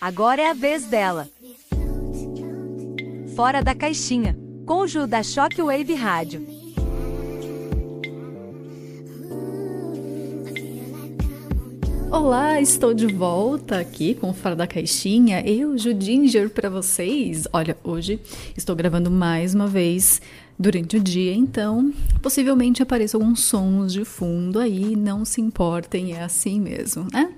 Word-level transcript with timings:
Agora 0.00 0.40
é 0.40 0.48
a 0.48 0.54
vez 0.54 0.86
dela. 0.86 1.28
Fora 3.36 3.60
da 3.60 3.74
caixinha, 3.74 4.34
o 4.66 4.86
Ju 4.86 5.06
da 5.06 5.22
Shockwave 5.22 5.92
Rádio. 5.92 6.46
Olá, 12.10 12.58
estou 12.62 12.94
de 12.94 13.08
volta 13.08 13.78
aqui 13.78 14.14
com 14.14 14.32
Fora 14.32 14.56
da 14.56 14.66
Caixinha. 14.66 15.46
Eu, 15.46 15.76
Judinger, 15.76 16.48
para 16.48 16.70
vocês. 16.70 17.46
Olha, 17.52 17.76
hoje 17.84 18.18
estou 18.56 18.74
gravando 18.74 19.10
mais 19.10 19.54
uma 19.54 19.66
vez 19.66 20.20
durante 20.60 20.98
o 20.98 21.00
dia, 21.00 21.32
então 21.32 21.90
possivelmente 22.20 22.82
apareçam 22.82 23.18
alguns 23.18 23.40
sons 23.40 23.94
de 23.94 24.04
fundo 24.04 24.58
aí, 24.58 24.94
não 24.94 25.24
se 25.24 25.40
importem, 25.40 26.12
é 26.12 26.22
assim 26.22 26.60
mesmo, 26.60 27.06
né? 27.10 27.32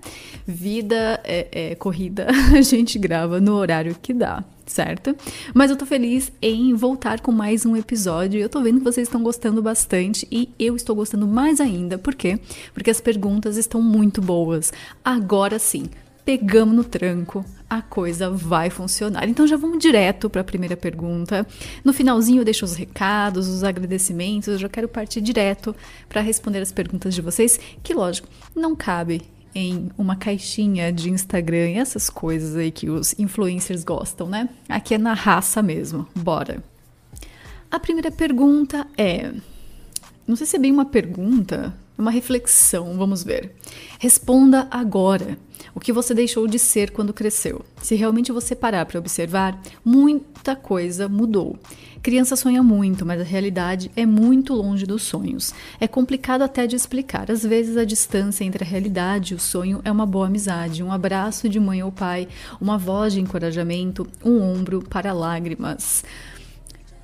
Vida 0.45 1.20
é, 1.23 1.70
é 1.70 1.74
corrida, 1.77 2.27
a 2.52 2.61
gente 2.61 2.98
grava 2.98 3.41
no 3.41 3.55
horário 3.55 3.95
que 4.02 4.12
dá 4.12 4.45
certo? 4.66 5.14
Mas 5.52 5.70
eu 5.70 5.77
tô 5.77 5.84
feliz 5.84 6.33
em 6.41 6.74
voltar 6.74 7.20
com 7.20 7.30
mais 7.30 7.66
um 7.66 7.77
episódio. 7.77 8.41
Eu 8.41 8.48
tô 8.48 8.62
vendo 8.62 8.78
que 8.78 8.84
vocês 8.84 9.06
estão 9.06 9.23
gostando 9.23 9.61
bastante 9.61 10.27
e 10.30 10.48
eu 10.59 10.75
estou 10.75 10.97
gostando 10.97 11.27
mais 11.27 11.61
ainda. 11.61 11.98
Por 11.98 12.14
quê? 12.14 12.39
Porque 12.73 12.91
as 12.91 13.00
perguntas 13.00 13.56
estão 13.59 13.83
muito 13.83 14.23
boas. 14.23 14.73
Agora 15.05 15.59
sim, 15.59 15.91
pegamos 16.25 16.75
no 16.75 16.85
tranco, 16.85 17.45
a 17.69 17.83
coisa 17.83 18.31
vai 18.31 18.71
funcionar. 18.71 19.29
Então 19.29 19.47
já 19.47 19.57
vamos 19.57 19.79
direto 19.79 20.29
para 20.29 20.41
a 20.41 20.45
primeira 20.45 20.77
pergunta. 20.77 21.47
No 21.85 21.93
finalzinho 21.93 22.41
eu 22.41 22.45
deixo 22.45 22.65
os 22.65 22.75
recados, 22.75 23.48
os 23.48 23.65
agradecimentos, 23.65 24.48
eu 24.48 24.59
já 24.59 24.69
quero 24.69 24.89
partir 24.89 25.21
direto 25.21 25.75
para 26.09 26.21
responder 26.21 26.61
as 26.61 26.71
perguntas 26.71 27.15
de 27.15 27.21
vocês, 27.21 27.59
que 27.83 27.95
lógico, 27.95 28.29
não 28.55 28.77
cabe 28.77 29.23
em 29.55 29.91
uma 29.98 30.17
caixinha 30.17 30.93
de 30.93 31.11
Instagram 31.11 31.71
e 31.71 31.79
essas 31.79 32.09
coisas 32.09 32.57
aí 32.57 32.70
que 32.70 32.89
os 32.89 33.19
influencers 33.19 33.84
gostam, 33.84 34.29
né? 34.29 34.48
Aqui 34.69 34.95
é 34.95 34.98
na 34.98 35.12
raça 35.12 35.62
mesmo. 35.62 36.07
Bora. 36.14 36.62
A 37.70 37.79
primeira 37.79 38.11
pergunta 38.11 38.86
é, 38.97 39.33
não 40.27 40.36
sei 40.36 40.47
se 40.47 40.57
é 40.57 40.59
bem 40.59 40.73
uma 40.73 40.84
pergunta, 40.84 41.75
uma 42.03 42.11
reflexão, 42.11 42.97
vamos 42.97 43.25
ver. 43.25 43.55
Responda 43.98 44.69
agora 44.70 45.39
o 45.75 45.81
que 45.81 45.92
você 45.92 46.12
deixou 46.12 46.47
de 46.47 46.58
ser 46.58 46.91
quando 46.91 47.12
cresceu. 47.12 47.64
Se 47.81 47.95
realmente 47.95 48.33
você 48.33 48.55
parar 48.55 48.84
para 48.84 48.98
observar, 48.98 49.61
muita 49.84 50.55
coisa 50.55 51.08
mudou. 51.08 51.58
Criança 52.03 52.34
sonha 52.34 52.64
muito, 52.64 53.06
mas 53.06 53.20
a 53.20 53.25
realidade 53.25 53.89
é 53.95 54.05
muito 54.05 54.53
longe 54.55 54.84
dos 54.84 55.03
sonhos. 55.05 55.55
É 55.80 55.86
complicado 55.86 56.42
até 56.42 56.67
de 56.67 56.75
explicar. 56.75 57.30
Às 57.30 57.45
vezes 57.45 57.77
a 57.77 57.84
distância 57.84 58.45
entre 58.45 58.64
a 58.64 58.67
realidade 58.67 59.33
e 59.33 59.36
o 59.36 59.41
sonho 59.41 59.80
é 59.84 59.91
uma 59.91 60.05
boa 60.05 60.27
amizade, 60.27 60.83
um 60.83 60.91
abraço 60.91 61.48
de 61.48 61.61
mãe 61.61 61.80
ou 61.80 61.92
pai, 61.92 62.27
uma 62.61 62.77
voz 62.77 63.12
de 63.12 63.20
encorajamento, 63.20 64.05
um 64.25 64.42
ombro 64.42 64.83
para 64.83 65.12
lágrimas 65.12 66.03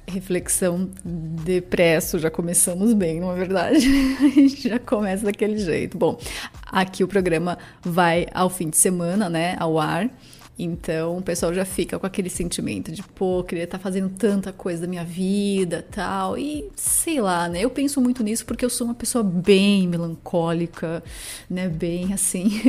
reflexão 0.08 0.90
depresso, 1.04 2.18
já 2.18 2.30
começamos 2.30 2.92
bem, 2.92 3.20
não 3.20 3.32
é 3.32 3.34
verdade? 3.34 3.86
A 4.20 4.28
gente 4.28 4.68
já 4.68 4.78
começa 4.78 5.24
daquele 5.24 5.58
jeito. 5.58 5.96
Bom, 5.96 6.18
aqui 6.66 7.04
o 7.04 7.08
programa 7.08 7.58
vai 7.82 8.26
ao 8.32 8.50
fim 8.50 8.68
de 8.68 8.76
semana, 8.76 9.28
né, 9.28 9.56
ao 9.58 9.78
ar. 9.78 10.10
Então 10.58 11.18
o 11.18 11.22
pessoal 11.22 11.54
já 11.54 11.64
fica 11.64 11.98
com 11.98 12.06
aquele 12.06 12.28
sentimento 12.28 12.90
de, 12.90 13.02
pô, 13.02 13.44
queria 13.44 13.64
estar 13.64 13.78
tá 13.78 13.82
fazendo 13.82 14.08
tanta 14.08 14.52
coisa 14.52 14.82
da 14.82 14.88
minha 14.88 15.04
vida, 15.04 15.86
tal. 15.90 16.36
E 16.36 16.68
sei 16.74 17.20
lá, 17.20 17.48
né? 17.48 17.60
Eu 17.64 17.70
penso 17.70 18.00
muito 18.00 18.24
nisso 18.24 18.44
porque 18.44 18.64
eu 18.64 18.70
sou 18.70 18.86
uma 18.86 18.94
pessoa 18.94 19.22
bem 19.22 19.86
melancólica, 19.86 21.02
né? 21.48 21.68
Bem 21.68 22.12
assim. 22.12 22.60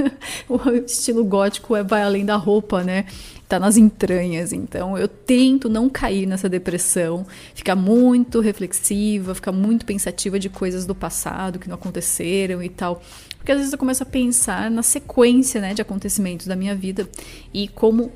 o 0.48 0.70
estilo 0.72 1.24
gótico 1.24 1.74
é 1.74 1.82
vai 1.82 2.02
além 2.02 2.24
da 2.24 2.36
roupa, 2.36 2.84
né? 2.84 3.06
tá 3.48 3.58
nas 3.58 3.76
entranhas. 3.76 4.52
Então 4.52 4.96
eu 4.98 5.08
tento 5.08 5.68
não 5.68 5.88
cair 5.88 6.26
nessa 6.26 6.48
depressão, 6.48 7.26
ficar 7.54 7.74
muito 7.74 8.40
reflexiva, 8.40 9.34
ficar 9.34 9.52
muito 9.52 9.86
pensativa 9.86 10.38
de 10.38 10.50
coisas 10.50 10.84
do 10.84 10.94
passado 10.94 11.58
que 11.58 11.68
não 11.68 11.76
aconteceram 11.76 12.62
e 12.62 12.68
tal. 12.68 13.02
Porque 13.48 13.52
às 13.54 13.58
vezes 13.60 13.72
eu 13.72 13.78
começo 13.78 14.02
a 14.02 14.06
pensar 14.06 14.70
na 14.70 14.82
sequência, 14.82 15.58
né, 15.58 15.72
de 15.72 15.80
acontecimentos 15.80 16.46
da 16.46 16.54
minha 16.54 16.74
vida 16.74 17.08
e 17.54 17.66
como 17.66 18.12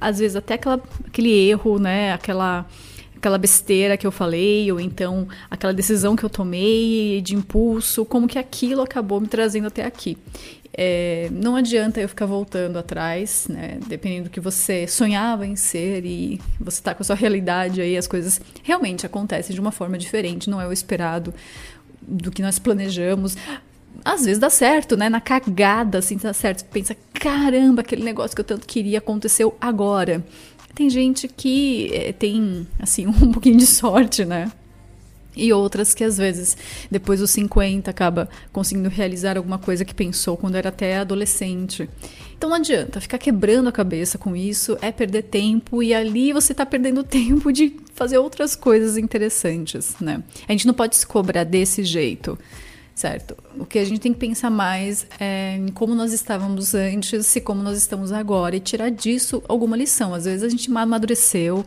às 0.00 0.18
vezes 0.18 0.34
até 0.34 0.54
aquela, 0.54 0.82
aquele 1.06 1.30
erro, 1.30 1.78
né, 1.78 2.12
aquela 2.12 2.66
aquela 3.14 3.38
besteira 3.38 3.96
que 3.96 4.04
eu 4.04 4.10
falei, 4.10 4.72
ou 4.72 4.80
então 4.80 5.28
aquela 5.48 5.72
decisão 5.72 6.16
que 6.16 6.24
eu 6.24 6.28
tomei 6.28 7.20
de 7.22 7.36
impulso, 7.36 8.04
como 8.04 8.26
que 8.26 8.40
aquilo 8.40 8.82
acabou 8.82 9.20
me 9.20 9.28
trazendo 9.28 9.68
até 9.68 9.84
aqui. 9.84 10.18
É, 10.76 11.28
não 11.30 11.54
adianta 11.54 12.00
eu 12.00 12.08
ficar 12.08 12.26
voltando 12.26 12.76
atrás, 12.76 13.46
né? 13.48 13.78
Dependendo 13.86 14.24
do 14.24 14.30
que 14.30 14.40
você 14.40 14.88
sonhava 14.88 15.46
em 15.46 15.54
ser 15.54 16.04
e 16.04 16.40
você 16.58 16.80
está 16.80 16.92
com 16.92 17.04
a 17.04 17.06
sua 17.06 17.14
realidade 17.14 17.80
aí, 17.80 17.96
as 17.96 18.08
coisas 18.08 18.40
realmente 18.64 19.06
acontecem 19.06 19.54
de 19.54 19.60
uma 19.60 19.70
forma 19.70 19.96
diferente, 19.96 20.50
não 20.50 20.60
é 20.60 20.66
o 20.66 20.72
esperado 20.72 21.32
do 22.00 22.32
que 22.32 22.42
nós 22.42 22.58
planejamos. 22.58 23.36
Às 24.04 24.24
vezes 24.24 24.38
dá 24.38 24.50
certo, 24.50 24.96
né? 24.96 25.08
Na 25.08 25.20
cagada, 25.20 25.98
assim, 25.98 26.16
dá 26.16 26.32
certo. 26.32 26.64
Pensa, 26.66 26.96
caramba, 27.14 27.82
aquele 27.82 28.02
negócio 28.02 28.34
que 28.34 28.40
eu 28.40 28.44
tanto 28.44 28.66
queria 28.66 28.98
aconteceu 28.98 29.56
agora. 29.60 30.24
Tem 30.74 30.88
gente 30.88 31.28
que 31.28 31.90
é, 31.92 32.12
tem, 32.12 32.66
assim, 32.78 33.06
um 33.22 33.32
pouquinho 33.32 33.58
de 33.58 33.66
sorte, 33.66 34.24
né? 34.24 34.50
e 35.36 35.52
outras 35.52 35.94
que 35.94 36.04
às 36.04 36.18
vezes 36.18 36.56
depois 36.90 37.20
dos 37.20 37.30
50 37.30 37.90
acaba 37.90 38.28
conseguindo 38.52 38.88
realizar 38.88 39.36
alguma 39.36 39.58
coisa 39.58 39.84
que 39.84 39.94
pensou 39.94 40.36
quando 40.36 40.56
era 40.56 40.68
até 40.68 40.98
adolescente. 40.98 41.88
Então 42.36 42.50
não 42.50 42.56
adianta 42.56 43.00
ficar 43.00 43.18
quebrando 43.18 43.68
a 43.68 43.72
cabeça 43.72 44.18
com 44.18 44.36
isso, 44.36 44.76
é 44.82 44.92
perder 44.92 45.22
tempo 45.24 45.82
e 45.82 45.94
ali 45.94 46.32
você 46.32 46.52
está 46.52 46.66
perdendo 46.66 47.02
tempo 47.04 47.52
de 47.52 47.76
fazer 47.94 48.18
outras 48.18 48.54
coisas 48.54 48.96
interessantes, 48.96 49.96
né? 50.00 50.22
A 50.48 50.52
gente 50.52 50.66
não 50.66 50.74
pode 50.74 50.96
se 50.96 51.06
cobrar 51.06 51.44
desse 51.44 51.82
jeito 51.84 52.38
certo? 52.94 53.36
O 53.58 53.64
que 53.64 53.78
a 53.78 53.84
gente 53.84 54.00
tem 54.00 54.12
que 54.12 54.18
pensar 54.18 54.50
mais 54.50 55.06
é 55.18 55.56
em 55.56 55.68
como 55.68 55.94
nós 55.94 56.12
estávamos 56.12 56.74
antes 56.74 57.34
e 57.36 57.40
como 57.40 57.62
nós 57.62 57.78
estamos 57.78 58.12
agora 58.12 58.56
e 58.56 58.60
tirar 58.60 58.90
disso 58.90 59.42
alguma 59.48 59.76
lição. 59.76 60.14
Às 60.14 60.24
vezes 60.24 60.42
a 60.42 60.48
gente 60.48 60.70
amadureceu, 60.70 61.64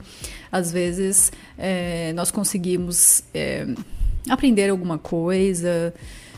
às 0.51 0.71
vezes 0.71 1.31
é, 1.57 2.13
nós 2.13 2.31
conseguimos 2.31 3.23
é, 3.33 3.67
aprender 4.29 4.69
alguma 4.69 4.97
coisa 4.97 5.93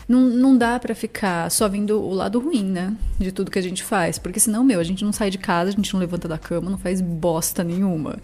não, 0.08 0.22
não 0.22 0.56
dá 0.56 0.80
para 0.80 0.94
ficar 0.94 1.50
só 1.50 1.68
vendo 1.68 2.00
o 2.00 2.14
lado 2.14 2.40
ruim, 2.40 2.64
né? 2.64 2.96
De 3.18 3.30
tudo 3.30 3.50
que 3.50 3.58
a 3.58 3.62
gente 3.62 3.84
faz. 3.84 4.18
Porque 4.18 4.40
senão, 4.40 4.64
meu, 4.64 4.80
a 4.80 4.82
gente 4.82 5.04
não 5.04 5.12
sai 5.12 5.28
de 5.28 5.36
casa, 5.36 5.68
a 5.68 5.72
gente 5.72 5.92
não 5.92 6.00
levanta 6.00 6.26
da 6.26 6.38
cama, 6.38 6.70
não 6.70 6.78
faz 6.78 7.02
bosta 7.02 7.62
nenhuma. 7.62 8.16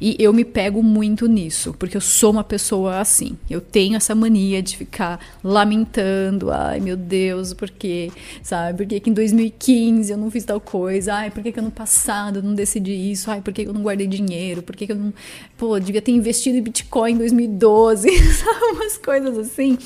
E 0.00 0.14
eu 0.20 0.32
me 0.32 0.44
pego 0.44 0.84
muito 0.84 1.26
nisso, 1.26 1.74
porque 1.76 1.96
eu 1.96 2.00
sou 2.00 2.30
uma 2.30 2.44
pessoa 2.44 3.00
assim. 3.00 3.36
Eu 3.50 3.60
tenho 3.60 3.96
essa 3.96 4.14
mania 4.14 4.62
de 4.62 4.76
ficar 4.76 5.18
lamentando. 5.42 6.52
Ai, 6.52 6.78
meu 6.78 6.96
Deus, 6.96 7.52
por 7.52 7.68
quê? 7.68 8.12
Sabe? 8.40 8.78
Por 8.78 8.86
que, 8.86 9.00
que 9.00 9.10
em 9.10 9.12
2015 9.12 10.12
eu 10.12 10.18
não 10.18 10.30
fiz 10.30 10.44
tal 10.44 10.60
coisa? 10.60 11.12
Ai, 11.14 11.30
por 11.32 11.42
que, 11.42 11.50
que 11.50 11.58
ano 11.58 11.72
passado 11.72 12.38
eu 12.38 12.42
não 12.44 12.54
decidi 12.54 12.92
isso? 13.10 13.28
Ai, 13.28 13.40
por 13.40 13.52
que, 13.52 13.64
que 13.64 13.68
eu 13.68 13.74
não 13.74 13.82
guardei 13.82 14.06
dinheiro? 14.06 14.62
Por 14.62 14.76
que, 14.76 14.86
que 14.86 14.92
eu 14.92 14.96
não. 14.96 15.12
Pô, 15.58 15.80
devia 15.80 16.00
ter 16.00 16.12
investido 16.12 16.56
em 16.56 16.62
Bitcoin 16.62 17.14
em 17.14 17.18
2012. 17.18 18.08
Sabe? 18.32 18.64
Umas 18.74 18.96
coisas 18.96 19.36
assim 19.36 19.76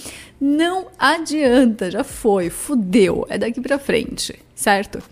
não 0.40 0.88
adianta, 0.98 1.90
já 1.90 2.04
foi, 2.04 2.50
fudeu, 2.50 3.26
é 3.28 3.38
daqui 3.38 3.60
pra 3.60 3.78
frente, 3.78 4.38
certo? 4.54 5.02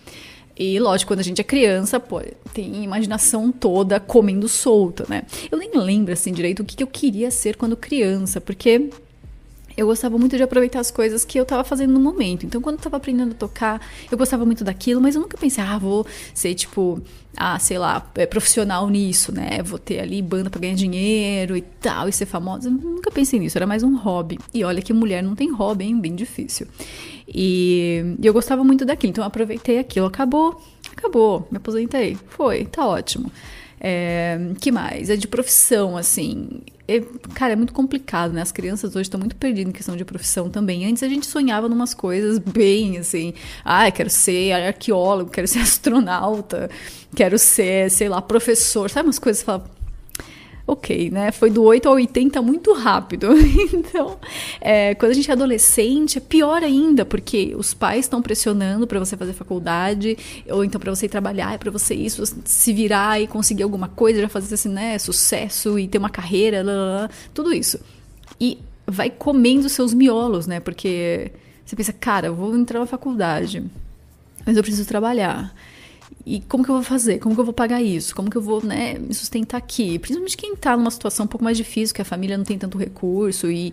E 0.57 0.79
lógico, 0.79 1.11
quando 1.11 1.21
a 1.21 1.25
gente 1.25 1.41
é 1.41 1.45
criança, 1.45 1.99
pô, 1.99 2.21
tem 2.53 2.85
imaginação 2.85 3.51
toda 3.51 3.99
comendo 3.99 4.49
solta, 4.49 5.05
né? 5.09 5.25
Eu 5.51 5.59
nem 5.59 5.71
lembro 5.75 6.13
assim 6.13 6.33
direito 6.33 6.61
o 6.61 6.65
que 6.65 6.83
eu 6.83 6.87
queria 6.87 7.31
ser 7.31 7.57
quando 7.57 7.77
criança, 7.77 8.41
porque 8.41 8.89
eu 9.77 9.87
gostava 9.87 10.17
muito 10.19 10.37
de 10.37 10.43
aproveitar 10.43 10.81
as 10.81 10.91
coisas 10.91 11.25
que 11.25 11.39
eu 11.39 11.43
estava 11.43 11.65
fazendo 11.65 11.93
no 11.93 12.01
momento. 12.01 12.47
Então, 12.47 12.61
quando 12.61 12.75
eu 12.75 12.79
estava 12.79 12.97
aprendendo 12.97 13.33
a 13.33 13.35
tocar, 13.35 13.81
eu 14.11 14.17
gostava 14.17 14.45
muito 14.45 14.63
daquilo, 14.63 15.01
mas 15.01 15.15
eu 15.15 15.21
nunca 15.21 15.37
pensei, 15.37 15.63
ah, 15.63 15.79
vou 15.79 16.07
ser 16.33 16.55
tipo, 16.55 17.03
ah, 17.37 17.59
sei 17.59 17.79
lá, 17.79 18.07
é, 18.15 18.27
profissional 18.27 18.89
nisso, 18.89 19.33
né? 19.33 19.63
Vou 19.65 19.79
ter 19.79 20.01
ali 20.01 20.23
banda 20.23 20.49
para 20.49 20.61
ganhar 20.61 20.75
dinheiro 20.75 21.57
e 21.57 21.63
tal, 21.63 22.09
e 22.09 22.13
ser 22.13 22.27
famosa. 22.27 22.69
Eu 22.69 22.73
nunca 22.73 23.11
pensei 23.11 23.41
nisso, 23.41 23.59
era 23.59 23.67
mais 23.67 23.83
um 23.83 23.97
hobby. 23.97 24.39
E 24.53 24.63
olha 24.65 24.81
que 24.81 24.93
mulher 24.93 25.23
não 25.23 25.35
tem 25.35 25.53
hobby, 25.53 25.85
hein? 25.85 26.01
Bem 26.01 26.15
difícil. 26.15 26.67
E, 27.27 28.17
e 28.21 28.27
eu 28.27 28.33
gostava 28.33 28.63
muito 28.63 28.85
daquilo, 28.85 29.11
então 29.11 29.25
eu 29.25 29.29
aproveitei 29.29 29.79
aquilo. 29.79 30.07
Acabou, 30.07 30.61
acabou, 30.97 31.47
me 31.51 31.57
aposentei. 31.57 32.17
Foi, 32.29 32.65
tá 32.67 32.87
ótimo. 32.87 33.31
É, 33.81 34.39
que 34.61 34.71
mais? 34.71 35.11
É 35.11 35.17
de 35.17 35.29
profissão, 35.29 35.97
assim. 35.97 36.63
É, 36.87 37.01
cara, 37.35 37.55
é 37.55 37.57
muito 37.57 37.73
complicado, 37.73 38.33
né? 38.33 38.43
As 38.43 38.53
crianças 38.53 38.95
hoje 38.95 39.03
estão 39.03 39.19
muito 39.19 39.37
perdidas 39.37 39.71
em 39.71 39.73
questão 39.73 39.97
de 39.97 40.05
profissão 40.05 40.51
também. 40.51 40.85
Antes 40.87 41.03
a 41.03 41.09
gente 41.09 41.27
sonhava 41.27 41.69
numas 41.69 41.95
coisas 41.95 42.39
bem 42.39 42.99
assim. 42.99 43.33
Ah, 43.65 43.91
quero 43.91 44.11
ser 44.11 44.53
arqueólogo, 44.53 45.31
quero 45.31 45.49
ser 45.49 45.61
astronauta, 45.65 46.71
quero 47.17 47.39
ser, 47.39 47.91
sei 47.91 48.09
lá, 48.09 48.21
professor. 48.21 48.91
Sabe 48.91 49.09
umas 49.09 49.19
coisas 49.19 49.43
que 49.43 49.47
você 49.47 49.59
fala. 49.59 49.84
Ok, 50.67 51.11
né? 51.11 51.31
Foi 51.31 51.51
do 51.51 51.63
8 51.63 51.89
ao 51.89 51.95
80 51.95 52.41
muito 52.43 52.73
rápido. 52.73 53.29
Então, 53.75 54.19
é, 54.61 54.95
quando 54.95 55.13
a 55.13 55.15
gente 55.15 55.31
é 55.31 55.33
adolescente, 55.33 56.19
é 56.19 56.21
pior 56.21 56.63
ainda, 56.63 57.05
porque 57.05 57.55
os 57.57 57.75
pais 57.75 58.05
estão 58.05 58.21
pressionando 58.21 58.87
para 58.87 58.99
você 58.99 59.17
fazer 59.17 59.33
faculdade, 59.33 60.17
ou 60.49 60.65
então 60.65 60.81
para 60.81 60.95
você 60.95 61.07
ir 61.07 61.09
trabalhar, 61.09 61.55
é 61.55 61.59
para 61.59 61.71
você 61.71 61.95
isso, 61.95 62.23
se 62.45 62.73
virar 62.73 63.21
e 63.21 63.27
conseguir 63.27 63.63
alguma 63.63 63.89
coisa, 63.89 64.21
já 64.21 64.29
fazer 64.29 64.55
assim, 64.55 64.69
né, 64.69 64.99
sucesso 64.99 65.79
e 65.79 65.87
ter 65.87 65.99
uma 65.99 66.11
carreira, 66.11 66.63
lá, 66.63 66.73
lá, 66.73 67.01
lá, 67.03 67.11
tudo 67.33 67.53
isso. 67.53 67.79
E 68.41 68.59
vai 68.87 69.11
comendo 69.11 69.69
seus 69.69 69.95
miolos, 69.95 70.47
né? 70.47 70.61
Porque 70.61 71.31
você 71.65 71.77
pensa, 71.77 71.93
cara, 71.93 72.29
eu 72.29 72.35
vou 72.35 72.57
entrar 72.57 72.81
na 72.81 72.87
faculdade, 72.87 73.63
mas 74.45 74.57
eu 74.57 74.63
preciso 74.63 74.87
trabalhar. 74.87 75.55
E 76.27 76.41
como 76.41 76.65
que 76.65 76.71
eu 76.71 76.77
vou 76.77 76.85
fazer? 76.85 77.19
Como 77.19 77.35
que 77.35 77.41
eu 77.41 77.45
vou 77.45 77.53
pagar 77.53 77.83
isso? 77.83 78.15
Como 78.15 78.31
que 78.31 78.37
eu 78.37 78.43
vou 78.43 78.65
né, 78.65 78.99
me 78.99 79.13
sustentar 79.13 79.59
aqui? 79.59 79.99
Principalmente 79.99 80.37
quem 80.37 80.55
está 80.55 80.77
numa 80.77 80.91
situação 80.91 81.25
um 81.25 81.29
pouco 81.29 81.45
mais 81.45 81.57
difícil, 81.57 81.95
que 81.95 82.01
a 82.01 82.05
família 82.05 82.39
não 82.39 82.45
tem 82.45 82.59
tanto 82.59 82.79
recurso 82.79 83.51
e 83.51 83.73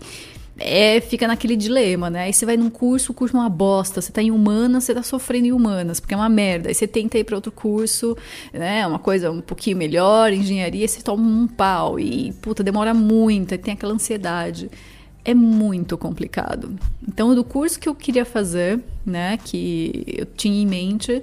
é, 0.58 1.00
fica 1.00 1.26
naquele 1.26 1.56
dilema, 1.56 2.10
né? 2.10 2.24
Aí 2.24 2.32
você 2.32 2.44
vai 2.44 2.58
num 2.58 2.68
curso, 2.68 3.12
o 3.12 3.14
curso 3.14 3.34
é 3.36 3.40
uma 3.40 3.48
bosta. 3.48 4.00
Você 4.02 4.12
tá 4.12 4.22
em 4.22 4.30
humanas, 4.30 4.84
você 4.84 4.94
tá 4.94 5.02
sofrendo 5.02 5.46
em 5.46 5.52
humanas, 5.52 5.98
porque 5.98 6.12
é 6.12 6.16
uma 6.16 6.28
merda. 6.28 6.68
Aí 6.68 6.74
você 6.74 6.86
tenta 6.86 7.18
ir 7.18 7.24
para 7.24 7.36
outro 7.36 7.50
curso, 7.50 8.16
né? 8.52 8.86
Uma 8.86 8.98
coisa 8.98 9.30
um 9.30 9.40
pouquinho 9.40 9.76
melhor, 9.76 10.32
engenharia, 10.32 10.86
você 10.86 11.00
toma 11.00 11.22
um 11.22 11.46
pau. 11.46 11.98
E, 11.98 12.32
puta, 12.42 12.62
demora 12.62 12.92
muito, 12.92 13.52
aí 13.54 13.58
tem 13.58 13.74
aquela 13.74 13.94
ansiedade. 13.94 14.70
É 15.24 15.34
muito 15.34 15.96
complicado. 15.96 16.76
Então, 17.08 17.34
do 17.34 17.44
curso 17.44 17.80
que 17.80 17.88
eu 17.88 17.94
queria 17.94 18.24
fazer, 18.24 18.80
né? 19.06 19.38
Que 19.42 20.04
eu 20.06 20.26
tinha 20.26 20.62
em 20.62 20.66
mente 20.66 21.22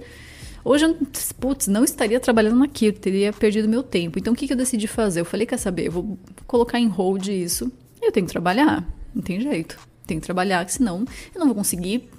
Hoje 0.64 0.86
eu, 0.86 0.98
putz, 1.40 1.68
não 1.68 1.84
estaria 1.84 2.20
trabalhando 2.20 2.58
naquilo, 2.58 2.98
teria 2.98 3.32
perdido 3.32 3.68
meu 3.68 3.84
tempo. 3.84 4.20
Então 4.20 4.34
o 4.34 4.36
que, 4.36 4.48
que 4.48 4.54
eu 4.54 4.58
decidi 4.58 4.88
fazer? 4.88 5.22
Eu 5.22 5.26
falei, 5.26 5.46
quer 5.46 5.58
saber, 5.58 5.88
eu 5.88 5.92
vou 5.92 6.18
colocar 6.46 6.80
em 6.80 6.88
hold 6.88 7.28
isso. 7.28 7.72
Eu 8.02 8.12
tenho 8.12 8.26
que 8.26 8.32
trabalhar, 8.32 8.88
não 9.14 9.22
tem 9.22 9.40
jeito. 9.40 9.78
Tenho 10.06 10.20
que 10.20 10.26
trabalhar, 10.26 10.68
senão 10.70 11.06
eu 11.34 11.40
não 11.40 11.48
vou 11.48 11.56
conseguir 11.56 12.10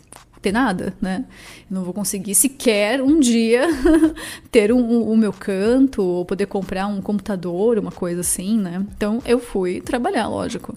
ter 0.41 0.53
nada, 0.53 0.95
né? 1.01 1.25
Eu 1.71 1.75
não 1.75 1.85
vou 1.85 1.93
conseguir 1.93 2.35
sequer 2.35 3.03
um 3.03 3.21
dia 3.21 3.63
ter 4.51 4.73
o 4.73 4.77
um, 4.77 5.13
um, 5.13 5.17
meu 5.17 5.33
canto 5.33 6.03
ou 6.03 6.25
poder 6.25 6.47
comprar 6.47 6.87
um 6.87 7.01
computador, 7.01 7.79
uma 7.79 7.93
coisa 7.93 8.21
assim, 8.21 8.59
né? 8.59 8.85
Então 8.97 9.23
eu 9.27 9.39
fui 9.39 9.81
trabalhar, 9.81 10.29
lógico. 10.29 10.77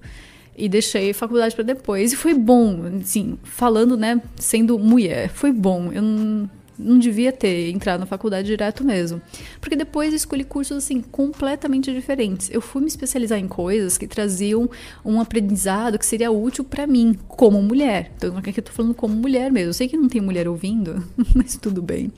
E 0.56 0.70
deixei 0.70 1.14
faculdade 1.14 1.56
para 1.56 1.64
depois. 1.64 2.14
E 2.14 2.16
foi 2.16 2.34
bom, 2.34 2.82
assim, 3.02 3.40
falando, 3.44 3.98
né, 3.98 4.22
sendo 4.36 4.78
mulher, 4.78 5.30
foi 5.30 5.52
bom. 5.52 5.92
Eu 5.92 6.02
não 6.02 6.50
não 6.78 6.98
devia 6.98 7.32
ter 7.32 7.70
entrado 7.70 8.00
na 8.00 8.06
faculdade 8.06 8.48
direto 8.48 8.84
mesmo. 8.84 9.22
Porque 9.60 9.76
depois 9.76 10.14
escolhi 10.14 10.44
cursos 10.44 10.78
assim 10.78 11.02
completamente 11.02 11.92
diferentes. 11.92 12.50
Eu 12.52 12.62
fui 12.62 12.82
me 12.82 12.88
especializar 12.88 13.40
em 13.40 13.48
coisas 13.48 13.98
que 13.98 14.08
traziam 14.08 14.70
um 15.04 15.20
aprendizado 15.20 16.00
que 16.00 16.06
seria 16.06 16.32
útil 16.32 16.64
para 16.64 16.88
mim 16.88 17.18
como 17.28 17.62
mulher. 17.62 18.12
Então 18.16 18.38
aqui 18.38 18.58
eu 18.58 18.64
tô 18.64 18.72
falando 18.72 18.94
como 18.94 19.16
mulher 19.16 19.52
mesmo. 19.52 19.70
Eu 19.70 19.74
sei 19.74 19.88
que 19.88 19.98
não 19.98 20.08
tem 20.08 20.22
mulher 20.22 20.48
ouvindo, 20.48 21.04
mas 21.36 21.58
tudo 21.58 21.82
bem. 21.82 22.12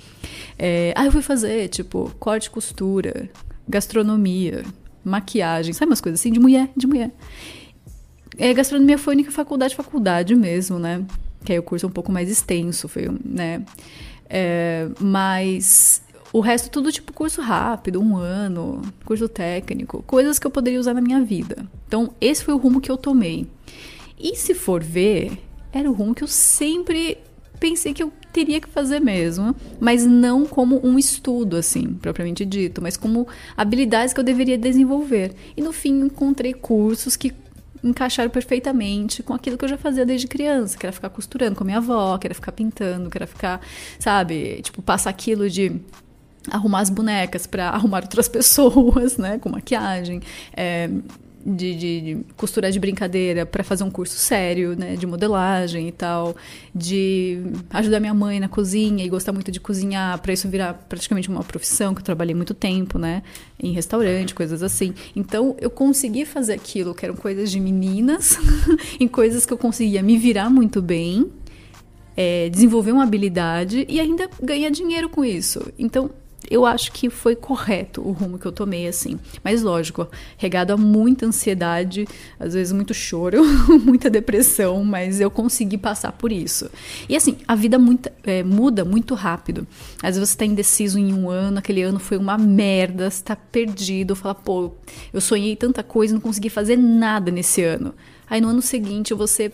É, 0.57 0.93
eu 1.05 1.11
fui 1.11 1.21
fazer 1.21 1.67
tipo 1.69 2.11
corte 2.19 2.45
e 2.45 2.49
costura, 2.49 3.29
gastronomia, 3.67 4.63
maquiagem, 5.03 5.73
sabe 5.73 5.91
umas 5.91 6.01
coisas 6.01 6.19
assim 6.19 6.31
de 6.31 6.39
mulher, 6.39 6.69
de 6.75 6.87
mulher. 6.87 7.11
É, 8.37 8.53
gastronomia 8.53 8.97
foi 8.97 9.13
a 9.13 9.15
única 9.15 9.31
faculdade, 9.31 9.75
faculdade 9.75 10.35
mesmo, 10.35 10.77
né? 10.79 11.05
Que 11.43 11.53
aí 11.53 11.59
o 11.59 11.63
curso 11.63 11.85
é 11.85 11.89
um 11.89 11.91
pouco 11.91 12.11
mais 12.11 12.29
extenso, 12.29 12.87
foi, 12.87 13.09
né? 13.23 13.63
É, 14.29 14.87
mas 14.99 16.01
o 16.33 16.39
resto 16.39 16.69
tudo 16.69 16.91
tipo 16.91 17.13
curso 17.13 17.41
rápido, 17.41 18.01
um 18.01 18.17
ano, 18.17 18.81
curso 19.05 19.29
técnico, 19.29 20.03
coisas 20.03 20.37
que 20.37 20.45
eu 20.45 20.51
poderia 20.51 20.79
usar 20.79 20.93
na 20.93 21.01
minha 21.01 21.21
vida. 21.21 21.65
Então, 21.87 22.13
esse 22.19 22.43
foi 22.43 22.53
o 22.53 22.57
rumo 22.57 22.81
que 22.81 22.91
eu 22.91 22.97
tomei. 22.97 23.47
E 24.19 24.35
se 24.35 24.53
for 24.53 24.83
ver, 24.83 25.37
era 25.71 25.89
o 25.89 25.93
rumo 25.93 26.13
que 26.13 26.23
eu 26.23 26.27
sempre 26.27 27.17
pensei 27.59 27.93
que 27.93 28.03
eu 28.03 28.11
teria 28.33 28.59
que 28.59 28.67
fazer 28.67 28.99
mesmo, 28.99 29.55
mas 29.79 30.05
não 30.05 30.45
como 30.45 30.85
um 30.85 30.99
estudo, 30.99 31.55
assim, 31.55 31.93
propriamente 31.93 32.43
dito, 32.43 32.81
mas 32.81 32.97
como 32.97 33.25
habilidades 33.55 34.13
que 34.13 34.19
eu 34.19 34.23
deveria 34.23 34.57
desenvolver. 34.57 35.33
E 35.55 35.61
no 35.61 35.71
fim 35.71 36.01
encontrei 36.01 36.53
cursos 36.53 37.15
que 37.15 37.33
encaixaram 37.85 38.29
perfeitamente 38.29 39.21
com 39.21 39.33
aquilo 39.33 39.57
que 39.57 39.65
eu 39.65 39.69
já 39.69 39.77
fazia 39.77 40.05
desde 40.05 40.27
criança, 40.27 40.77
que 40.77 40.85
era 40.85 40.93
ficar 40.93 41.09
costurando 41.09 41.55
com 41.55 41.63
a 41.63 41.65
minha 41.65 41.77
avó, 41.77 42.17
que 42.17 42.27
era 42.27 42.33
ficar 42.33 42.51
pintando, 42.51 43.09
que 43.09 43.17
era 43.17 43.27
ficar, 43.27 43.61
sabe, 43.99 44.61
tipo, 44.61 44.81
passar 44.81 45.09
aquilo 45.09 45.49
de 45.49 45.79
arrumar 46.51 46.81
as 46.81 46.89
bonecas 46.89 47.47
para 47.47 47.69
arrumar 47.75 48.03
outras 48.03 48.27
pessoas, 48.27 49.17
né, 49.17 49.37
com 49.39 49.49
maquiagem, 49.49 50.21
é, 50.53 50.89
de, 51.45 51.75
de, 51.75 52.01
de 52.01 52.17
costura 52.35 52.71
de 52.71 52.79
brincadeira 52.79 53.45
para 53.45 53.63
fazer 53.63 53.83
um 53.83 53.91
curso 53.91 54.17
sério, 54.17 54.75
né, 54.75 54.95
de 54.95 55.05
modelagem 55.05 55.87
e 55.87 55.91
tal, 55.91 56.35
de 56.73 57.43
ajudar 57.69 57.99
minha 57.99 58.13
mãe 58.13 58.39
na 58.39 58.49
cozinha 58.49 59.05
e 59.05 59.09
gostar 59.09 59.31
muito 59.31 59.51
de 59.51 59.59
cozinhar, 59.59 60.19
para 60.19 60.33
isso 60.33 60.49
virar 60.49 60.73
praticamente 60.73 61.29
uma 61.29 61.43
profissão 61.43 61.93
que 61.93 62.01
eu 62.01 62.05
trabalhei 62.05 62.33
muito 62.33 62.53
tempo, 62.53 62.97
né, 62.97 63.21
em 63.61 63.71
restaurante, 63.71 64.33
coisas 64.33 64.63
assim. 64.63 64.95
Então 65.15 65.55
eu 65.59 65.69
consegui 65.69 66.25
fazer 66.25 66.53
aquilo 66.53 66.95
que 66.95 67.05
eram 67.05 67.15
coisas 67.15 67.51
de 67.51 67.59
meninas, 67.59 68.39
em 68.99 69.07
coisas 69.07 69.45
que 69.45 69.53
eu 69.53 69.57
conseguia 69.57 70.01
me 70.01 70.17
virar 70.17 70.49
muito 70.49 70.81
bem, 70.81 71.31
é, 72.17 72.49
desenvolver 72.49 72.91
uma 72.91 73.03
habilidade 73.03 73.85
e 73.87 73.99
ainda 73.99 74.29
ganhar 74.41 74.69
dinheiro 74.69 75.09
com 75.09 75.23
isso. 75.23 75.71
Então 75.77 76.09
eu 76.49 76.65
acho 76.65 76.91
que 76.91 77.09
foi 77.09 77.35
correto 77.35 78.01
o 78.01 78.11
rumo 78.11 78.37
que 78.37 78.45
eu 78.45 78.51
tomei, 78.51 78.87
assim. 78.87 79.19
Mas 79.43 79.61
lógico, 79.61 80.07
regado 80.37 80.73
a 80.73 80.77
muita 80.77 81.25
ansiedade, 81.25 82.07
às 82.39 82.53
vezes 82.53 82.71
muito 82.71 82.93
choro, 82.93 83.43
muita 83.83 84.09
depressão, 84.09 84.83
mas 84.83 85.19
eu 85.19 85.31
consegui 85.31 85.77
passar 85.77 86.11
por 86.11 86.31
isso. 86.31 86.69
E 87.07 87.15
assim, 87.15 87.37
a 87.47 87.55
vida 87.55 87.77
é, 88.23 88.43
muda 88.43 88.85
muito 88.85 89.13
rápido. 89.13 89.67
Às 90.01 90.15
vezes 90.15 90.29
você 90.29 90.37
tá 90.37 90.45
indeciso 90.45 90.99
em 90.99 91.13
um 91.13 91.29
ano, 91.29 91.59
aquele 91.59 91.81
ano 91.81 91.99
foi 91.99 92.17
uma 92.17 92.37
merda, 92.37 93.09
você 93.09 93.23
tá 93.23 93.35
perdido, 93.35 94.15
fala, 94.15 94.35
pô, 94.35 94.71
eu 95.13 95.21
sonhei 95.21 95.55
tanta 95.55 95.83
coisa, 95.83 96.13
não 96.13 96.21
consegui 96.21 96.49
fazer 96.49 96.77
nada 96.77 97.31
nesse 97.31 97.63
ano. 97.63 97.93
Aí 98.29 98.41
no 98.41 98.49
ano 98.49 98.61
seguinte 98.61 99.13
você 99.13 99.51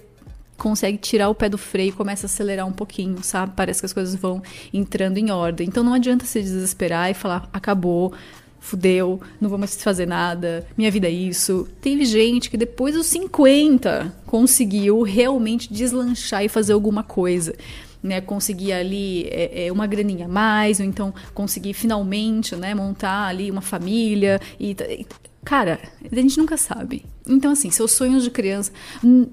consegue 0.61 0.99
tirar 0.99 1.27
o 1.27 1.35
pé 1.35 1.49
do 1.49 1.57
freio 1.57 1.89
e 1.89 1.91
começa 1.91 2.25
a 2.25 2.27
acelerar 2.27 2.67
um 2.67 2.71
pouquinho, 2.71 3.23
sabe? 3.23 3.53
Parece 3.55 3.81
que 3.81 3.87
as 3.87 3.93
coisas 3.93 4.15
vão 4.15 4.43
entrando 4.71 5.17
em 5.17 5.31
ordem. 5.31 5.67
Então 5.67 5.83
não 5.83 5.93
adianta 5.93 6.23
se 6.23 6.39
desesperar 6.39 7.09
e 7.09 7.15
falar, 7.15 7.49
acabou, 7.51 8.13
fudeu, 8.59 9.19
não 9.39 9.49
vou 9.49 9.57
mais 9.57 9.81
fazer 9.81 10.05
nada, 10.05 10.67
minha 10.77 10.91
vida 10.91 11.07
é 11.07 11.11
isso. 11.11 11.67
Teve 11.81 12.05
gente 12.05 12.47
que 12.47 12.57
depois 12.57 12.93
dos 12.93 13.07
50 13.07 14.13
conseguiu 14.27 15.01
realmente 15.01 15.73
deslanchar 15.73 16.45
e 16.45 16.49
fazer 16.49 16.73
alguma 16.73 17.03
coisa. 17.03 17.55
Né, 18.03 18.19
conseguir 18.19 18.73
ali 18.73 19.27
é, 19.29 19.67
é, 19.67 19.71
uma 19.71 19.85
graninha 19.85 20.25
a 20.25 20.27
mais, 20.27 20.79
ou 20.79 20.85
então 20.87 21.13
conseguir 21.35 21.73
finalmente 21.73 22.55
né, 22.55 22.73
montar 22.73 23.27
ali 23.27 23.51
uma 23.51 23.61
família. 23.61 24.41
E, 24.59 24.71
e 24.71 25.05
Cara, 25.43 25.79
a 26.11 26.15
gente 26.15 26.37
nunca 26.37 26.55
sabe. 26.55 27.03
Então, 27.27 27.51
assim, 27.51 27.71
seus 27.71 27.91
sonhos 27.91 28.23
de 28.23 28.29
criança, 28.29 28.71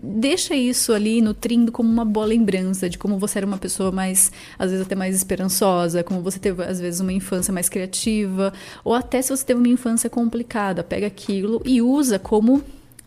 deixa 0.03 0.55
isso 0.55 0.93
ali 0.93 1.21
nutrindo 1.21 1.71
como 1.71 1.91
uma 1.91 2.05
boa 2.05 2.27
lembrança 2.27 2.89
de 2.89 2.97
como 2.97 3.19
você 3.19 3.39
era 3.39 3.47
uma 3.47 3.59
pessoa 3.59 3.93
mais, 3.93 4.33
às 4.59 4.71
vezes 4.71 4.87
até 4.87 4.95
mais 4.95 5.15
esperançosa, 5.15 6.03
como 6.03 6.23
você 6.23 6.39
teve, 6.39 6.63
às 6.63 6.81
vezes, 6.81 7.01
uma 7.01 7.13
infância 7.13 7.53
mais 7.53 7.69
criativa, 7.69 8.53
ou 8.83 8.95
até 8.95 9.21
se 9.21 9.31
você 9.31 9.45
teve 9.45 9.59
uma 9.59 9.69
infância 9.69 10.09
complicada, 10.09 10.83
pega 10.83 11.07
aquilo 11.07 11.61
e 11.65 11.83
usa 11.83 12.19
como 12.19 12.63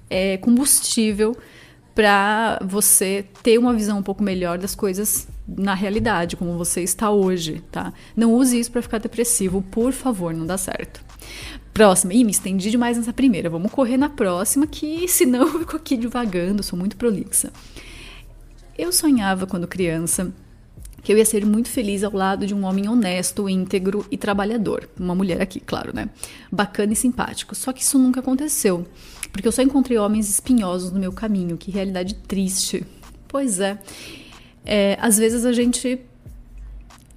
é, 0.10 0.38
combustível 0.38 1.36
para 1.96 2.60
você 2.64 3.26
ter 3.44 3.58
uma 3.58 3.74
visão 3.74 4.00
um 4.00 4.04
pouco 4.04 4.24
melhor 4.24 4.58
das 4.58 4.76
coisas 4.76 5.28
na 5.48 5.74
realidade, 5.74 6.38
como 6.38 6.58
você 6.58 6.82
está 6.82 7.12
hoje, 7.12 7.62
tá? 7.72 7.92
Não 8.16 8.34
use 8.34 8.60
isso 8.60 8.72
para 8.72 8.82
ficar 8.82 9.00
depressivo, 9.00 9.62
por 9.62 9.92
favor, 9.92 10.34
não 10.34 10.46
dá 10.46 10.58
certo. 10.58 11.04
Próxima. 11.74 12.14
Ih, 12.14 12.24
me 12.24 12.32
estendi 12.32 12.70
demais 12.70 12.98
nessa 12.98 13.14
primeira. 13.14 13.50
Vamos 13.50 13.72
correr 13.72 13.98
na 13.98 14.10
próxima, 14.10 14.68
que 14.68 15.08
senão 15.08 15.42
eu 15.48 15.60
fico 15.60 15.78
aqui 15.78 15.96
devagando, 15.96 16.64
sou 16.64 16.78
muito 16.78 16.98
prolixa. 16.98 17.52
Eu 18.78 18.92
sonhava 18.92 19.46
quando 19.46 19.68
criança 19.68 20.34
que 21.04 21.12
eu 21.12 21.18
ia 21.18 21.26
ser 21.26 21.46
muito 21.46 21.70
feliz 21.70 22.04
ao 22.04 22.14
lado 22.14 22.46
de 22.46 22.54
um 22.54 22.64
homem 22.64 22.88
honesto, 22.88 23.50
íntegro 23.50 24.06
e 24.12 24.18
trabalhador. 24.18 24.88
Uma 25.00 25.16
mulher 25.16 25.42
aqui, 25.42 25.60
claro, 25.60 25.96
né? 25.96 26.10
Bacana 26.52 26.94
e 26.94 26.96
simpático. 26.96 27.56
Só 27.56 27.74
que 27.74 27.82
isso 27.82 27.98
nunca 27.98 28.20
aconteceu. 28.20 28.86
Porque 29.32 29.48
eu 29.48 29.52
só 29.52 29.62
encontrei 29.62 29.98
homens 29.98 30.30
espinhosos 30.30 30.92
no 30.92 31.00
meu 31.00 31.12
caminho. 31.12 31.58
Que 31.58 31.72
realidade 31.72 32.14
triste. 32.14 32.86
Pois 33.28 33.60
é. 33.60 33.80
é 34.64 34.98
às 35.02 35.18
vezes 35.18 35.46
a 35.46 35.52
gente 35.52 36.00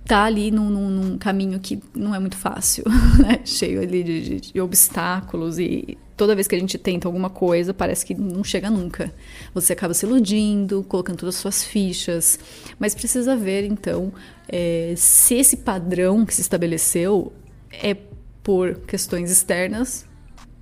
tá 0.06 0.24
ali 0.24 0.50
num, 0.50 0.68
num, 0.68 0.90
num, 0.90 1.18
caminho 1.18 1.58
que 1.58 1.82
não 1.94 2.14
é 2.14 2.18
muito 2.18 2.36
fácil, 2.36 2.84
né? 3.18 3.40
cheio 3.44 3.80
ali 3.80 4.02
de, 4.02 4.22
de, 4.22 4.52
de, 4.52 4.60
obstáculos 4.60 5.58
e 5.58 5.96
toda 6.16 6.34
vez 6.34 6.46
que 6.46 6.54
a 6.54 6.58
gente 6.58 6.76
tenta 6.76 7.08
alguma 7.08 7.30
coisa 7.30 7.72
parece 7.72 8.04
que 8.04 8.14
não 8.14 8.44
chega 8.44 8.70
nunca. 8.70 9.12
Você 9.54 9.72
acaba 9.72 9.94
se 9.94 10.04
iludindo, 10.04 10.84
colocando 10.84 11.18
todas 11.18 11.36
as 11.36 11.40
suas 11.40 11.64
fichas, 11.64 12.38
mas 12.78 12.94
precisa 12.94 13.34
ver 13.34 13.64
então 13.64 14.12
é, 14.48 14.92
se 14.96 15.34
esse 15.34 15.56
padrão 15.56 16.26
que 16.26 16.34
se 16.34 16.42
estabeleceu 16.42 17.32
é 17.72 17.96
por 18.42 18.74
questões 18.80 19.30
externas 19.30 20.06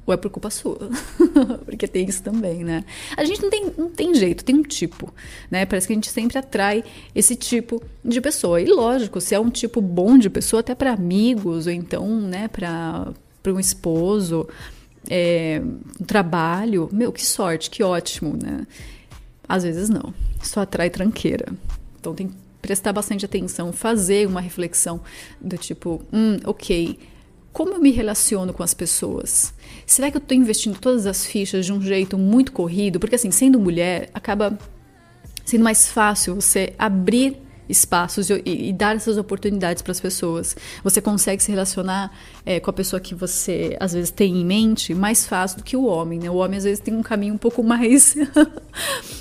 ou 0.06 0.12
é 0.12 0.16
por 0.16 0.30
culpa 0.30 0.50
sua. 0.50 0.90
Porque 1.64 1.86
tem 1.86 2.08
isso 2.08 2.22
também, 2.22 2.64
né? 2.64 2.84
A 3.16 3.24
gente 3.24 3.40
não 3.42 3.50
tem, 3.50 3.72
não 3.76 3.90
tem 3.90 4.14
jeito, 4.14 4.44
tem 4.44 4.56
um 4.56 4.62
tipo, 4.62 5.12
né? 5.50 5.64
Parece 5.64 5.86
que 5.86 5.92
a 5.92 5.96
gente 5.96 6.10
sempre 6.10 6.38
atrai 6.38 6.84
esse 7.14 7.36
tipo 7.36 7.82
de 8.04 8.20
pessoa. 8.20 8.60
E 8.60 8.66
lógico, 8.66 9.20
se 9.20 9.34
é 9.34 9.40
um 9.40 9.50
tipo 9.50 9.80
bom 9.80 10.18
de 10.18 10.28
pessoa, 10.28 10.60
até 10.60 10.74
para 10.74 10.92
amigos, 10.92 11.66
ou 11.66 11.72
então, 11.72 12.20
né, 12.20 12.48
para 12.48 13.12
um 13.46 13.60
esposo, 13.60 14.48
é, 15.08 15.62
um 16.00 16.04
trabalho, 16.04 16.88
meu, 16.92 17.12
que 17.12 17.24
sorte, 17.24 17.70
que 17.70 17.82
ótimo, 17.82 18.36
né? 18.40 18.66
Às 19.48 19.62
vezes 19.62 19.88
não, 19.88 20.12
só 20.42 20.60
atrai 20.62 20.90
tranqueira. 20.90 21.46
Então 22.00 22.14
tem 22.14 22.28
que 22.28 22.34
prestar 22.60 22.92
bastante 22.92 23.24
atenção, 23.24 23.72
fazer 23.72 24.26
uma 24.26 24.40
reflexão 24.40 25.00
do 25.40 25.56
tipo, 25.56 26.00
hum, 26.12 26.38
ok 26.44 26.98
como 27.52 27.74
eu 27.74 27.80
me 27.80 27.90
relaciono 27.90 28.52
com 28.52 28.62
as 28.62 28.72
pessoas? 28.72 29.52
Será 29.86 30.10
que 30.10 30.16
eu 30.16 30.20
estou 30.20 30.36
investindo 30.36 30.78
todas 30.78 31.06
as 31.06 31.26
fichas 31.26 31.66
de 31.66 31.72
um 31.72 31.82
jeito 31.82 32.16
muito 32.16 32.52
corrido? 32.52 32.98
Porque, 32.98 33.14
assim, 33.14 33.30
sendo 33.30 33.60
mulher, 33.60 34.08
acaba 34.14 34.58
sendo 35.44 35.62
mais 35.62 35.88
fácil 35.88 36.34
você 36.36 36.72
abrir 36.78 37.36
espaços 37.68 38.28
e, 38.30 38.42
e 38.44 38.72
dar 38.72 38.96
essas 38.96 39.16
oportunidades 39.16 39.82
para 39.82 39.92
as 39.92 40.00
pessoas. 40.00 40.56
Você 40.82 41.00
consegue 41.00 41.42
se 41.42 41.50
relacionar 41.50 42.16
é, 42.44 42.60
com 42.60 42.70
a 42.70 42.72
pessoa 42.72 43.00
que 43.00 43.14
você 43.14 43.76
às 43.80 43.92
vezes 43.92 44.10
tem 44.10 44.40
em 44.40 44.44
mente 44.44 44.94
mais 44.94 45.26
fácil 45.26 45.58
do 45.58 45.64
que 45.64 45.76
o 45.76 45.84
homem. 45.84 46.18
Né? 46.18 46.30
O 46.30 46.36
homem 46.36 46.58
às 46.58 46.64
vezes 46.64 46.80
tem 46.80 46.94
um 46.94 47.02
caminho 47.02 47.34
um 47.34 47.38
pouco 47.38 47.62
mais 47.64 48.14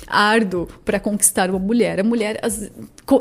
árduo 0.06 0.68
para 0.84 0.98
conquistar 1.00 1.50
uma 1.50 1.58
mulher. 1.58 2.00
A 2.00 2.04
mulher 2.04 2.38
as, 2.42 2.70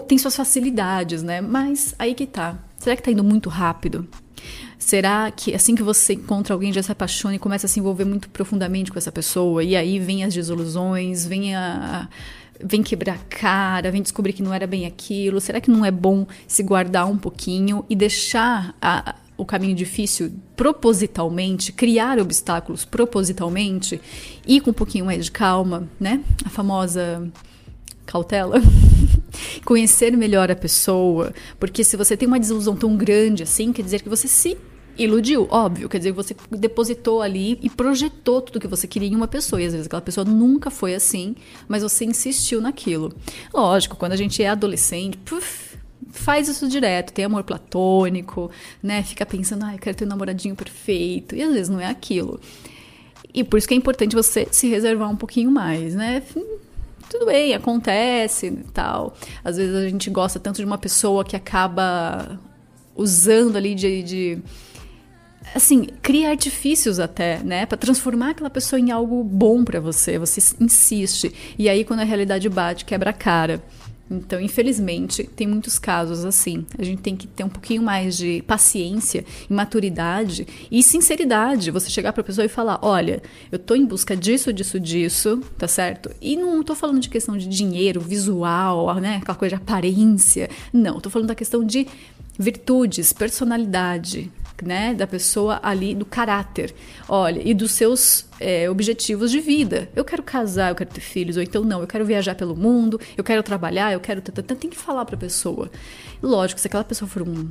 tem 0.07 0.17
suas 0.17 0.35
facilidades, 0.35 1.23
né? 1.23 1.41
Mas 1.41 1.95
aí 1.97 2.13
que 2.13 2.25
tá. 2.25 2.57
Será 2.77 2.95
que 2.95 3.01
está 3.01 3.11
indo 3.11 3.23
muito 3.23 3.49
rápido? 3.49 4.07
Será 4.77 5.29
que 5.31 5.53
assim 5.53 5.75
que 5.75 5.83
você 5.83 6.13
encontra 6.13 6.53
alguém, 6.53 6.74
já 6.74 6.81
se 6.81 6.91
apaixona 6.91 7.36
e 7.36 7.39
começa 7.39 7.65
a 7.65 7.69
se 7.69 7.79
envolver 7.79 8.05
muito 8.05 8.29
profundamente 8.29 8.91
com 8.91 8.98
essa 8.98 9.12
pessoa, 9.12 9.63
e 9.63 9.75
aí 9.75 10.00
vem 10.00 10.24
as 10.24 10.33
desilusões, 10.33 11.25
vem 11.25 11.55
a. 11.55 12.07
Vem 12.63 12.83
quebrar 12.83 13.15
a 13.15 13.36
cara, 13.36 13.89
vem 13.89 14.03
descobrir 14.03 14.33
que 14.33 14.43
não 14.43 14.53
era 14.53 14.67
bem 14.67 14.86
aquilo. 14.86 15.41
Será 15.41 15.60
que 15.60 15.71
não 15.71 15.83
é 15.83 15.89
bom 15.89 16.27
se 16.48 16.62
guardar 16.62 17.07
um 17.07 17.17
pouquinho 17.17 17.83
e 17.89 17.95
deixar 17.95 18.75
a, 18.79 19.15
o 19.36 19.43
caminho 19.43 19.74
difícil 19.75 20.31
propositalmente, 20.55 21.71
criar 21.71 22.19
obstáculos 22.19 22.86
propositalmente, 22.86 24.00
ir 24.45 24.62
com 24.62 24.69
um 24.69 24.74
pouquinho 24.74 25.05
mais 25.05 25.25
de 25.25 25.31
calma, 25.31 25.88
né? 26.00 26.21
A 26.45 26.50
famosa 26.50 27.27
cautela. 28.05 28.62
Conhecer 29.65 30.15
melhor 30.15 30.51
a 30.51 30.55
pessoa, 30.55 31.33
porque 31.59 31.83
se 31.83 31.95
você 31.95 32.17
tem 32.17 32.27
uma 32.27 32.39
desilusão 32.39 32.75
tão 32.75 32.95
grande 32.95 33.43
assim, 33.43 33.71
quer 33.71 33.83
dizer 33.83 34.01
que 34.01 34.09
você 34.09 34.27
se 34.27 34.57
iludiu, 34.97 35.47
óbvio. 35.50 35.89
Quer 35.89 35.97
dizer, 36.00 36.11
você 36.11 36.35
depositou 36.51 37.21
ali 37.21 37.57
e 37.61 37.69
projetou 37.69 38.41
tudo 38.41 38.59
que 38.59 38.67
você 38.67 38.88
queria 38.88 39.09
em 39.09 39.15
uma 39.15 39.27
pessoa. 39.27 39.61
E 39.61 39.65
às 39.65 39.71
vezes 39.71 39.88
aquela 39.88 40.01
pessoa 40.01 40.25
nunca 40.25 40.69
foi 40.69 40.93
assim, 40.93 41.35
mas 41.67 41.83
você 41.83 42.05
insistiu 42.05 42.61
naquilo. 42.61 43.13
Lógico, 43.53 43.95
quando 43.95 44.13
a 44.13 44.17
gente 44.17 44.41
é 44.43 44.50
adolescente, 44.50 45.17
puf, 45.17 45.77
faz 46.09 46.47
isso 46.47 46.67
direto, 46.67 47.13
tem 47.13 47.25
amor 47.25 47.43
platônico, 47.43 48.51
né? 48.81 49.03
Fica 49.03 49.25
pensando, 49.25 49.63
ai, 49.65 49.75
ah, 49.75 49.79
quero 49.79 49.97
ter 49.97 50.05
um 50.05 50.09
namoradinho 50.09 50.55
perfeito. 50.55 51.35
E 51.35 51.41
às 51.41 51.53
vezes 51.53 51.69
não 51.69 51.79
é 51.79 51.88
aquilo. 51.88 52.39
E 53.33 53.43
por 53.43 53.57
isso 53.57 53.67
que 53.67 53.73
é 53.73 53.77
importante 53.77 54.15
você 54.15 54.47
se 54.51 54.67
reservar 54.67 55.09
um 55.09 55.15
pouquinho 55.15 55.50
mais, 55.50 55.95
né? 55.95 56.21
Tudo 57.11 57.25
bem, 57.25 57.53
acontece 57.53 58.47
e 58.47 58.63
tal. 58.71 59.13
Às 59.43 59.57
vezes 59.57 59.75
a 59.75 59.89
gente 59.89 60.09
gosta 60.09 60.39
tanto 60.39 60.59
de 60.59 60.65
uma 60.65 60.77
pessoa 60.77 61.25
que 61.25 61.35
acaba 61.35 62.39
usando 62.95 63.57
ali 63.57 63.75
de, 63.75 64.01
de 64.01 64.39
assim, 65.53 65.87
cria 66.01 66.29
artifícios 66.29 67.01
até, 67.01 67.39
né, 67.43 67.65
para 67.65 67.77
transformar 67.77 68.29
aquela 68.29 68.49
pessoa 68.49 68.79
em 68.79 68.91
algo 68.91 69.25
bom 69.25 69.65
para 69.65 69.81
você. 69.81 70.17
Você 70.17 70.55
insiste 70.61 71.33
e 71.59 71.67
aí 71.67 71.83
quando 71.83 71.99
a 71.99 72.05
realidade 72.05 72.47
bate, 72.47 72.85
quebra 72.85 73.09
a 73.09 73.13
cara. 73.13 73.61
Então, 74.11 74.41
infelizmente, 74.41 75.23
tem 75.23 75.47
muitos 75.47 75.79
casos 75.79 76.25
assim. 76.25 76.65
A 76.77 76.83
gente 76.83 77.01
tem 77.01 77.15
que 77.15 77.27
ter 77.27 77.45
um 77.45 77.49
pouquinho 77.49 77.81
mais 77.81 78.17
de 78.17 78.41
paciência, 78.41 79.23
maturidade 79.49 80.45
e 80.69 80.83
sinceridade. 80.83 81.71
Você 81.71 81.89
chegar 81.89 82.11
para 82.11 82.19
a 82.19 82.25
pessoa 82.25 82.43
e 82.43 82.49
falar: 82.49 82.79
"Olha, 82.81 83.23
eu 83.49 83.57
tô 83.57 83.73
em 83.73 83.85
busca 83.85 84.15
disso, 84.15 84.51
disso, 84.51 84.79
disso", 84.79 85.41
tá 85.57 85.67
certo? 85.67 86.11
E 86.21 86.35
não 86.35 86.61
tô 86.61 86.75
falando 86.75 86.99
de 86.99 87.09
questão 87.09 87.37
de 87.37 87.47
dinheiro, 87.47 88.01
visual, 88.01 88.95
né, 88.95 89.19
aquela 89.21 89.37
coisa 89.37 89.55
de 89.55 89.61
aparência. 89.61 90.49
Não, 90.73 90.99
tô 90.99 91.09
falando 91.09 91.29
da 91.29 91.35
questão 91.35 91.63
de 91.63 91.87
virtudes, 92.37 93.13
personalidade, 93.13 94.31
né, 94.61 94.93
da 94.93 95.07
pessoa 95.07 95.59
ali, 95.61 95.93
do 95.95 96.05
caráter, 96.05 96.73
olha, 97.07 97.41
e 97.43 97.53
dos 97.53 97.71
seus 97.71 98.25
é, 98.39 98.69
objetivos 98.69 99.31
de 99.31 99.39
vida. 99.39 99.89
Eu 99.95 100.05
quero 100.05 100.23
casar, 100.23 100.69
eu 100.69 100.75
quero 100.75 100.89
ter 100.89 101.01
filhos, 101.01 101.37
ou 101.37 101.43
então 101.43 101.63
não, 101.63 101.81
eu 101.81 101.87
quero 101.87 102.05
viajar 102.05 102.35
pelo 102.35 102.55
mundo, 102.55 102.99
eu 103.17 103.23
quero 103.23 103.43
trabalhar, 103.43 103.93
eu 103.93 103.99
quero. 103.99 104.21
Tem 104.21 104.69
que 104.69 104.77
falar 104.77 105.05
para 105.05 105.15
a 105.15 105.19
pessoa. 105.19 105.69
Lógico, 106.21 106.59
se 106.59 106.67
aquela 106.67 106.83
pessoa 106.83 107.09
for 107.09 107.21
um 107.21 107.49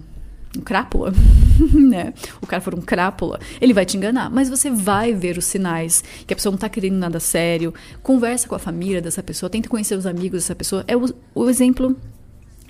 um 0.57 0.63
crápula, 0.63 1.13
né? 1.73 2.13
O 2.43 2.47
cara 2.47 2.61
for 2.61 2.75
um 2.75 2.81
crápula, 2.81 3.39
ele 3.61 3.73
vai 3.73 3.87
te 3.87 3.97
enganar, 3.97 4.31
mas 4.31 4.49
você 4.49 4.71
vai 4.71 5.15
ver 5.15 5.39
os 5.39 5.45
sinais 5.45 6.03
que 6.27 6.33
a 6.33 6.37
pessoa 6.37 6.51
não 6.51 6.59
tá 6.59 6.69
querendo 6.69 6.97
nada 6.97 7.21
sério. 7.21 7.73
Conversa 8.03 8.49
com 8.49 8.55
a 8.55 8.59
família 8.59 9.01
dessa 9.01 9.23
pessoa, 9.23 9.49
tenta 9.49 9.69
conhecer 9.69 9.97
os 9.97 10.07
amigos 10.07 10.43
dessa 10.43 10.55
pessoa. 10.55 10.85
É 10.89 10.97
o, 10.97 11.05
o 11.35 11.49
exemplo 11.49 11.97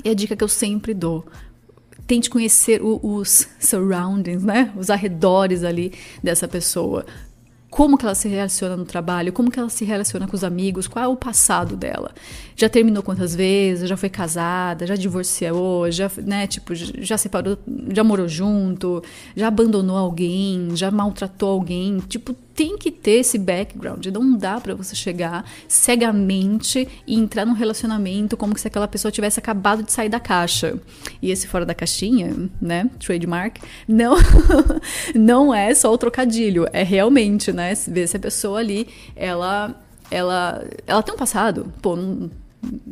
e 0.05 0.11
a 0.11 0.15
dica 0.15 0.37
que 0.37 0.45
eu 0.45 0.49
sempre 0.49 0.93
dou 0.93 1.27
tente 2.11 2.29
conhecer 2.29 2.83
o, 2.83 2.99
os 3.01 3.47
surroundings, 3.61 4.43
né? 4.43 4.73
Os 4.77 4.91
arredores 4.91 5.63
ali 5.63 5.93
dessa 6.21 6.49
pessoa. 6.49 7.07
Como 7.71 7.97
que 7.97 8.05
ela 8.05 8.17
se 8.17 8.27
relaciona 8.27 8.77
no 8.77 8.85
trabalho, 8.85 9.33
como 9.33 9.49
que 9.49 9.61
ela 9.61 9.69
se 9.69 9.85
relaciona 9.85 10.27
com 10.27 10.35
os 10.35 10.43
amigos, 10.43 10.89
qual 10.89 11.05
é 11.05 11.07
o 11.07 11.15
passado 11.15 11.77
dela. 11.77 12.11
Já 12.57 12.69
terminou 12.69 13.01
quantas 13.01 13.33
vezes, 13.33 13.89
já 13.89 13.97
foi 13.97 14.09
casada, 14.09 14.89
já 14.89 14.97
divorciou, 14.97 15.89
já, 15.89 16.11
né, 16.27 16.49
tipo, 16.49 16.75
já 16.75 17.17
separou, 17.17 17.57
já 17.93 18.03
morou 18.03 18.27
junto, 18.27 19.01
já 19.37 19.47
abandonou 19.47 19.97
alguém, 19.97 20.71
já 20.75 20.91
maltratou 20.91 21.51
alguém, 21.51 22.01
tipo, 22.09 22.35
tem 22.61 22.77
que 22.77 22.91
ter 22.91 23.21
esse 23.21 23.39
background. 23.39 24.05
Não 24.09 24.37
dá 24.37 24.61
para 24.61 24.75
você 24.75 24.95
chegar 24.95 25.51
cegamente 25.67 26.87
e 27.07 27.19
entrar 27.19 27.47
num 27.47 27.55
relacionamento 27.55 28.37
como 28.37 28.57
se 28.59 28.69
aquela 28.69 28.87
pessoa 28.87 29.11
tivesse 29.11 29.39
acabado 29.39 29.83
de 29.83 29.91
sair 29.91 30.11
da 30.11 30.21
caixa. 30.21 30.79
E 31.23 31.31
esse 31.31 31.49
fora 31.49 31.65
da 31.65 31.75
caixinha, 31.75 32.51
né, 32.61 32.91
trademark, 32.99 33.63
não 33.89 34.15
não 35.17 35.55
é 35.55 35.73
só 35.75 35.91
o 35.91 35.97
trocadilho, 35.97 36.67
é 36.71 36.83
realmente, 36.83 37.51
né, 37.51 37.73
ver 37.89 38.07
se 38.07 38.19
a 38.19 38.21
pessoa 38.21 38.59
ali, 38.59 38.87
ela 39.17 39.75
ela 40.11 40.63
ela 40.87 41.03
tem 41.03 41.15
um 41.15 41.19
passado, 41.19 41.73
pô, 41.81 41.97
não, 41.97 42.31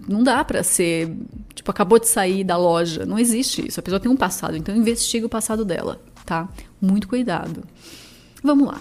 não 0.08 0.22
dá 0.22 0.42
para 0.46 0.62
ser, 0.62 1.14
tipo, 1.54 1.70
acabou 1.70 1.98
de 1.98 2.08
sair 2.08 2.42
da 2.42 2.56
loja, 2.56 3.04
não 3.04 3.18
existe 3.18 3.68
isso. 3.68 3.80
A 3.80 3.82
pessoa 3.82 4.00
tem 4.00 4.10
um 4.10 4.16
passado, 4.16 4.56
então 4.56 4.75
investiga 4.75 5.26
o 5.26 5.28
passado 5.28 5.62
dela, 5.62 6.00
tá? 6.25 6.48
Muito 6.80 7.06
cuidado. 7.06 7.64
Vamos 8.42 8.66
lá. 8.66 8.80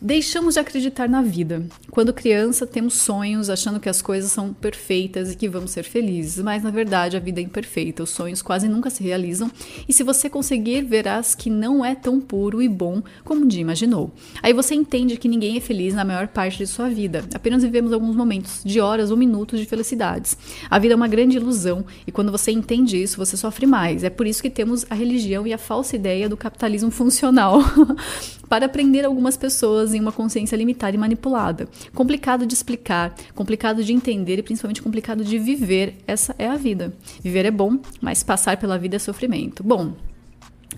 Deixamos 0.00 0.54
de 0.54 0.60
acreditar 0.60 1.08
na 1.08 1.22
vida. 1.22 1.64
Quando 1.90 2.12
criança, 2.12 2.66
temos 2.66 2.94
sonhos 2.94 3.48
achando 3.48 3.80
que 3.80 3.88
as 3.88 4.02
coisas 4.02 4.30
são 4.30 4.52
perfeitas 4.52 5.32
e 5.32 5.36
que 5.36 5.48
vamos 5.48 5.70
ser 5.70 5.84
felizes, 5.84 6.44
mas 6.44 6.62
na 6.62 6.70
verdade 6.70 7.16
a 7.16 7.20
vida 7.20 7.40
é 7.40 7.42
imperfeita, 7.42 8.02
os 8.02 8.10
sonhos 8.10 8.42
quase 8.42 8.68
nunca 8.68 8.90
se 8.90 9.02
realizam, 9.02 9.50
e 9.88 9.92
se 9.94 10.02
você 10.02 10.28
conseguir, 10.28 10.82
verás 10.82 11.34
que 11.34 11.48
não 11.48 11.82
é 11.82 11.94
tão 11.94 12.20
puro 12.20 12.60
e 12.60 12.68
bom 12.68 13.02
como 13.24 13.42
um 13.42 13.48
dia 13.48 13.62
imaginou. 13.62 14.12
Aí 14.42 14.52
você 14.52 14.74
entende 14.74 15.16
que 15.16 15.28
ninguém 15.28 15.56
é 15.56 15.60
feliz 15.60 15.94
na 15.94 16.04
maior 16.04 16.28
parte 16.28 16.58
de 16.58 16.66
sua 16.66 16.90
vida, 16.90 17.24
apenas 17.34 17.62
vivemos 17.62 17.90
alguns 17.90 18.14
momentos 18.14 18.60
de 18.62 18.78
horas 18.78 19.10
ou 19.10 19.16
minutos 19.16 19.58
de 19.58 19.64
felicidades. 19.64 20.36
A 20.68 20.78
vida 20.78 20.92
é 20.92 20.96
uma 20.96 21.08
grande 21.08 21.38
ilusão, 21.38 21.86
e 22.06 22.12
quando 22.12 22.30
você 22.30 22.52
entende 22.52 23.02
isso, 23.02 23.16
você 23.16 23.34
sofre 23.34 23.64
mais. 23.64 24.04
É 24.04 24.10
por 24.10 24.26
isso 24.26 24.42
que 24.42 24.50
temos 24.50 24.84
a 24.90 24.94
religião 24.94 25.46
e 25.46 25.54
a 25.54 25.58
falsa 25.58 25.96
ideia 25.96 26.28
do 26.28 26.36
capitalismo 26.36 26.90
funcional. 26.90 27.60
para 28.48 28.68
prender 28.68 29.04
algumas 29.04 29.36
pessoas 29.36 29.94
em 29.94 30.00
uma 30.00 30.12
consciência 30.12 30.56
limitada 30.56 30.96
e 30.96 30.98
manipulada. 30.98 31.68
Complicado 31.94 32.46
de 32.46 32.54
explicar, 32.54 33.14
complicado 33.34 33.82
de 33.82 33.92
entender 33.92 34.38
e 34.38 34.42
principalmente 34.42 34.82
complicado 34.82 35.24
de 35.24 35.38
viver. 35.38 35.96
Essa 36.06 36.34
é 36.38 36.48
a 36.48 36.56
vida. 36.56 36.94
Viver 37.22 37.44
é 37.44 37.50
bom, 37.50 37.78
mas 38.00 38.22
passar 38.22 38.56
pela 38.56 38.78
vida 38.78 38.96
é 38.96 38.98
sofrimento. 38.98 39.62
Bom, 39.62 39.94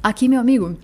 aqui, 0.03 0.29
meu 0.29 0.41
amigo, 0.41 0.77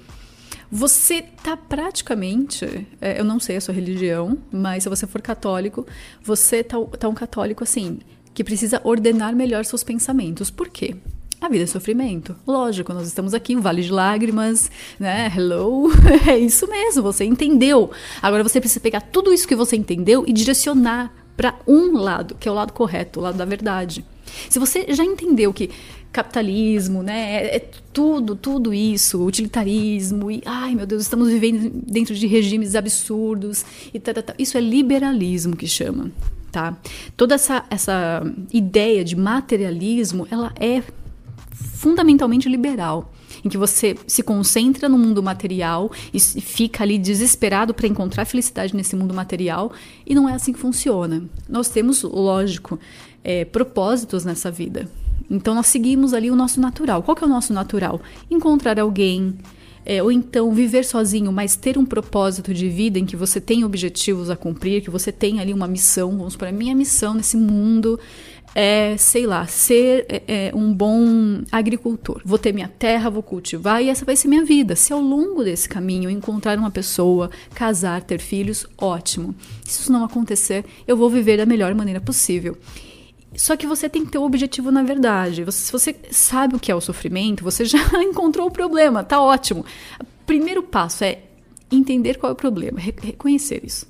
você 0.71 1.23
tá 1.23 1.57
praticamente, 1.57 2.87
é, 3.01 3.21
eu 3.21 3.25
não 3.25 3.39
sei 3.39 3.57
a 3.57 3.61
sua 3.61 3.75
religião, 3.75 4.39
mas 4.51 4.83
se 4.83 4.89
você 4.89 5.07
for 5.07 5.23
católico, 5.23 5.87
você 6.23 6.65
tá, 6.65 6.77
tá 6.99 7.09
um 7.09 7.15
católico 7.15 7.63
assim, 7.63 8.01
que 8.35 8.43
precisa 8.43 8.81
ordenar 8.83 9.35
melhor 9.35 9.65
seus 9.65 9.85
pensamentos. 9.85 10.51
Por 10.51 10.69
quê? 10.69 10.97
A 11.45 11.49
vida 11.51 11.65
é 11.65 11.67
sofrimento. 11.67 12.35
Lógico, 12.47 12.95
nós 12.95 13.07
estamos 13.07 13.35
aqui, 13.35 13.55
um 13.55 13.61
vale 13.61 13.83
de 13.83 13.93
lágrimas, 13.93 14.71
né? 14.99 15.31
Hello. 15.37 15.91
É 16.27 16.39
isso 16.39 16.67
mesmo, 16.67 17.03
você 17.03 17.23
entendeu. 17.23 17.91
Agora 18.23 18.43
você 18.43 18.59
precisa 18.59 18.81
pegar 18.81 19.03
tudo 19.03 19.31
isso 19.31 19.47
que 19.47 19.55
você 19.55 19.77
entendeu 19.77 20.25
e 20.27 20.33
direcionar 20.33 21.13
para 21.37 21.55
um 21.69 21.99
lado, 21.99 22.35
que 22.37 22.49
é 22.49 22.51
o 22.51 22.55
lado 22.55 22.73
correto, 22.73 23.21
o 23.21 23.23
lado 23.23 23.37
da 23.37 23.45
verdade. 23.45 24.03
Se 24.49 24.59
você 24.59 24.87
já 24.89 25.05
entendeu 25.05 25.53
que 25.53 25.69
capitalismo, 26.11 27.03
né? 27.03 27.35
É, 27.35 27.57
é, 27.57 27.71
tudo, 27.93 28.35
tudo 28.35 28.73
isso, 28.73 29.23
utilitarismo 29.23 30.31
e 30.31 30.41
ai 30.47 30.75
meu 30.75 30.87
Deus, 30.87 31.03
estamos 31.03 31.29
vivendo 31.29 31.71
dentro 31.87 32.15
de 32.15 32.27
regimes 32.27 32.75
absurdos 32.75 33.67
e 33.93 34.01
tal, 34.01 34.15
tal, 34.15 34.23
tal. 34.23 34.37
Isso 34.39 34.57
é 34.57 34.63
liberalismo 34.63 35.55
que 35.55 35.67
chama, 35.67 36.11
tá? 36.51 36.75
Toda 37.19 37.35
essa 37.35 37.67
essa 37.69 38.23
ideia 38.51 39.05
de 39.05 39.15
materialismo, 39.15 40.27
ela 40.31 40.51
é 40.59 40.83
fundamentalmente 41.85 42.49
liberal 42.49 43.13
em 43.45 43.49
que 43.51 43.59
você 43.59 43.95
se 44.07 44.23
concentra 44.23 44.89
no 44.89 44.97
mundo 44.97 45.23
material 45.23 45.93
e 46.15 46.19
fica 46.19 46.83
ali 46.83 46.97
desesperado 46.97 47.75
para 47.75 47.87
encontrar 47.87 48.25
felicidade 48.25 48.75
nesse 48.75 48.97
mundo 48.97 49.13
material, 49.13 49.71
e 50.07 50.15
não 50.15 50.27
é 50.27 50.33
assim 50.33 50.55
que 50.55 50.59
funciona. 50.59 51.25
Nós 51.47 51.69
temos, 51.69 52.03
lógico, 52.03 52.81
é, 53.23 53.45
propósitos 53.45 54.25
nessa 54.25 54.51
vida. 54.51 54.89
Então 55.31 55.55
nós 55.55 55.67
seguimos 55.67 56.15
ali 56.15 56.31
o 56.31 56.37
nosso 56.37 56.59
natural. 56.59 57.03
Qual 57.03 57.15
que 57.15 57.23
é 57.23 57.27
o 57.27 57.31
nosso 57.31 57.53
natural? 57.53 58.01
Encontrar 58.31 58.81
alguém, 58.81 59.35
é, 59.85 60.03
ou 60.03 60.11
então 60.11 60.55
viver 60.55 60.87
sozinho, 60.87 61.31
mas 61.31 61.55
ter 61.55 61.77
um 61.77 61.85
propósito 61.85 62.55
de 62.55 62.71
vida 62.71 62.99
em 62.99 63.05
que 63.05 63.15
você 63.15 63.43
tem 63.43 63.63
objetivos 63.63 64.31
a 64.31 64.37
cumprir, 64.37 64.81
que 64.81 64.89
você 64.89 65.13
tem 65.13 65.39
ali 65.39 65.53
uma 65.53 65.69
missão. 65.69 66.17
Vamos 66.17 66.35
para 66.35 66.49
a 66.49 66.53
minha 66.53 66.75
missão 66.75 67.13
nesse 67.13 67.37
mundo 67.37 68.01
é, 68.55 68.97
sei 68.97 69.27
lá, 69.27 69.47
ser 69.47 70.07
é, 70.09 70.23
é, 70.29 70.53
um 70.55 70.73
bom 70.73 71.43
agricultor. 71.51 72.23
Vou 72.25 72.39
ter 72.39 72.53
minha 72.53 72.69
terra, 72.69 73.11
vou 73.11 73.23
cultivar 73.23 73.83
e 73.83 73.89
essa 73.89 74.05
vai 74.05 74.15
ser 74.15 74.29
minha 74.29 74.45
vida. 74.45 74.77
Se 74.77 74.93
ao 74.93 75.01
longo 75.01 75.43
desse 75.43 75.69
caminho 75.69 76.09
encontrar 76.09 76.57
uma 76.59 76.71
pessoa, 76.71 77.31
casar, 77.55 78.03
ter 78.03 78.21
filhos, 78.21 78.67
ótimo. 78.79 79.35
Se 79.65 79.81
isso 79.81 79.93
não 79.93 80.05
acontecer, 80.05 80.65
eu 80.87 80.97
vou 80.97 81.11
viver 81.11 81.37
da 81.37 81.47
melhor 81.47 81.75
maneira 81.75 82.01
possível. 82.01 82.57
Só 83.37 83.57
que 83.57 83.67
você 83.67 83.89
tem 83.89 84.05
que 84.05 84.13
ter 84.13 84.19
o 84.19 84.23
um 84.23 84.27
objetivo 84.27 84.71
na 84.71 84.85
verdade. 84.85 85.43
Você, 85.43 85.59
se 85.59 85.73
você 85.73 85.97
sabe 86.13 86.55
o 86.55 86.61
que 86.61 86.71
é 86.71 86.75
o 86.75 86.81
sofrimento, 86.81 87.43
você 87.43 87.65
já 87.65 87.79
encontrou 88.01 88.47
o 88.47 88.53
problema, 88.53 89.03
tá 89.03 89.21
ótimo. 89.21 89.65
Primeiro 90.25 90.63
passo 90.63 91.03
é 91.03 91.19
entender 91.71 92.19
qual 92.19 92.31
é 92.31 92.33
o 92.33 92.37
problema, 92.37 92.79
reconhecer 92.79 93.65
isso. 93.65 93.87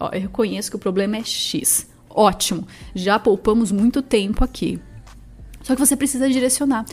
Ó, 0.00 0.08
eu 0.12 0.20
reconheço 0.20 0.70
que 0.70 0.76
o 0.76 0.78
problema 0.78 1.18
é 1.18 1.24
X. 1.24 1.86
Ótimo, 2.16 2.66
já 2.94 3.18
poupamos 3.18 3.70
muito 3.70 4.00
tempo 4.00 4.42
aqui. 4.42 4.80
Só 5.62 5.74
que 5.74 5.80
você 5.80 5.94
precisa 5.94 6.30
direcionar. 6.30 6.86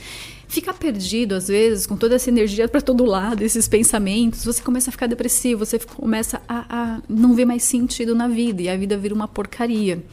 Fica 0.49 0.73
perdido, 0.73 1.33
às 1.33 1.47
vezes, 1.47 1.87
com 1.87 1.95
toda 1.95 2.15
essa 2.15 2.29
energia 2.29 2.67
para 2.67 2.81
todo 2.81 3.05
lado, 3.05 3.41
esses 3.41 3.65
pensamentos, 3.65 4.43
você 4.43 4.61
começa 4.61 4.89
a 4.89 4.91
ficar 4.91 5.07
depressivo, 5.07 5.65
você 5.65 5.79
começa 5.79 6.41
a, 6.45 6.65
a 6.69 7.01
não 7.07 7.33
ver 7.33 7.45
mais 7.45 7.63
sentido 7.63 8.13
na 8.13 8.27
vida 8.27 8.63
e 8.63 8.67
a 8.67 8.75
vida 8.75 8.97
vira 8.97 9.15
uma 9.15 9.27
porcaria. 9.27 10.03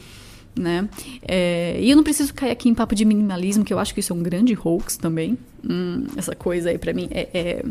Né? 0.57 0.87
É, 1.27 1.77
e 1.77 1.89
eu 1.89 1.97
não 1.97 2.03
preciso 2.03 2.33
cair 2.33 2.51
aqui 2.51 2.69
em 2.69 2.73
papo 2.73 2.95
de 2.95 3.03
minimalismo, 3.03 3.65
que 3.65 3.73
eu 3.73 3.79
acho 3.79 3.93
que 3.93 3.99
isso 3.99 4.13
é 4.13 4.15
um 4.15 4.23
grande 4.23 4.57
hoax 4.57 4.95
também. 4.95 5.37
Hum, 5.69 6.05
essa 6.15 6.33
coisa 6.33 6.69
aí 6.69 6.77
para 6.77 6.93
mim 6.93 7.09
é, 7.11 7.27
é, 7.33 7.65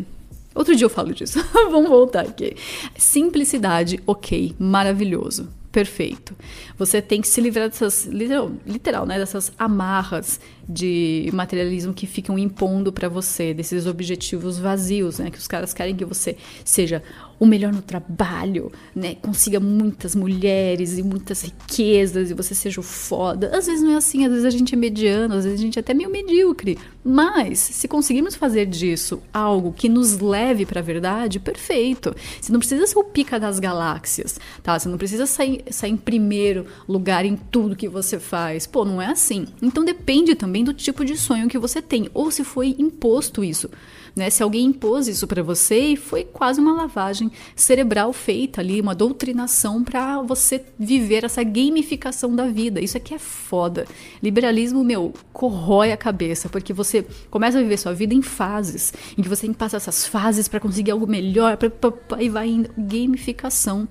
Outro 0.54 0.76
dia 0.76 0.84
eu 0.84 0.90
falo 0.90 1.14
disso. 1.14 1.42
Vamos 1.70 1.88
voltar 1.88 2.22
aqui. 2.22 2.54
Simplicidade, 2.98 3.98
ok, 4.06 4.54
maravilhoso 4.58 5.59
perfeito. 5.70 6.36
Você 6.76 7.00
tem 7.00 7.20
que 7.20 7.28
se 7.28 7.40
livrar 7.40 7.68
dessas, 7.68 8.04
literal, 8.04 9.06
né, 9.06 9.18
dessas 9.18 9.52
amarras 9.58 10.40
de 10.70 11.28
materialismo 11.32 11.92
que 11.92 12.06
ficam 12.06 12.38
impondo 12.38 12.92
para 12.92 13.08
você, 13.08 13.52
desses 13.52 13.86
objetivos 13.86 14.58
vazios, 14.58 15.18
né, 15.18 15.30
que 15.30 15.38
os 15.38 15.48
caras 15.48 15.74
querem 15.74 15.96
que 15.96 16.04
você 16.04 16.36
seja 16.64 17.02
o 17.40 17.46
melhor 17.46 17.72
no 17.72 17.80
trabalho, 17.80 18.70
né? 18.94 19.14
Consiga 19.14 19.58
muitas 19.58 20.14
mulheres 20.14 20.98
e 20.98 21.02
muitas 21.02 21.40
riquezas 21.40 22.30
e 22.30 22.34
você 22.34 22.54
seja 22.54 22.80
o 22.80 22.82
foda. 22.82 23.56
Às 23.56 23.66
vezes 23.66 23.82
não 23.82 23.92
é 23.92 23.96
assim, 23.96 24.26
às 24.26 24.30
vezes 24.30 24.44
a 24.44 24.50
gente 24.50 24.74
é 24.74 24.76
mediano, 24.76 25.34
às 25.34 25.44
vezes 25.44 25.58
a 25.58 25.62
gente 25.62 25.78
é 25.78 25.80
até 25.80 25.94
meio 25.94 26.10
medíocre. 26.10 26.76
Mas 27.02 27.58
se 27.58 27.88
conseguirmos 27.88 28.34
fazer 28.34 28.66
disso 28.66 29.22
algo 29.32 29.72
que 29.72 29.88
nos 29.88 30.18
leve 30.18 30.66
para 30.66 30.80
a 30.80 30.82
verdade, 30.82 31.40
perfeito. 31.40 32.14
Você 32.38 32.52
não 32.52 32.58
precisa 32.58 32.86
ser 32.86 32.98
o 32.98 33.04
pica 33.04 33.40
das 33.40 33.58
galáxias, 33.58 34.38
tá? 34.62 34.78
Você 34.78 34.90
não 34.90 34.98
precisa 34.98 35.24
sair, 35.24 35.64
sair 35.70 35.92
em 35.92 35.96
primeiro 35.96 36.66
lugar 36.86 37.24
em 37.24 37.36
tudo 37.36 37.74
que 37.74 37.88
você 37.88 38.20
faz. 38.20 38.66
Pô, 38.66 38.84
não 38.84 39.00
é 39.00 39.06
assim. 39.06 39.46
Então 39.62 39.82
depende 39.82 40.34
também 40.34 40.59
do 40.64 40.74
tipo 40.74 41.04
de 41.04 41.16
sonho 41.16 41.48
que 41.48 41.58
você 41.58 41.80
tem 41.80 42.08
ou 42.12 42.30
se 42.30 42.44
foi 42.44 42.74
imposto 42.78 43.42
isso. 43.44 43.68
Né? 44.14 44.28
Se 44.30 44.42
alguém 44.42 44.66
impôs 44.66 45.08
isso 45.08 45.26
para 45.26 45.42
você 45.42 45.78
e 45.78 45.96
foi 45.96 46.24
quase 46.24 46.60
uma 46.60 46.72
lavagem 46.72 47.30
cerebral 47.54 48.12
feita 48.12 48.60
ali, 48.60 48.80
uma 48.80 48.94
doutrinação 48.94 49.84
para 49.84 50.20
você 50.22 50.64
viver 50.78 51.24
essa 51.24 51.42
gamificação 51.42 52.34
da 52.34 52.46
vida. 52.46 52.80
Isso 52.80 52.96
aqui 52.96 53.14
é 53.14 53.18
foda. 53.18 53.86
Liberalismo, 54.22 54.82
meu, 54.82 55.14
corrói 55.32 55.92
a 55.92 55.96
cabeça, 55.96 56.48
porque 56.48 56.72
você 56.72 57.06
começa 57.30 57.58
a 57.58 57.62
viver 57.62 57.76
sua 57.76 57.92
vida 57.92 58.14
em 58.14 58.22
fases, 58.22 58.92
em 59.16 59.22
que 59.22 59.28
você 59.28 59.42
tem 59.42 59.52
que 59.52 59.58
passar 59.58 59.76
essas 59.76 60.06
fases 60.06 60.48
para 60.48 60.60
conseguir 60.60 60.90
algo 60.90 61.06
melhor, 61.06 61.56
pra, 61.56 61.70
pra, 61.70 61.90
pra, 61.90 62.22
e 62.22 62.28
vai 62.28 62.48
indo. 62.48 62.70
Gamificação. 62.76 63.88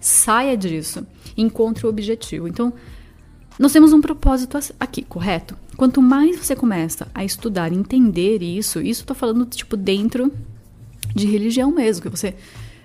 Saia 0.00 0.56
disso. 0.56 1.06
Encontre 1.36 1.86
o 1.86 1.88
objetivo. 1.88 2.46
Então, 2.46 2.72
nós 3.58 3.72
temos 3.72 3.92
um 3.92 4.00
propósito 4.00 4.58
aqui, 4.78 5.02
correto? 5.02 5.56
Quanto 5.76 6.02
mais 6.02 6.36
você 6.36 6.54
começa 6.54 7.08
a 7.14 7.24
estudar, 7.24 7.72
entender 7.72 8.42
isso, 8.42 8.80
isso 8.80 9.02
estou 9.02 9.16
falando 9.16 9.46
tipo 9.46 9.76
dentro 9.76 10.32
de 11.14 11.26
religião 11.26 11.70
mesmo, 11.70 12.02
que 12.02 12.08
você 12.08 12.34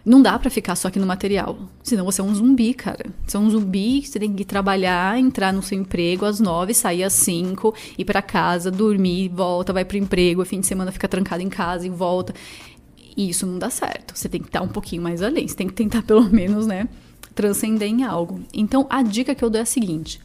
não 0.05 0.21
dá 0.21 0.37
para 0.39 0.49
ficar 0.49 0.75
só 0.75 0.87
aqui 0.87 0.97
no 0.97 1.05
material, 1.05 1.57
senão 1.83 2.05
você 2.05 2.21
é 2.21 2.23
um 2.23 2.33
zumbi, 2.33 2.73
cara. 2.73 3.05
Você 3.25 3.37
é 3.37 3.39
um 3.39 3.49
zumbi, 3.49 4.01
você 4.05 4.19
tem 4.19 4.33
que 4.33 4.43
trabalhar, 4.43 5.19
entrar 5.19 5.53
no 5.53 5.61
seu 5.61 5.77
emprego 5.77 6.25
às 6.25 6.39
nove, 6.39 6.73
sair 6.73 7.03
às 7.03 7.13
cinco, 7.13 7.73
ir 7.97 8.05
para 8.05 8.21
casa, 8.21 8.71
dormir, 8.71 9.29
volta, 9.29 9.71
vai 9.71 9.85
pro 9.85 9.97
emprego, 9.97 10.43
fim 10.43 10.59
de 10.59 10.67
semana 10.67 10.91
fica 10.91 11.07
trancado 11.07 11.43
em 11.43 11.49
casa 11.49 11.85
e 11.85 11.89
volta. 11.89 12.33
E 13.15 13.29
isso 13.29 13.45
não 13.45 13.59
dá 13.59 13.69
certo. 13.69 14.17
Você 14.17 14.27
tem 14.27 14.41
que 14.41 14.47
estar 14.47 14.61
um 14.61 14.67
pouquinho 14.67 15.03
mais 15.03 15.21
além, 15.21 15.47
você 15.47 15.55
tem 15.55 15.67
que 15.67 15.73
tentar 15.73 16.01
pelo 16.03 16.23
menos, 16.29 16.65
né, 16.65 16.87
transcender 17.35 17.87
em 17.87 18.03
algo. 18.03 18.39
Então, 18.53 18.87
a 18.89 19.03
dica 19.03 19.35
que 19.35 19.43
eu 19.43 19.49
dou 19.49 19.59
é 19.59 19.63
a 19.63 19.65
seguinte: 19.65 20.19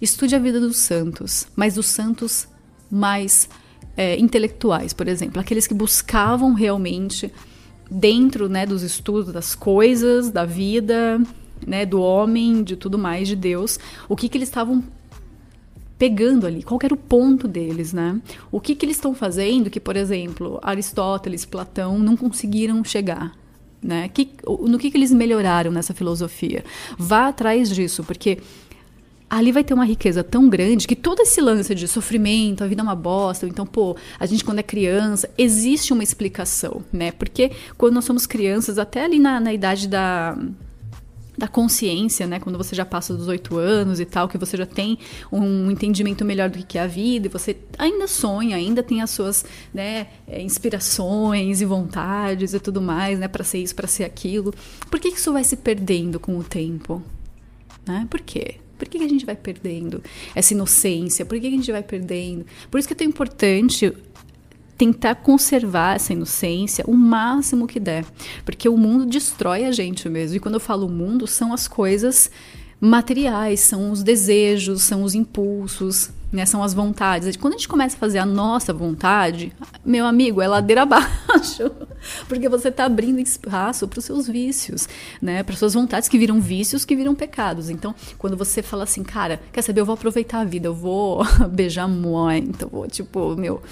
Estude 0.00 0.34
a 0.34 0.38
vida 0.38 0.60
dos 0.60 0.76
santos, 0.76 1.46
mas 1.54 1.74
dos 1.74 1.86
santos 1.86 2.48
mais 2.90 3.48
é, 3.96 4.18
intelectuais, 4.18 4.92
por 4.92 5.08
exemplo, 5.08 5.40
aqueles 5.40 5.66
que 5.66 5.74
buscavam 5.74 6.54
realmente 6.54 7.32
dentro 7.90 8.48
né, 8.48 8.64
dos 8.64 8.82
estudos 8.82 9.32
das 9.32 9.54
coisas, 9.54 10.30
da 10.30 10.44
vida, 10.44 11.20
né, 11.66 11.84
do 11.84 12.00
homem, 12.00 12.62
de 12.62 12.76
tudo 12.76 12.98
mais, 12.98 13.28
de 13.28 13.36
Deus, 13.36 13.78
o 14.08 14.16
que, 14.16 14.28
que 14.28 14.38
eles 14.38 14.48
estavam 14.48 14.82
pegando 15.98 16.46
ali, 16.46 16.62
qual 16.62 16.80
era 16.82 16.94
o 16.94 16.96
ponto 16.96 17.46
deles, 17.46 17.92
né? 17.92 18.18
O 18.50 18.58
que, 18.58 18.74
que 18.74 18.86
eles 18.86 18.96
estão 18.96 19.14
fazendo 19.14 19.68
que, 19.68 19.78
por 19.78 19.96
exemplo, 19.96 20.58
Aristóteles, 20.62 21.44
Platão 21.44 21.98
não 21.98 22.16
conseguiram 22.16 22.82
chegar, 22.82 23.36
né? 23.82 24.08
Que, 24.08 24.30
no 24.46 24.78
que, 24.78 24.90
que 24.90 24.96
eles 24.96 25.12
melhoraram 25.12 25.70
nessa 25.70 25.92
filosofia? 25.92 26.64
Vá 26.98 27.28
atrás 27.28 27.68
disso, 27.68 28.02
porque 28.02 28.38
ali 29.30 29.52
vai 29.52 29.62
ter 29.62 29.72
uma 29.72 29.84
riqueza 29.84 30.24
tão 30.24 30.48
grande 30.48 30.88
que 30.88 30.96
todo 30.96 31.20
esse 31.20 31.40
lance 31.40 31.72
de 31.72 31.86
sofrimento, 31.86 32.64
a 32.64 32.66
vida 32.66 32.82
é 32.82 32.84
uma 32.84 32.96
bosta, 32.96 33.46
ou 33.46 33.50
então, 33.50 33.64
pô, 33.64 33.96
a 34.18 34.26
gente 34.26 34.44
quando 34.44 34.58
é 34.58 34.62
criança, 34.62 35.30
existe 35.38 35.92
uma 35.92 36.02
explicação, 36.02 36.82
né? 36.92 37.12
Porque 37.12 37.52
quando 37.78 37.94
nós 37.94 38.04
somos 38.04 38.26
crianças, 38.26 38.76
até 38.76 39.04
ali 39.04 39.20
na, 39.20 39.38
na 39.38 39.52
idade 39.52 39.86
da 39.86 40.36
da 41.38 41.48
consciência, 41.48 42.26
né? 42.26 42.38
Quando 42.38 42.58
você 42.58 42.76
já 42.76 42.84
passa 42.84 43.14
dos 43.14 43.26
oito 43.26 43.56
anos 43.56 43.98
e 43.98 44.04
tal, 44.04 44.28
que 44.28 44.36
você 44.36 44.58
já 44.58 44.66
tem 44.66 44.98
um 45.32 45.70
entendimento 45.70 46.22
melhor 46.22 46.50
do 46.50 46.58
que 46.66 46.76
é 46.76 46.82
a 46.82 46.86
vida, 46.86 47.28
e 47.28 47.30
você 47.30 47.56
ainda 47.78 48.06
sonha, 48.06 48.56
ainda 48.56 48.82
tem 48.82 49.00
as 49.00 49.08
suas 49.08 49.42
né, 49.72 50.08
é, 50.28 50.42
inspirações 50.42 51.62
e 51.62 51.64
vontades 51.64 52.52
e 52.52 52.60
tudo 52.60 52.82
mais, 52.82 53.18
né? 53.18 53.26
Para 53.26 53.42
ser 53.42 53.56
isso, 53.58 53.74
para 53.74 53.88
ser 53.88 54.04
aquilo. 54.04 54.52
Por 54.90 55.00
que 55.00 55.08
isso 55.08 55.32
vai 55.32 55.42
se 55.42 55.56
perdendo 55.56 56.20
com 56.20 56.36
o 56.36 56.44
tempo? 56.44 57.02
Né? 57.86 58.06
Por 58.10 58.20
quê? 58.20 58.56
Por 58.80 58.88
que, 58.88 58.96
a 58.96 59.08
gente 59.08 59.26
vai 59.26 59.36
perdendo 59.36 60.02
essa 60.34 60.54
inocência? 60.54 61.26
Por 61.26 61.38
que, 61.38 61.46
a 61.46 61.50
gente 61.50 61.70
vai 61.70 61.82
perdendo? 61.82 62.46
Por 62.70 62.78
isso 62.78 62.88
que 62.88 62.94
é 62.94 62.96
tão 62.96 63.06
importante 63.06 63.92
tentar 64.78 65.16
conservar 65.16 65.96
essa 65.96 66.14
inocência 66.14 66.82
o 66.88 66.94
máximo 66.94 67.66
que 67.66 67.78
der, 67.78 68.06
porque 68.42 68.66
o 68.66 68.78
mundo 68.78 69.04
destrói 69.04 69.66
a 69.66 69.70
gente 69.70 70.08
mesmo. 70.08 70.38
E 70.38 70.40
quando 70.40 70.54
eu 70.54 70.60
falo 70.60 70.88
mundo, 70.88 71.26
são 71.26 71.52
as 71.52 71.68
coisas 71.68 72.30
materiais, 72.80 73.60
são 73.60 73.90
os 73.90 74.02
desejos, 74.02 74.80
são 74.82 75.02
os 75.02 75.14
impulsos, 75.14 76.10
né, 76.32 76.46
são 76.46 76.62
as 76.62 76.72
vontades. 76.72 77.36
Quando 77.36 77.54
a 77.54 77.56
gente 77.56 77.68
começa 77.68 77.96
a 77.96 77.98
fazer 77.98 78.18
a 78.18 78.26
nossa 78.26 78.72
vontade, 78.72 79.52
meu 79.84 80.06
amigo, 80.06 80.40
é 80.40 80.48
ladeira 80.48 80.82
abaixo, 80.82 81.70
porque 82.28 82.48
você 82.48 82.68
está 82.68 82.84
abrindo 82.84 83.18
espaço 83.18 83.88
para 83.88 83.98
os 83.98 84.04
seus 84.04 84.28
vícios, 84.28 84.88
né, 85.20 85.42
para 85.42 85.56
suas 85.56 85.74
vontades 85.74 86.08
que 86.08 86.18
viram 86.18 86.40
vícios, 86.40 86.84
que 86.84 86.94
viram 86.94 87.14
pecados. 87.14 87.70
Então, 87.70 87.94
quando 88.18 88.36
você 88.36 88.62
fala 88.62 88.84
assim, 88.84 89.02
cara, 89.02 89.40
quer 89.52 89.62
saber, 89.62 89.80
eu 89.80 89.86
vou 89.86 89.94
aproveitar 89.94 90.40
a 90.40 90.44
vida, 90.44 90.68
eu 90.68 90.74
vou 90.74 91.24
beijar 91.50 91.88
muito, 91.88 92.68
vou 92.68 92.86
tipo, 92.86 93.36
meu, 93.36 93.62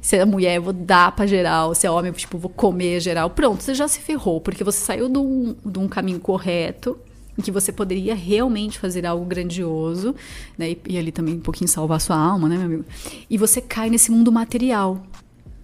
se 0.00 0.16
é 0.16 0.24
mulher, 0.24 0.56
eu 0.56 0.62
vou 0.62 0.72
dar 0.72 1.12
para 1.12 1.26
geral, 1.26 1.74
se 1.74 1.86
é 1.86 1.90
homem, 1.90 2.10
eu, 2.10 2.14
tipo, 2.14 2.36
vou 2.36 2.50
comer 2.50 3.00
geral. 3.00 3.30
Pronto, 3.30 3.62
você 3.62 3.72
já 3.72 3.86
se 3.86 4.00
ferrou, 4.00 4.40
porque 4.40 4.64
você 4.64 4.78
saiu 4.78 5.08
de 5.08 5.18
um, 5.18 5.54
de 5.64 5.78
um 5.78 5.88
caminho 5.88 6.18
correto 6.18 6.98
que 7.40 7.50
você 7.50 7.72
poderia 7.72 8.14
realmente 8.14 8.78
fazer 8.78 9.06
algo 9.06 9.24
grandioso, 9.24 10.14
né? 10.58 10.72
E, 10.72 10.78
e 10.90 10.98
ali 10.98 11.12
também 11.12 11.36
um 11.36 11.40
pouquinho 11.40 11.68
salvar 11.68 12.00
sua 12.00 12.16
alma, 12.16 12.48
né, 12.48 12.56
meu 12.56 12.66
amigo? 12.66 12.84
E 13.30 13.38
você 13.38 13.60
cai 13.60 13.88
nesse 13.88 14.10
mundo 14.10 14.30
material 14.30 15.02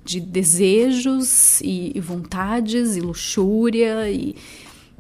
de 0.05 0.21
desejos 0.21 1.61
e, 1.61 1.93
e 1.95 2.01
vontades 2.01 2.97
e 2.97 3.01
luxúria 3.01 4.11
e 4.11 4.35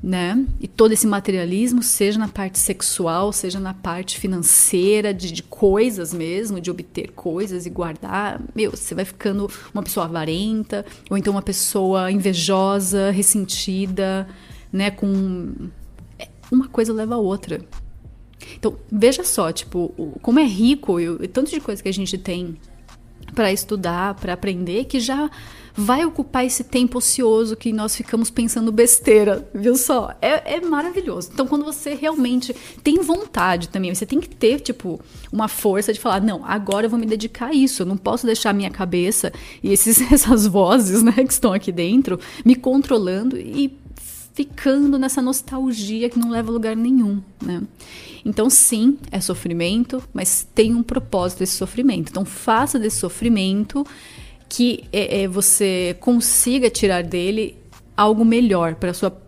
né? 0.02 0.46
E 0.60 0.68
todo 0.68 0.92
esse 0.92 1.06
materialismo, 1.06 1.82
seja 1.82 2.18
na 2.18 2.28
parte 2.28 2.58
sexual, 2.58 3.32
seja 3.32 3.58
na 3.58 3.74
parte 3.74 4.18
financeira, 4.18 5.12
de, 5.12 5.32
de, 5.32 5.42
coisas 5.42 6.14
mesmo, 6.14 6.60
de 6.60 6.70
obter 6.70 7.10
coisas 7.12 7.66
e 7.66 7.70
guardar, 7.70 8.40
meu, 8.54 8.70
você 8.70 8.94
vai 8.94 9.04
ficando 9.04 9.50
uma 9.74 9.82
pessoa 9.82 10.06
avarenta, 10.06 10.86
ou 11.10 11.18
então 11.18 11.32
uma 11.32 11.42
pessoa 11.42 12.12
invejosa, 12.12 13.10
ressentida, 13.10 14.28
né? 14.72 14.90
Com 14.90 15.68
uma 16.50 16.68
coisa 16.68 16.92
leva 16.92 17.14
a 17.14 17.18
outra. 17.18 17.60
Então, 18.56 18.76
veja 18.90 19.24
só, 19.24 19.52
tipo, 19.52 19.92
como 20.22 20.38
é 20.38 20.44
rico 20.44 21.00
e 21.00 21.28
tanto 21.28 21.50
de 21.50 21.60
coisa 21.60 21.82
que 21.82 21.88
a 21.88 21.92
gente 21.92 22.16
tem 22.16 22.56
para 23.34 23.52
estudar, 23.52 24.14
para 24.14 24.32
aprender, 24.32 24.84
que 24.84 24.98
já 24.98 25.30
vai 25.80 26.04
ocupar 26.04 26.44
esse 26.44 26.64
tempo 26.64 26.98
ocioso 26.98 27.54
que 27.54 27.72
nós 27.72 27.94
ficamos 27.94 28.30
pensando 28.30 28.72
besteira, 28.72 29.48
viu 29.54 29.76
só? 29.76 30.12
É, 30.20 30.56
é, 30.56 30.60
maravilhoso. 30.60 31.30
Então, 31.32 31.46
quando 31.46 31.64
você 31.64 31.94
realmente 31.94 32.52
tem 32.82 33.00
vontade 33.00 33.68
também, 33.68 33.94
você 33.94 34.04
tem 34.04 34.18
que 34.18 34.28
ter, 34.28 34.58
tipo, 34.58 35.00
uma 35.30 35.46
força 35.46 35.92
de 35.92 36.00
falar: 36.00 36.20
não, 36.20 36.44
agora 36.44 36.86
eu 36.86 36.90
vou 36.90 36.98
me 36.98 37.06
dedicar 37.06 37.50
a 37.50 37.54
isso, 37.54 37.82
eu 37.82 37.86
não 37.86 37.96
posso 37.96 38.26
deixar 38.26 38.50
a 38.50 38.54
minha 38.54 38.70
cabeça 38.70 39.32
e 39.62 39.72
esses, 39.72 40.00
essas 40.10 40.48
vozes, 40.48 41.00
né, 41.00 41.12
que 41.12 41.32
estão 41.32 41.52
aqui 41.52 41.70
dentro 41.70 42.18
me 42.44 42.56
controlando 42.56 43.38
e 43.38 43.78
ficando 44.38 45.00
nessa 45.00 45.20
nostalgia 45.20 46.08
que 46.08 46.16
não 46.16 46.30
leva 46.30 46.48
a 46.48 46.52
lugar 46.52 46.76
nenhum, 46.76 47.20
né? 47.44 47.60
Então, 48.24 48.48
sim, 48.48 48.96
é 49.10 49.20
sofrimento, 49.20 50.00
mas 50.14 50.46
tem 50.54 50.76
um 50.76 50.82
propósito 50.82 51.42
esse 51.42 51.56
sofrimento. 51.56 52.10
Então, 52.10 52.24
faça 52.24 52.78
desse 52.78 52.98
sofrimento 52.98 53.84
que 54.48 54.84
é, 54.92 55.22
é, 55.22 55.28
você 55.28 55.96
consiga 55.98 56.70
tirar 56.70 57.02
dele 57.02 57.56
algo 57.96 58.24
melhor 58.24 58.76
para 58.76 58.94
sua 58.94 59.20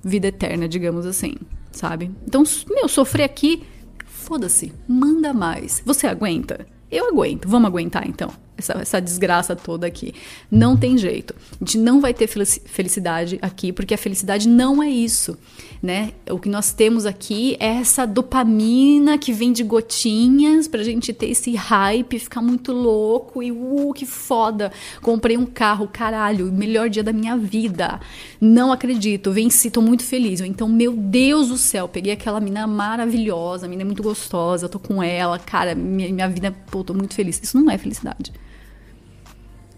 vida 0.00 0.28
eterna, 0.28 0.68
digamos 0.68 1.06
assim, 1.06 1.34
sabe? 1.72 2.12
Então, 2.24 2.44
meu, 2.70 2.88
sofrer 2.88 3.24
aqui, 3.24 3.64
foda-se, 4.06 4.72
manda 4.86 5.32
mais. 5.32 5.82
Você 5.84 6.06
aguenta? 6.06 6.64
Eu 6.88 7.08
aguento. 7.08 7.48
Vamos 7.48 7.66
aguentar 7.66 8.08
então 8.08 8.30
essa, 8.62 8.80
essa 8.80 9.00
desgraça 9.00 9.54
toda 9.54 9.86
aqui. 9.86 10.14
Não 10.50 10.76
tem 10.76 10.96
jeito. 10.96 11.34
A 11.60 11.64
gente 11.64 11.78
não 11.78 12.00
vai 12.00 12.14
ter 12.14 12.26
felicidade 12.26 13.38
aqui, 13.42 13.72
porque 13.72 13.94
a 13.94 13.98
felicidade 13.98 14.48
não 14.48 14.82
é 14.82 14.88
isso, 14.88 15.36
né? 15.82 16.12
O 16.30 16.38
que 16.38 16.48
nós 16.48 16.72
temos 16.72 17.04
aqui 17.04 17.56
é 17.58 17.66
essa 17.66 18.06
dopamina 18.06 19.18
que 19.18 19.32
vem 19.32 19.52
de 19.52 19.62
gotinhas 19.64 20.68
pra 20.68 20.82
gente 20.82 21.12
ter 21.12 21.26
esse 21.26 21.54
hype, 21.54 22.18
ficar 22.18 22.40
muito 22.40 22.72
louco 22.72 23.42
e 23.42 23.50
uh, 23.50 23.92
que 23.94 24.06
foda. 24.06 24.72
Comprei 25.00 25.36
um 25.36 25.46
carro, 25.46 25.88
caralho, 25.88 26.52
melhor 26.52 26.88
dia 26.88 27.02
da 27.02 27.12
minha 27.12 27.36
vida. 27.36 28.00
Não 28.40 28.72
acredito, 28.72 29.32
venci, 29.32 29.70
tô 29.70 29.82
muito 29.82 30.04
feliz. 30.04 30.40
Então, 30.40 30.68
meu 30.68 30.92
Deus 30.92 31.48
do 31.48 31.58
céu, 31.58 31.88
peguei 31.88 32.12
aquela 32.12 32.40
mina 32.40 32.66
maravilhosa, 32.66 33.66
a 33.66 33.68
mina 33.68 33.82
é 33.82 33.84
muito 33.84 34.02
gostosa, 34.02 34.68
tô 34.68 34.78
com 34.78 35.02
ela, 35.02 35.38
cara, 35.38 35.74
minha, 35.74 36.12
minha 36.12 36.28
vida, 36.28 36.54
pô, 36.70 36.84
tô 36.84 36.94
muito 36.94 37.14
feliz. 37.14 37.40
Isso 37.42 37.58
não 37.58 37.70
é 37.70 37.76
felicidade 37.76 38.32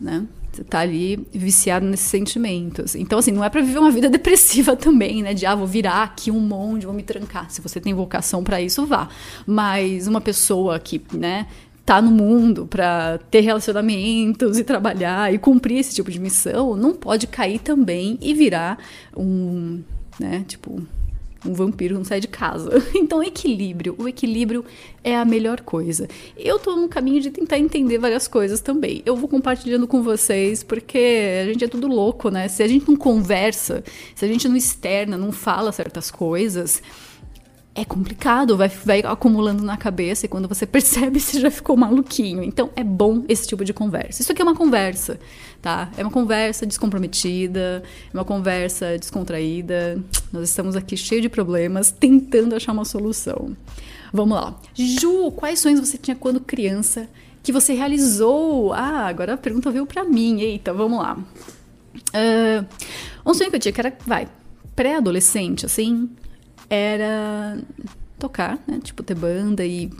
né? 0.04 0.26
Você 0.52 0.62
tá 0.62 0.80
ali 0.80 1.26
viciado 1.32 1.84
nesses 1.84 2.06
sentimentos. 2.06 2.94
Então, 2.94 3.18
assim, 3.18 3.32
não 3.32 3.42
é 3.42 3.48
para 3.48 3.60
viver 3.60 3.78
uma 3.78 3.90
vida 3.90 4.08
depressiva 4.10 4.76
também, 4.76 5.22
né? 5.22 5.34
De, 5.34 5.46
ah, 5.46 5.54
vou 5.54 5.66
virar 5.66 6.04
aqui 6.04 6.30
um 6.30 6.38
monte, 6.38 6.86
vou 6.86 6.94
me 6.94 7.02
trancar. 7.02 7.50
Se 7.50 7.60
você 7.60 7.80
tem 7.80 7.92
vocação 7.92 8.44
para 8.44 8.60
isso, 8.60 8.86
vá. 8.86 9.08
Mas 9.46 10.06
uma 10.06 10.20
pessoa 10.20 10.78
que, 10.78 11.02
né, 11.12 11.48
tá 11.84 12.00
no 12.00 12.10
mundo 12.10 12.66
para 12.66 13.18
ter 13.30 13.40
relacionamentos 13.40 14.58
e 14.58 14.64
trabalhar 14.64 15.32
e 15.34 15.38
cumprir 15.38 15.78
esse 15.78 15.94
tipo 15.94 16.10
de 16.10 16.20
missão, 16.20 16.76
não 16.76 16.94
pode 16.94 17.26
cair 17.26 17.58
também 17.58 18.16
e 18.20 18.32
virar 18.32 18.78
um, 19.16 19.82
né, 20.20 20.44
tipo, 20.46 20.82
um 21.44 21.52
vampiro 21.52 21.94
não 21.94 22.04
sai 22.04 22.20
de 22.20 22.28
casa. 22.28 22.70
Então, 22.94 23.22
equilíbrio. 23.22 23.94
O 23.98 24.08
equilíbrio 24.08 24.64
é 25.02 25.16
a 25.16 25.24
melhor 25.24 25.60
coisa. 25.60 26.08
Eu 26.36 26.58
tô 26.58 26.74
no 26.74 26.88
caminho 26.88 27.20
de 27.20 27.30
tentar 27.30 27.58
entender 27.58 27.98
várias 27.98 28.26
coisas 28.26 28.60
também. 28.60 29.02
Eu 29.04 29.14
vou 29.14 29.28
compartilhando 29.28 29.86
com 29.86 30.02
vocês, 30.02 30.62
porque 30.62 31.42
a 31.42 31.46
gente 31.46 31.64
é 31.64 31.68
tudo 31.68 31.86
louco, 31.86 32.30
né? 32.30 32.48
Se 32.48 32.62
a 32.62 32.68
gente 32.68 32.88
não 32.88 32.96
conversa, 32.96 33.84
se 34.14 34.24
a 34.24 34.28
gente 34.28 34.48
não 34.48 34.56
externa, 34.56 35.18
não 35.18 35.32
fala 35.32 35.70
certas 35.70 36.10
coisas 36.10 36.82
é 37.74 37.84
complicado, 37.84 38.56
vai, 38.56 38.68
vai 38.68 39.00
acumulando 39.00 39.64
na 39.64 39.76
cabeça 39.76 40.26
e 40.26 40.28
quando 40.28 40.46
você 40.46 40.64
percebe, 40.66 41.18
você 41.18 41.40
já 41.40 41.50
ficou 41.50 41.76
maluquinho. 41.76 42.42
Então 42.42 42.70
é 42.76 42.84
bom 42.84 43.24
esse 43.28 43.48
tipo 43.48 43.64
de 43.64 43.72
conversa. 43.72 44.22
Isso 44.22 44.30
aqui 44.30 44.40
é 44.40 44.44
uma 44.44 44.54
conversa, 44.54 45.18
tá? 45.64 45.90
É 45.96 46.02
uma 46.02 46.10
conversa 46.10 46.66
descomprometida, 46.66 47.82
é 48.12 48.16
uma 48.16 48.24
conversa 48.24 48.98
descontraída. 48.98 49.98
Nós 50.30 50.50
estamos 50.50 50.76
aqui 50.76 50.94
cheio 50.94 51.22
de 51.22 51.30
problemas, 51.30 51.90
tentando 51.90 52.54
achar 52.54 52.72
uma 52.72 52.84
solução. 52.84 53.56
Vamos 54.12 54.36
lá. 54.36 54.54
Ju, 54.74 55.32
quais 55.32 55.60
sonhos 55.60 55.80
você 55.80 55.96
tinha 55.96 56.14
quando 56.14 56.38
criança 56.38 57.08
que 57.42 57.50
você 57.50 57.72
realizou? 57.72 58.74
Ah, 58.74 59.06
agora 59.06 59.32
a 59.32 59.36
pergunta 59.38 59.70
veio 59.70 59.86
para 59.86 60.04
mim. 60.04 60.42
Eita, 60.42 60.74
vamos 60.74 60.98
lá. 60.98 61.16
Uh, 61.16 62.66
um 63.24 63.32
sonho 63.32 63.48
que 63.48 63.56
eu 63.56 63.60
tinha 63.60 63.72
que 63.72 63.80
era, 63.80 63.96
vai, 64.06 64.28
pré-adolescente, 64.76 65.64
assim, 65.64 66.10
era 66.68 67.58
tocar, 68.18 68.58
né? 68.68 68.80
Tipo, 68.82 69.02
ter 69.02 69.14
banda 69.14 69.64
e 69.64 69.90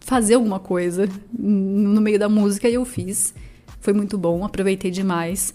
fazer 0.00 0.34
alguma 0.34 0.60
coisa 0.60 1.08
no 1.32 2.02
meio 2.02 2.18
da 2.18 2.28
música 2.28 2.68
e 2.68 2.74
eu 2.74 2.84
fiz. 2.84 3.32
Foi 3.80 3.92
muito 3.92 4.18
bom, 4.18 4.44
aproveitei 4.44 4.90
demais. 4.90 5.54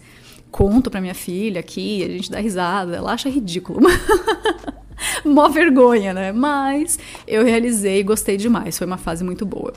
Conto 0.51 0.89
pra 0.89 1.01
minha 1.01 1.13
filha 1.13 1.59
aqui, 1.59 2.03
a 2.03 2.07
gente 2.07 2.31
dá 2.31 2.39
risada, 2.39 2.95
ela 2.95 3.13
acha 3.13 3.29
ridículo. 3.29 3.81
Mó 5.25 5.49
vergonha, 5.49 6.13
né? 6.13 6.31
Mas 6.31 6.97
eu 7.27 7.43
realizei 7.43 7.99
e 7.99 8.03
gostei 8.03 8.37
demais, 8.37 8.77
foi 8.77 8.87
uma 8.87 8.97
fase 8.97 9.23
muito 9.23 9.45
boa. 9.45 9.73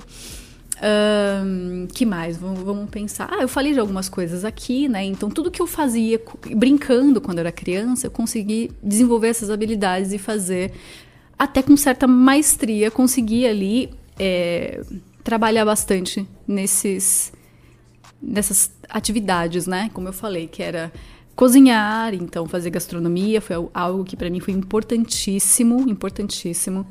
Um, 0.80 1.88
que 1.92 2.06
mais? 2.06 2.36
Vamos, 2.36 2.60
vamos, 2.60 2.88
pensar. 2.88 3.28
Ah, 3.32 3.42
eu 3.42 3.48
falei 3.48 3.72
de 3.72 3.80
algumas 3.80 4.08
coisas 4.08 4.44
aqui, 4.44 4.88
né? 4.88 5.04
Então, 5.04 5.28
tudo 5.28 5.50
que 5.50 5.60
eu 5.60 5.66
fazia 5.66 6.20
brincando 6.54 7.20
quando 7.20 7.40
era 7.40 7.50
criança, 7.50 8.06
eu 8.06 8.10
consegui 8.10 8.70
desenvolver 8.82 9.28
essas 9.28 9.50
habilidades 9.50 10.12
e 10.12 10.18
fazer, 10.18 10.72
até 11.36 11.62
com 11.62 11.76
certa 11.76 12.06
maestria, 12.06 12.90
conseguir 12.90 13.46
ali 13.46 13.90
é, 14.18 14.82
trabalhar 15.24 15.64
bastante 15.64 16.26
nesses, 16.46 17.32
nessas 18.20 18.70
atividades, 18.88 19.66
né? 19.66 19.90
Como 19.92 20.08
eu 20.08 20.12
falei, 20.12 20.46
que 20.46 20.62
era 20.62 20.92
cozinhar, 21.34 22.14
então 22.14 22.46
fazer 22.46 22.70
gastronomia 22.70 23.40
foi 23.40 23.54
algo 23.72 24.04
que 24.04 24.16
para 24.16 24.28
mim 24.28 24.40
foi 24.40 24.54
importantíssimo, 24.54 25.88
importantíssimo. 25.88 26.86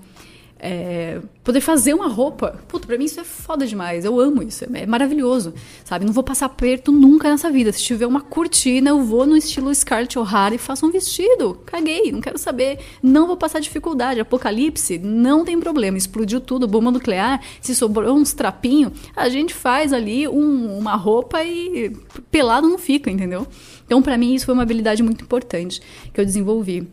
É, 0.59 1.19
poder 1.43 1.61
fazer 1.61 1.93
uma 1.93 2.07
roupa. 2.07 2.59
Puta, 2.67 2.87
pra 2.87 2.97
mim 2.97 3.05
isso 3.05 3.19
é 3.19 3.23
foda 3.23 3.65
demais. 3.65 4.05
Eu 4.05 4.19
amo 4.19 4.41
isso. 4.41 4.65
É 4.73 4.85
maravilhoso. 4.85 5.53
Sabe? 5.83 6.05
Não 6.05 6.13
vou 6.13 6.23
passar 6.23 6.47
aperto 6.47 6.91
nunca 6.91 7.29
nessa 7.29 7.51
vida. 7.51 7.71
Se 7.71 7.83
tiver 7.83 8.07
uma 8.07 8.21
cortina, 8.21 8.89
eu 8.89 9.03
vou 9.03 9.25
no 9.25 9.37
estilo 9.37 9.73
Scarlett 9.73 10.17
O'Hara 10.17 10.55
e 10.55 10.57
faço 10.57 10.85
um 10.85 10.91
vestido. 10.91 11.61
Caguei, 11.65 12.11
não 12.11 12.21
quero 12.21 12.37
saber. 12.37 12.79
Não 13.01 13.27
vou 13.27 13.37
passar 13.37 13.59
dificuldade. 13.59 14.19
Apocalipse, 14.19 14.97
não 14.97 15.45
tem 15.45 15.59
problema. 15.59 15.97
Explodiu 15.97 16.41
tudo, 16.41 16.67
bomba 16.67 16.91
nuclear. 16.91 17.41
Se 17.61 17.75
sobrou 17.75 18.15
uns 18.15 18.33
trapinhos, 18.33 18.93
a 19.15 19.29
gente 19.29 19.53
faz 19.53 19.93
ali 19.93 20.27
um, 20.27 20.77
uma 20.77 20.95
roupa 20.95 21.43
e 21.43 21.95
pelado 22.31 22.67
não 22.67 22.77
fica, 22.77 23.11
entendeu? 23.11 23.47
Então, 23.85 24.01
para 24.01 24.17
mim, 24.17 24.33
isso 24.33 24.45
foi 24.45 24.53
uma 24.53 24.63
habilidade 24.63 25.01
muito 25.01 25.23
importante 25.23 25.81
que 26.13 26.19
eu 26.19 26.25
desenvolvi. 26.25 26.87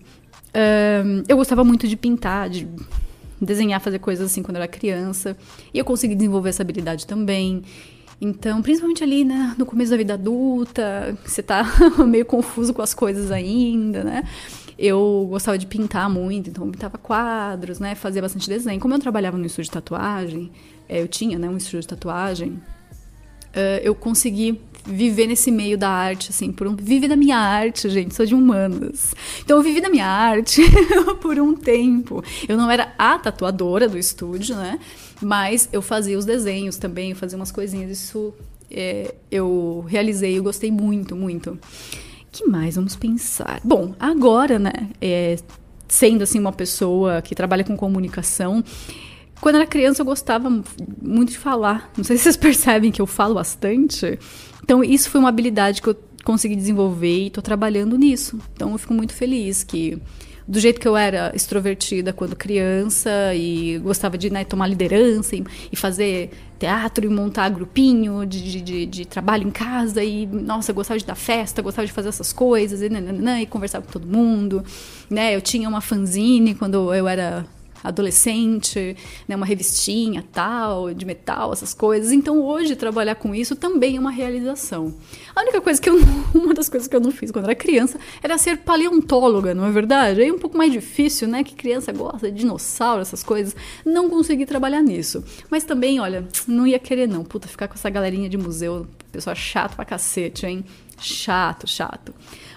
Um, 0.54 1.24
eu 1.26 1.36
gostava 1.36 1.64
muito 1.64 1.88
de 1.88 1.96
pintar, 1.96 2.48
de 2.48 2.68
desenhar, 3.44 3.80
fazer 3.80 3.98
coisas 3.98 4.30
assim 4.30 4.42
quando 4.42 4.56
eu 4.56 4.62
era 4.62 4.70
criança. 4.70 5.36
E 5.72 5.78
eu 5.78 5.84
consegui 5.84 6.14
desenvolver 6.14 6.50
essa 6.50 6.62
habilidade 6.62 7.06
também. 7.06 7.62
Então, 8.20 8.62
principalmente 8.62 9.02
ali 9.02 9.24
né, 9.24 9.54
no 9.58 9.66
começo 9.66 9.90
da 9.90 9.96
vida 9.96 10.14
adulta, 10.14 11.16
você 11.24 11.42
tá 11.42 11.64
meio 12.06 12.24
confuso 12.24 12.72
com 12.72 12.82
as 12.82 12.94
coisas 12.94 13.30
ainda, 13.30 14.04
né? 14.04 14.24
Eu 14.76 15.26
gostava 15.30 15.56
de 15.56 15.66
pintar 15.66 16.10
muito, 16.10 16.50
então 16.50 16.66
eu 16.66 16.72
pintava 16.72 16.98
quadros, 16.98 17.78
né? 17.78 17.94
Fazia 17.94 18.20
bastante 18.20 18.48
desenho. 18.48 18.80
Como 18.80 18.92
eu 18.94 18.98
trabalhava 18.98 19.38
no 19.38 19.46
estúdio 19.46 19.64
de 19.64 19.70
tatuagem, 19.70 20.50
eh, 20.88 21.00
eu 21.00 21.06
tinha 21.06 21.38
né, 21.38 21.48
um 21.48 21.56
estúdio 21.56 21.80
de 21.80 21.88
tatuagem, 21.88 22.60
eu 23.84 23.94
consegui 23.94 24.60
viver 24.84 25.26
nesse 25.26 25.50
meio 25.50 25.78
da 25.78 25.88
arte, 25.88 26.30
assim, 26.30 26.52
por 26.52 26.66
um. 26.66 26.76
Vive 26.76 27.08
da 27.08 27.16
minha 27.16 27.36
arte, 27.36 27.88
gente, 27.88 28.14
sou 28.14 28.26
de 28.26 28.34
humanas. 28.34 29.14
Então 29.42 29.56
eu 29.56 29.62
vivi 29.62 29.80
da 29.80 29.88
minha 29.88 30.06
arte 30.06 30.62
por 31.20 31.38
um 31.38 31.54
tempo. 31.54 32.22
Eu 32.48 32.56
não 32.56 32.70
era 32.70 32.92
a 32.98 33.18
tatuadora 33.18 33.88
do 33.88 33.98
estúdio, 33.98 34.56
né? 34.56 34.78
Mas 35.22 35.68
eu 35.72 35.80
fazia 35.80 36.18
os 36.18 36.24
desenhos 36.24 36.76
também, 36.76 37.10
eu 37.10 37.16
fazia 37.16 37.36
umas 37.36 37.50
coisinhas. 37.50 37.90
Isso 37.90 38.34
é, 38.70 39.14
eu 39.30 39.84
realizei, 39.88 40.38
eu 40.38 40.42
gostei 40.42 40.70
muito, 40.70 41.16
muito. 41.16 41.58
que 42.30 42.46
mais 42.46 42.74
vamos 42.76 42.94
pensar? 42.94 43.60
Bom, 43.64 43.94
agora, 43.98 44.58
né? 44.58 44.90
É, 45.00 45.36
sendo 45.88 46.22
assim 46.22 46.38
uma 46.38 46.52
pessoa 46.52 47.22
que 47.22 47.34
trabalha 47.34 47.64
com 47.64 47.76
comunicação. 47.76 48.62
Quando 49.40 49.56
era 49.56 49.66
criança 49.66 50.02
eu 50.02 50.06
gostava 50.06 50.50
muito 51.00 51.32
de 51.32 51.38
falar. 51.38 51.90
Não 51.96 52.04
sei 52.04 52.16
se 52.16 52.24
vocês 52.24 52.36
percebem 52.38 52.90
que 52.90 53.00
eu 53.00 53.06
falo 53.06 53.34
bastante. 53.34 54.18
Então 54.64 54.82
isso 54.82 55.10
foi 55.10 55.20
uma 55.20 55.28
habilidade 55.28 55.82
que 55.82 55.88
eu 55.88 55.96
consegui 56.24 56.56
desenvolver 56.56 57.24
e 57.24 57.26
estou 57.26 57.42
trabalhando 57.42 57.98
nisso. 57.98 58.40
Então 58.54 58.72
eu 58.72 58.78
fico 58.78 58.94
muito 58.94 59.12
feliz 59.12 59.62
que 59.62 60.00
do 60.48 60.58
jeito 60.58 60.80
que 60.80 60.88
eu 60.88 60.96
era 60.96 61.32
extrovertida 61.34 62.14
quando 62.14 62.34
criança 62.34 63.34
e 63.34 63.78
gostava 63.78 64.16
de 64.16 64.30
né, 64.30 64.42
tomar 64.42 64.66
liderança 64.66 65.36
e, 65.36 65.44
e, 65.70 65.76
fazer 65.76 66.30
teatro 66.58 67.04
e 67.04 67.08
montar 67.08 67.48
grupinho 67.50 68.24
de, 68.26 68.62
de, 68.62 68.86
de, 68.86 69.04
trabalho 69.06 69.46
em 69.46 69.50
casa 69.50 70.02
e, 70.02 70.26
nossa, 70.26 70.72
gostava 70.72 70.98
de 70.98 71.06
dar 71.06 71.14
festa, 71.14 71.62
gostava 71.62 71.86
de 71.86 71.92
fazer 71.92 72.08
essas 72.08 72.32
coisas 72.32 72.80
e, 72.82 72.88
nananã, 72.88 73.40
e 73.40 73.46
conversar 73.46 73.80
com 73.80 73.90
todo 73.90 74.06
mundo, 74.06 74.62
né? 75.08 75.34
Eu 75.34 75.40
tinha 75.40 75.68
uma 75.68 75.80
fanzine 75.80 76.54
quando 76.54 76.94
eu 76.94 77.08
era 77.08 77.46
adolescente, 77.84 78.96
né, 79.28 79.36
uma 79.36 79.44
revistinha 79.44 80.24
tal, 80.32 80.94
de 80.94 81.04
metal, 81.04 81.52
essas 81.52 81.74
coisas. 81.74 82.10
Então 82.10 82.40
hoje 82.42 82.74
trabalhar 82.74 83.14
com 83.16 83.34
isso 83.34 83.54
também 83.54 83.96
é 83.96 84.00
uma 84.00 84.10
realização. 84.10 84.94
A 85.36 85.42
única 85.42 85.60
coisa 85.60 85.80
que 85.80 85.90
eu 85.90 85.98
uma 86.34 86.54
das 86.54 86.68
coisas 86.70 86.88
que 86.88 86.96
eu 86.96 87.00
não 87.00 87.10
fiz 87.10 87.30
quando 87.30 87.44
era 87.44 87.54
criança 87.54 87.98
era 88.22 88.38
ser 88.38 88.58
paleontóloga, 88.58 89.54
não 89.54 89.66
é 89.66 89.70
verdade? 89.70 90.22
Aí 90.22 90.28
é 90.28 90.32
um 90.32 90.38
pouco 90.38 90.56
mais 90.56 90.72
difícil, 90.72 91.28
né, 91.28 91.44
que 91.44 91.54
criança 91.54 91.92
gosta 91.92 92.30
de 92.30 92.38
dinossauro, 92.38 93.02
essas 93.02 93.22
coisas. 93.22 93.54
Não 93.84 94.08
consegui 94.08 94.46
trabalhar 94.46 94.82
nisso. 94.82 95.22
Mas 95.50 95.64
também, 95.64 96.00
olha, 96.00 96.26
não 96.48 96.66
ia 96.66 96.78
querer 96.78 97.06
não, 97.06 97.22
puta, 97.22 97.46
ficar 97.46 97.68
com 97.68 97.74
essa 97.74 97.90
galerinha 97.90 98.28
de 98.28 98.38
museu, 98.38 98.86
pessoa 99.12 99.34
chato 99.34 99.76
pra 99.76 99.84
cacete, 99.84 100.46
hein? 100.46 100.64
Chato, 100.98 101.68
chato. 101.68 102.14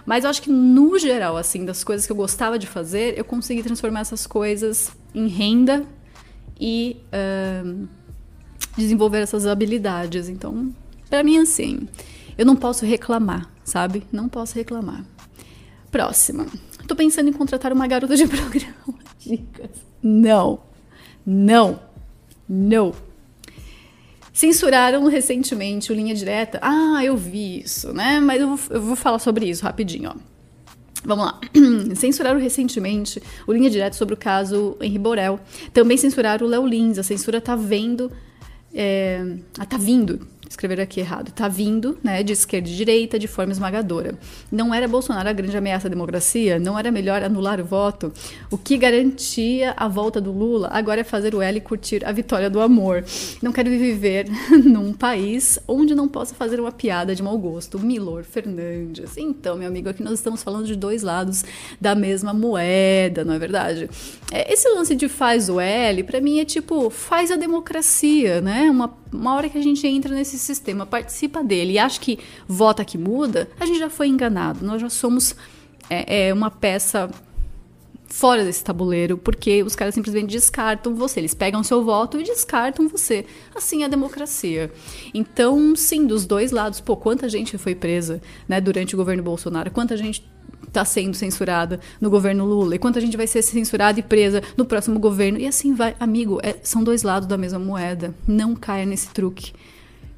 Mas 0.08 0.24
eu 0.24 0.30
acho 0.30 0.42
que, 0.42 0.50
no 0.50 0.98
geral, 0.98 1.36
assim, 1.36 1.66
das 1.66 1.84
coisas 1.84 2.06
que 2.06 2.12
eu 2.14 2.16
gostava 2.16 2.58
de 2.58 2.66
fazer, 2.66 3.18
eu 3.18 3.26
consegui 3.26 3.62
transformar 3.62 4.00
essas 4.00 4.26
coisas 4.26 4.90
em 5.14 5.28
renda 5.28 5.86
e 6.58 6.96
uh, 7.08 7.88
desenvolver 8.78 9.20
essas 9.20 9.46
habilidades. 9.46 10.30
Então, 10.30 10.74
para 11.10 11.22
mim, 11.26 11.38
assim, 11.40 11.90
eu 12.38 12.46
não 12.46 12.56
posso 12.56 12.86
reclamar, 12.86 13.52
sabe? 13.66 14.08
Não 14.10 14.30
posso 14.30 14.56
reclamar. 14.56 15.04
Próxima. 15.92 16.46
Tô 16.88 16.96
pensando 16.96 17.28
em 17.28 17.34
contratar 17.34 17.74
uma 17.74 17.86
garota 17.86 18.16
de 18.16 18.26
programa. 18.32 18.98
Dicas. 19.20 19.72
Não. 20.02 20.62
Não. 21.26 21.82
Não. 22.48 22.94
Censuraram 24.38 25.08
recentemente 25.08 25.92
o 25.92 25.96
Linha 25.96 26.14
Direta. 26.14 26.60
Ah, 26.62 27.04
eu 27.04 27.18
vi 27.18 27.60
isso, 27.62 27.92
né? 27.92 28.20
Mas 28.20 28.40
eu 28.40 28.56
vou, 28.56 28.60
eu 28.70 28.80
vou 28.80 28.96
falar 28.96 29.18
sobre 29.18 29.50
isso 29.50 29.64
rapidinho, 29.64 30.12
ó. 30.12 30.20
Vamos 31.04 31.26
lá. 31.26 31.42
Censuraram 31.96 32.40
recentemente 32.40 33.20
o 33.48 33.52
Linha 33.52 33.68
Direta 33.68 33.98
sobre 33.98 34.14
o 34.14 34.18
caso 34.18 34.78
Henri 34.80 35.00
Borel. 35.00 35.40
Também 35.74 35.98
censuraram 35.98 36.46
o 36.46 36.50
Léo 36.52 36.68
Lins. 36.68 37.00
A 37.00 37.04
censura 37.04 37.42
tá 37.42 37.56
vendo. 37.56 38.12
É... 38.72 39.38
Tá 39.68 39.76
vindo 39.76 40.28
escrever 40.50 40.80
aqui 40.80 41.00
errado, 41.00 41.32
tá 41.32 41.48
vindo, 41.48 41.98
né, 42.04 42.24
de 42.24 42.34
esquerda 42.34 42.70
e 42.70 42.76
direita 42.76 43.20
de 43.20 43.28
forma 43.28 43.52
esmagadora. 43.52 44.18
Não 44.52 44.74
era 44.74 44.88
Bolsonaro 44.88 45.30
a 45.30 45.34
grande 45.34 45.56
ameaça 45.56 45.88
à 45.88 45.90
democracia? 45.90 46.60
Não 46.60 46.78
era 46.78 46.92
melhor 46.92 47.24
anular 47.24 47.60
o 47.60 47.66
voto? 47.66 48.12
O 48.52 48.58
que 48.58 48.78
garantia 48.78 49.74
a 49.76 49.88
volta 49.88 50.20
do 50.22 50.32
Lula 50.32 50.70
agora 50.72 51.02
é 51.02 51.04
fazer 51.04 51.36
o 51.36 51.42
L 51.42 51.58
e 51.58 51.62
curtir 51.62 52.06
a 52.06 52.12
vitória 52.12 52.50
do 52.50 52.62
amor. 52.62 53.04
Não 53.42 53.52
quero 53.52 53.70
viver 53.70 54.28
num 54.66 54.94
país 54.94 55.60
onde 55.68 55.94
não 55.94 56.08
possa 56.08 56.36
fazer 56.36 56.60
uma 56.60 56.72
piada 56.72 57.14
de 57.14 57.22
mau 57.22 57.38
gosto. 57.38 57.80
Milor 57.80 58.24
Fernandes. 58.24 59.18
Então, 59.18 59.58
meu 59.58 59.68
amigo, 59.68 59.90
aqui 59.90 60.04
nós 60.04 60.14
estamos 60.14 60.44
falando 60.44 60.66
de 60.66 60.76
dois 60.76 61.04
lados 61.04 61.44
da 61.80 61.96
mesma 61.96 62.34
moeda, 62.34 63.24
não 63.24 63.34
é 63.34 63.40
verdade? 63.40 63.90
É, 64.32 64.52
esse 64.52 64.68
lance 64.70 64.96
de 64.96 65.08
faz 65.08 65.50
o 65.50 65.60
L, 65.60 66.04
para 66.04 66.22
mim 66.22 66.40
é 66.40 66.46
tipo, 66.46 66.90
faz 66.90 67.32
a 67.32 67.36
democracia, 67.36 68.42
né? 68.42 68.70
Uma, 68.70 68.94
uma 69.12 69.36
hora 69.36 69.50
que 69.50 69.58
a 69.58 69.62
gente 69.62 69.86
entra 69.88 70.14
nesse 70.14 70.36
esse 70.36 70.46
sistema 70.46 70.86
participa 70.86 71.44
dele 71.44 71.74
e 71.74 71.80
acha 71.80 72.00
que 72.00 72.20
vota 72.48 72.86
que 72.86 72.98
muda, 72.98 73.50
a 73.60 73.66
gente 73.66 73.80
já 73.80 73.90
foi 73.90 74.08
enganado. 74.08 74.66
Nós 74.66 74.82
já 74.82 74.90
somos 74.90 75.36
é, 75.90 76.28
é 76.28 76.34
uma 76.34 76.52
peça 76.52 77.10
fora 78.08 78.44
desse 78.44 78.64
tabuleiro, 78.64 79.18
porque 79.18 79.64
os 79.64 79.76
caras 79.76 79.94
simplesmente 79.94 80.32
descartam 80.32 80.96
você. 80.96 81.20
Eles 81.20 81.34
pegam 81.34 81.64
seu 81.64 81.84
voto 81.84 82.20
e 82.20 82.24
descartam 82.24 82.88
você. 82.88 83.26
Assim 83.56 83.84
é 83.84 83.86
a 83.86 83.90
democracia. 83.90 84.72
Então, 85.14 85.76
sim, 85.76 86.06
dos 86.06 86.26
dois 86.26 86.52
lados, 86.52 86.80
pô, 86.80 86.96
quanta 86.96 87.28
gente 87.28 87.58
foi 87.58 87.76
presa 87.76 88.22
né, 88.48 88.62
durante 88.62 88.96
o 88.96 88.98
governo 88.98 89.24
Bolsonaro, 89.24 89.72
quanta 89.72 89.98
gente 89.98 90.28
está 90.68 90.84
sendo 90.86 91.16
censurada 91.16 91.80
no 92.00 92.10
governo 92.10 92.46
Lula 92.46 92.76
e 92.76 92.80
quanta 92.80 93.02
gente 93.02 93.18
vai 93.18 93.28
ser 93.28 93.42
censurada 93.42 94.00
e 94.00 94.04
presa 94.04 94.42
no 94.56 94.66
próximo 94.66 95.00
governo. 95.00 95.40
E 95.40 95.48
assim 95.48 95.74
vai. 95.74 95.96
Amigo, 96.00 96.40
é, 96.44 96.58
são 96.62 96.84
dois 96.84 97.04
lados 97.04 97.28
da 97.28 97.38
mesma 97.38 97.60
moeda. 97.60 98.14
Não 98.28 98.56
caia 98.56 98.86
nesse 98.86 99.10
truque 99.10 99.54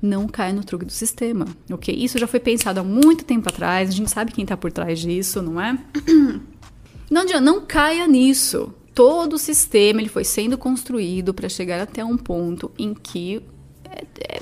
não 0.01 0.27
caia 0.27 0.53
no 0.53 0.63
truque 0.63 0.85
do 0.85 0.91
sistema, 0.91 1.45
ok? 1.69 1.93
Isso 1.93 2.17
já 2.17 2.25
foi 2.25 2.39
pensado 2.39 2.79
há 2.79 2.83
muito 2.83 3.25
tempo 3.25 3.49
atrás, 3.49 3.89
a 3.89 3.91
gente 3.91 4.09
sabe 4.09 4.31
quem 4.31 4.43
está 4.43 4.55
por 4.55 4.71
trás 4.71 4.99
disso, 4.99 5.41
não 5.41 5.59
é? 5.59 5.77
Não 7.09 7.23
adianta, 7.23 7.41
não 7.41 7.61
caia 7.61 8.05
nisso. 8.05 8.71
Todo 8.93 9.33
o 9.33 9.37
sistema 9.39 9.99
ele 9.99 10.09
foi 10.09 10.23
sendo 10.23 10.59
construído 10.59 11.33
para 11.33 11.49
chegar 11.49 11.81
até 11.81 12.05
um 12.05 12.15
ponto 12.15 12.69
em 12.77 12.93
que 12.93 13.41
é, 13.83 14.05
é 14.35 14.41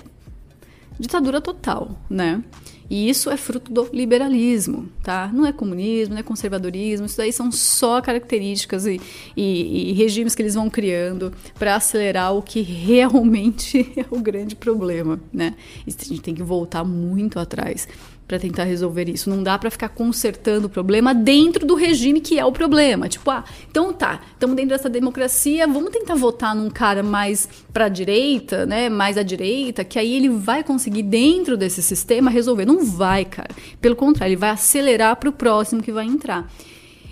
ditadura 0.99 1.39
total, 1.39 1.97
né? 2.09 2.43
E 2.89 3.09
isso 3.09 3.29
é 3.29 3.37
fruto 3.37 3.71
do 3.71 3.89
liberalismo, 3.93 4.89
tá? 5.03 5.29
Não 5.33 5.45
é 5.45 5.51
comunismo, 5.51 6.13
não 6.13 6.19
é 6.19 6.23
conservadorismo, 6.23 7.05
isso 7.05 7.17
daí 7.17 7.33
são 7.33 7.51
só 7.51 8.01
características 8.01 8.85
e, 8.85 8.99
e, 9.35 9.91
e 9.91 9.93
regimes 9.93 10.33
que 10.33 10.41
eles 10.41 10.55
vão 10.55 10.69
criando 10.69 11.33
para 11.59 11.75
acelerar 11.75 12.33
o 12.33 12.41
que 12.41 12.61
realmente 12.61 13.91
é 13.99 14.05
o 14.09 14.19
grande 14.19 14.55
problema, 14.55 15.19
né? 15.33 15.55
E 15.85 15.89
a 15.89 16.05
gente 16.05 16.21
tem 16.21 16.35
que 16.35 16.43
voltar 16.43 16.83
muito 16.83 17.39
atrás 17.39 17.87
para 18.27 18.37
tentar 18.37 18.65
resolver 18.65 19.07
isso. 19.07 19.29
Não 19.29 19.41
dá 19.41 19.57
para 19.57 19.71
ficar 19.71 19.89
consertando 19.89 20.67
o 20.67 20.69
problema 20.69 21.13
dentro 21.13 21.65
do 21.65 21.75
regime 21.75 22.19
que 22.19 22.37
é 22.37 22.45
o 22.45 22.51
problema. 22.51 23.07
Tipo, 23.07 23.31
ah, 23.31 23.43
então 23.69 23.93
tá, 23.93 24.21
estamos 24.33 24.55
dentro 24.55 24.71
dessa 24.71 24.89
democracia, 24.89 25.65
vamos 25.65 25.91
tentar 25.91 26.15
votar 26.15 26.53
num 26.53 26.69
cara 26.69 27.01
mais 27.01 27.47
para 27.71 27.87
direita, 27.87 28.65
né, 28.65 28.89
mais 28.89 29.17
à 29.17 29.23
direita, 29.23 29.83
que 29.83 29.97
aí 29.97 30.13
ele 30.13 30.29
vai 30.29 30.63
conseguir 30.63 31.03
dentro 31.03 31.55
desse 31.55 31.81
sistema 31.81 32.29
resolver. 32.29 32.65
Não 32.65 32.83
vai, 32.83 33.23
cara. 33.23 33.49
Pelo 33.79 33.95
contrário, 33.95 34.33
ele 34.33 34.39
vai 34.39 34.49
acelerar 34.49 35.15
para 35.15 35.29
o 35.29 35.33
próximo 35.33 35.81
que 35.81 35.91
vai 35.91 36.05
entrar. 36.05 36.51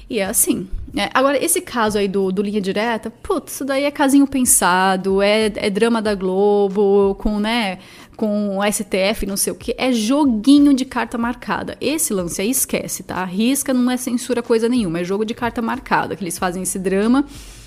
E 0.10 0.20
é 0.20 0.26
assim. 0.26 0.68
É, 0.98 1.10
agora, 1.14 1.44
esse 1.44 1.60
caso 1.60 1.98
aí 1.98 2.08
do, 2.08 2.32
do 2.32 2.42
Linha 2.42 2.62
Direta, 2.62 3.10
putz, 3.10 3.56
isso 3.56 3.66
daí 3.66 3.84
é 3.84 3.92
casinho 3.92 4.26
pensado, 4.26 5.22
é, 5.22 5.52
é 5.56 5.70
drama 5.70 6.02
da 6.02 6.16
Globo, 6.16 7.16
com, 7.16 7.38
né, 7.38 7.80
com 8.16 8.60
o 8.60 8.72
STF, 8.72 9.26
não 9.26 9.36
sei 9.36 9.52
o 9.52 9.56
que, 9.56 9.76
é 9.78 9.92
joguinho 9.92 10.74
de 10.74 10.86
carta 10.86 11.18
marcada. 11.18 11.78
Esse 11.82 12.14
lance 12.14 12.42
aí 12.42 12.50
esquece, 12.50 13.04
tá? 13.04 13.24
Risca 13.26 13.74
não 13.74 13.92
é 13.92 13.98
censura 13.98 14.42
coisa 14.42 14.70
nenhuma, 14.70 15.00
é 15.00 15.04
jogo 15.04 15.26
de 15.26 15.34
carta 15.34 15.62
marcada, 15.62 16.16
que 16.16 16.24
eles 16.24 16.38
fazem 16.38 16.64
esse 16.64 16.80
drama 16.80 17.26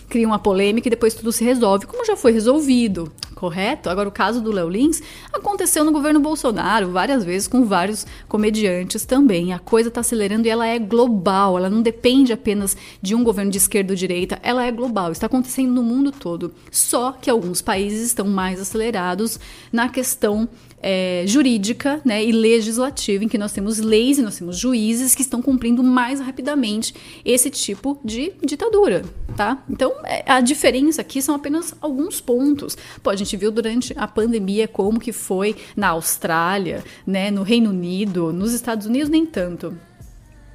cria 0.08 0.26
uma 0.26 0.38
polêmica 0.38 0.88
e 0.88 0.90
depois 0.90 1.14
tudo 1.14 1.30
se 1.30 1.44
resolve, 1.44 1.86
como 1.86 2.04
já 2.04 2.16
foi 2.16 2.32
resolvido, 2.32 3.12
correto? 3.34 3.90
Agora, 3.90 4.08
o 4.08 4.12
caso 4.12 4.40
do 4.40 4.50
Léo 4.50 4.68
Lins 4.68 5.02
aconteceu 5.32 5.84
no 5.84 5.92
governo 5.92 6.18
Bolsonaro 6.18 6.90
várias 6.90 7.24
vezes 7.24 7.46
com 7.46 7.64
vários 7.64 8.06
comediantes 8.26 9.04
também. 9.04 9.52
A 9.52 9.58
coisa 9.58 9.88
está 9.88 10.00
acelerando 10.00 10.46
e 10.46 10.50
ela 10.50 10.66
é 10.66 10.78
global, 10.78 11.58
ela 11.58 11.70
não 11.70 11.82
depende 11.82 12.32
apenas 12.32 12.76
de 13.02 13.14
um 13.14 13.22
governo 13.22 13.50
de 13.50 13.58
esquerda 13.58 13.92
ou 13.92 13.96
direita, 13.96 14.38
ela 14.42 14.64
é 14.64 14.72
global, 14.72 15.12
está 15.12 15.26
acontecendo 15.26 15.72
no 15.72 15.82
mundo 15.82 16.10
todo. 16.10 16.52
Só 16.70 17.12
que 17.12 17.30
alguns 17.30 17.60
países 17.60 18.06
estão 18.06 18.26
mais 18.26 18.60
acelerados 18.60 19.38
na 19.72 19.88
questão 19.88 20.48
é, 20.82 21.24
jurídica 21.26 22.00
né, 22.04 22.24
e 22.24 22.32
legislativa, 22.32 23.24
em 23.24 23.28
que 23.28 23.38
nós 23.38 23.52
temos 23.52 23.78
leis 23.78 24.18
e 24.18 24.22
nós 24.22 24.36
temos 24.36 24.56
juízes 24.56 25.14
que 25.14 25.22
estão 25.22 25.42
cumprindo 25.42 25.82
mais 25.82 26.20
rapidamente 26.20 26.94
esse 27.24 27.50
tipo 27.50 27.98
de 28.04 28.32
ditadura. 28.44 29.02
Tá? 29.36 29.62
Então, 29.68 29.92
é, 30.04 30.24
a 30.26 30.40
diferença 30.40 31.00
aqui 31.00 31.20
são 31.20 31.34
apenas 31.34 31.74
alguns 31.80 32.20
pontos. 32.20 32.76
Pô, 33.02 33.10
a 33.10 33.16
gente 33.16 33.36
viu 33.36 33.50
durante 33.50 33.94
a 33.96 34.06
pandemia 34.06 34.66
como 34.66 35.00
que 35.00 35.12
foi 35.12 35.56
na 35.76 35.88
Austrália, 35.88 36.84
né, 37.06 37.30
no 37.30 37.42
Reino 37.42 37.70
Unido, 37.70 38.32
nos 38.32 38.52
Estados 38.52 38.86
Unidos 38.86 39.08
nem 39.08 39.26
tanto 39.26 39.76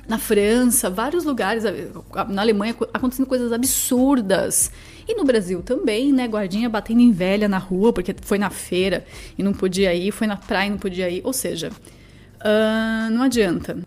na 0.08 0.18
França, 0.18 0.90
vários 0.90 1.24
lugares, 1.24 1.64
na 2.28 2.42
Alemanha 2.42 2.76
acontecendo 2.94 3.26
coisas 3.26 3.52
absurdas. 3.52 4.72
E 5.08 5.16
no 5.16 5.24
Brasil 5.24 5.62
também, 5.62 6.12
né? 6.12 6.28
Guardinha 6.28 6.70
batendo 6.70 7.02
em 7.02 7.12
velha 7.12 7.48
na 7.48 7.58
rua 7.58 7.92
porque 7.92 8.16
foi 8.22 8.38
na 8.38 8.50
feira 8.50 9.06
e 9.38 9.44
não 9.44 9.54
podia 9.54 9.94
ir, 9.94 10.12
foi 10.12 10.28
na 10.28 10.38
praia 10.38 10.68
e 10.68 10.70
não 10.72 10.78
podia 10.78 11.10
ir. 11.10 11.22
Ou 11.24 11.34
seja, 11.34 11.70
uh, 11.70 13.12
não 13.12 13.24
adianta. 13.24 13.78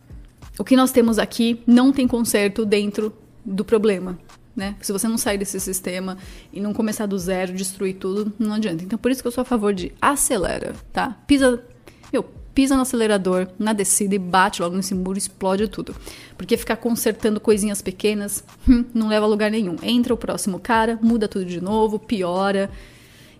O 0.59 0.65
que 0.65 0.77
nós 0.77 0.91
temos 0.91 1.19
aqui 1.19 1.61
não 1.67 1.93
tem 1.93 2.07
conserto 2.09 2.65
dentro 2.65 3.13
do 3.45 3.65
problema. 3.65 4.19
Né? 4.55 4.75
Se 4.81 4.91
você 4.91 5.07
não 5.07 5.19
sair 5.19 5.37
desse 5.37 5.61
sistema 5.61 6.17
e 6.51 6.61
não 6.61 6.73
começar 6.73 7.05
do 7.05 7.19
zero, 7.19 7.53
destruir 7.53 7.97
tudo, 7.97 8.33
não 8.39 8.55
adianta. 8.55 8.83
Então, 8.83 8.99
por 8.99 9.11
isso 9.11 9.21
que 9.21 9.29
eu 9.29 9.33
sou 9.33 9.43
a 9.43 9.45
favor 9.45 9.75
de 9.75 9.93
acelera, 10.01 10.75
tá? 10.95 11.11
Pisa, 11.27 11.63
meu, 12.11 12.25
pisa 12.57 12.75
no 12.75 12.81
acelerador, 12.81 13.49
na 13.59 13.75
descida 13.75 14.15
e 14.15 14.19
bate 14.19 14.63
logo 14.63 14.75
nesse 14.75 14.95
muro, 14.95 15.19
explode 15.19 15.69
tudo. 15.69 15.95
Porque 16.39 16.57
ficar 16.57 16.77
consertando 16.77 17.39
coisinhas 17.39 17.83
pequenas 17.83 18.43
hum, 18.67 18.83
não 18.95 19.09
leva 19.09 19.27
a 19.27 19.29
lugar 19.29 19.51
nenhum. 19.51 19.77
Entra 19.83 20.15
o 20.15 20.17
próximo 20.17 20.59
cara, 20.59 20.99
muda 21.03 21.29
tudo 21.29 21.45
de 21.45 21.61
novo, 21.61 21.99
piora 21.99 22.71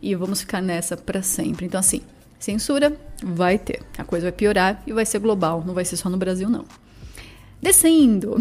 e 0.03 0.15
vamos 0.15 0.43
ficar 0.43 0.61
nessa 0.61 0.99
para 0.99 1.23
sempre. 1.23 1.65
Então, 1.65 1.81
assim, 1.81 2.03
censura 2.39 2.95
vai 3.25 3.57
ter. 3.57 3.81
A 3.97 4.05
coisa 4.05 4.27
vai 4.27 4.33
piorar 4.33 4.83
e 4.87 4.93
vai 4.93 5.07
ser 5.07 5.19
global, 5.19 5.65
não 5.67 5.73
vai 5.73 5.87
ser 5.87 5.97
só 5.97 6.11
no 6.11 6.19
Brasil, 6.19 6.51
não. 6.51 6.67
Descendo. 7.61 8.37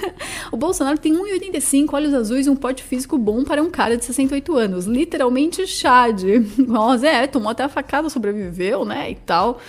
o 0.50 0.56
Bolsonaro 0.56 0.96
tem 0.96 1.12
1,85, 1.12 1.92
olhos 1.92 2.14
azuis 2.14 2.46
e 2.46 2.50
um 2.50 2.56
porte 2.56 2.82
físico 2.82 3.18
bom 3.18 3.44
para 3.44 3.62
um 3.62 3.68
cara 3.68 3.98
de 3.98 4.06
68 4.06 4.56
anos. 4.56 4.86
Literalmente 4.86 5.66
Chad. 5.66 6.22
Nossa, 6.56 7.06
é, 7.06 7.26
tomou 7.26 7.50
até 7.50 7.62
a 7.62 7.68
facada, 7.68 8.08
sobreviveu, 8.08 8.86
né? 8.86 9.10
E 9.10 9.16
tal. 9.16 9.60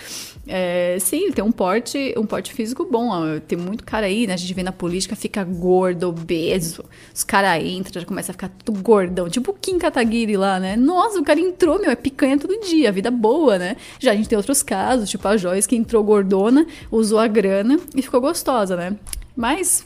É, 0.48 0.96
sim, 1.00 1.24
ele 1.24 1.32
tem 1.32 1.44
um 1.44 1.50
porte, 1.50 2.14
um 2.16 2.24
porte 2.24 2.52
físico 2.52 2.86
bom. 2.88 3.10
Tem 3.40 3.58
muito 3.58 3.82
cara 3.84 4.06
aí, 4.06 4.26
né? 4.26 4.34
A 4.34 4.36
gente 4.36 4.54
vê 4.54 4.62
na 4.62 4.72
política, 4.72 5.16
fica 5.16 5.42
gordo, 5.42 6.08
obeso. 6.08 6.84
Os 7.14 7.24
caras 7.24 7.64
entram, 7.64 8.00
já 8.00 8.06
começa 8.06 8.30
a 8.30 8.34
ficar 8.34 8.50
tudo 8.64 8.80
gordão. 8.80 9.28
Tipo 9.28 9.50
o 9.50 9.54
Kim 9.54 9.78
Kataguiri 9.78 10.36
lá, 10.36 10.60
né? 10.60 10.76
Nossa, 10.76 11.18
o 11.18 11.24
cara 11.24 11.40
entrou, 11.40 11.80
meu, 11.80 11.90
é 11.90 11.96
picanha 11.96 12.38
todo 12.38 12.60
dia, 12.60 12.92
vida 12.92 13.10
boa, 13.10 13.58
né? 13.58 13.76
Já 13.98 14.12
a 14.12 14.14
gente 14.14 14.28
tem 14.28 14.36
outros 14.38 14.62
casos, 14.62 15.10
tipo 15.10 15.26
a 15.26 15.36
Joyce 15.36 15.68
que 15.68 15.74
entrou 15.74 16.04
gordona, 16.04 16.66
usou 16.90 17.18
a 17.18 17.26
grana 17.26 17.78
e 17.94 18.02
ficou 18.02 18.20
gostosa, 18.20 18.76
né? 18.76 18.96
Mas 19.34 19.84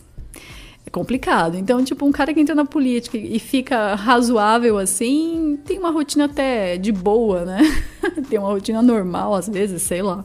é 0.90 0.92
complicado. 0.92 1.56
Então, 1.56 1.82
tipo, 1.84 2.04
um 2.04 2.12
cara 2.12 2.34
que 2.34 2.40
entra 2.40 2.54
na 2.54 2.64
política 2.64 3.16
e 3.16 3.38
fica 3.38 3.94
razoável 3.94 4.76
assim, 4.76 5.58
tem 5.64 5.78
uma 5.78 5.90
rotina 5.90 6.24
até 6.24 6.76
de 6.76 6.90
boa, 6.92 7.44
né? 7.44 7.60
tem 8.28 8.38
uma 8.38 8.48
rotina 8.48 8.82
normal, 8.82 9.34
às 9.34 9.48
vezes, 9.48 9.82
sei 9.82 10.02
lá. 10.02 10.24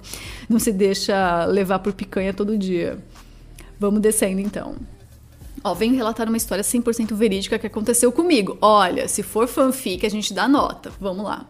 Não 0.50 0.60
se 0.60 0.72
deixa 0.72 1.46
levar 1.46 1.80
por 1.80 1.94
picanha 1.94 2.34
todo 2.34 2.58
dia. 2.58 2.98
Vamos 3.80 4.02
descendo 4.02 4.42
então. 4.42 4.76
Ó, 5.64 5.74
venho 5.74 5.96
relatar 5.96 6.28
uma 6.28 6.38
história 6.38 6.64
100% 6.64 7.14
verídica 7.14 7.58
que 7.58 7.68
aconteceu 7.68 8.12
comigo. 8.12 8.58
Olha, 8.62 9.08
se 9.08 9.24
for 9.24 9.48
fanfic, 9.48 10.06
a 10.06 10.10
gente 10.10 10.34
dá 10.34 10.48
nota. 10.48 10.92
Vamos 11.00 11.26
lá. 11.26 11.48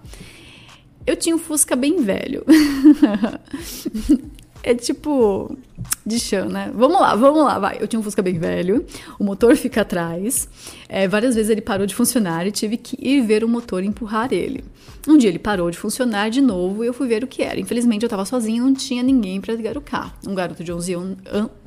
Eu 1.06 1.15
tinha 1.15 1.36
um 1.36 1.39
Fusca 1.39 1.75
bem 1.75 2.01
velho. 2.01 2.43
é 4.65 4.73
tipo 4.73 5.56
de 6.04 6.19
chão, 6.19 6.49
né? 6.49 6.71
Vamos 6.73 6.99
lá, 6.99 7.15
vamos 7.15 7.43
lá, 7.43 7.60
vai. 7.60 7.78
Eu 7.80 7.88
tinha 7.88 7.99
um 7.99 8.04
Fusca 8.04 8.21
bem 8.21 8.39
velho, 8.39 8.84
o 9.19 9.23
motor 9.23 9.56
fica 9.56 9.82
atrás. 9.82 10.49
É, 10.89 11.08
várias 11.08 11.36
vezes 11.36 11.51
ele 11.51 11.62
parou 11.62 11.86
de 11.86 11.93
funcionar 11.93 12.47
e 12.47 12.51
tive 12.51 12.75
que 12.75 12.97
ir 12.99 13.21
ver 13.21 13.43
o 13.43 13.47
motor 13.47 13.84
empurrar 13.84 14.34
ele. 14.34 14.63
Um 15.08 15.17
dia 15.17 15.30
ele 15.30 15.38
parou 15.38 15.69
de 15.69 15.78
funcionar 15.78 16.32
de 16.32 16.41
novo 16.41 16.84
e 16.84 16.88
eu 16.88 16.93
fui 16.93 17.08
ver 17.08 17.23
o 17.23 17.28
que 17.28 17.43
era. 17.43 17.60
Infelizmente 17.60 18.01
eu 18.01 18.08
estava 18.08 18.25
sozinha 18.25 18.60
não 18.60 18.73
tinha 18.73 19.04
ninguém 19.04 19.39
para 19.39 19.54
ligar 19.54 19.78
o 19.78 19.82
carro. 19.82 20.13
Um 20.28 20.34
garoto 20.34 20.63
de 20.63 20.73
11 20.73 20.93
anos. 20.93 21.17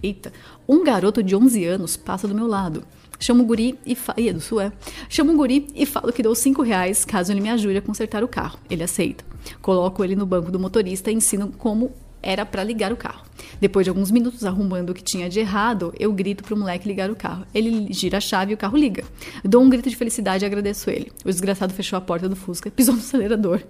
Eita! 0.02 0.32
Um 0.68 0.82
garoto 0.82 1.22
de 1.22 1.36
11 1.36 1.64
anos 1.64 1.96
passa 1.96 2.26
do 2.26 2.34
meu 2.34 2.48
lado. 2.48 2.82
Chamo 3.20 3.44
o 3.44 3.46
guri 3.46 3.78
e 3.86 3.94
falo. 3.94 4.20
É 4.20 4.32
do 4.32 4.40
sul, 4.40 4.60
é? 4.60 4.72
Chamo 5.08 5.32
o 5.32 5.36
guri 5.36 5.68
e 5.72 5.86
falo 5.86 6.12
que 6.12 6.22
dou 6.22 6.34
5 6.34 6.62
reais 6.62 7.04
caso 7.04 7.32
ele 7.32 7.40
me 7.40 7.48
ajude 7.48 7.78
a 7.78 7.82
consertar 7.82 8.24
o 8.24 8.28
carro. 8.28 8.58
Ele 8.68 8.82
aceita. 8.82 9.24
Coloco 9.62 10.02
ele 10.02 10.16
no 10.16 10.26
banco 10.26 10.50
do 10.50 10.58
motorista 10.58 11.10
e 11.12 11.14
ensino 11.14 11.52
como 11.56 11.92
era 12.22 12.44
para 12.44 12.64
ligar 12.64 12.92
o 12.92 12.96
carro. 12.96 13.24
Depois 13.60 13.84
de 13.84 13.90
alguns 13.90 14.10
minutos 14.10 14.44
arrumando 14.44 14.90
o 14.90 14.94
que 14.94 15.02
tinha 15.02 15.28
de 15.28 15.40
errado, 15.40 15.92
eu 15.98 16.12
grito 16.12 16.44
pro 16.44 16.56
moleque 16.56 16.88
ligar 16.88 17.10
o 17.10 17.16
carro. 17.16 17.44
Ele 17.54 17.92
gira 17.92 18.18
a 18.18 18.20
chave 18.20 18.52
e 18.52 18.54
o 18.54 18.58
carro 18.58 18.76
liga. 18.76 19.04
Dou 19.44 19.62
um 19.62 19.68
grito 19.68 19.88
de 19.88 19.96
felicidade 19.96 20.44
e 20.44 20.46
agradeço 20.46 20.90
ele. 20.90 21.12
O 21.24 21.28
desgraçado 21.28 21.72
fechou 21.72 21.96
a 21.96 22.00
porta 22.00 22.28
do 22.28 22.36
Fusca, 22.36 22.70
pisou 22.70 22.94
no 22.94 23.00
acelerador. 23.00 23.62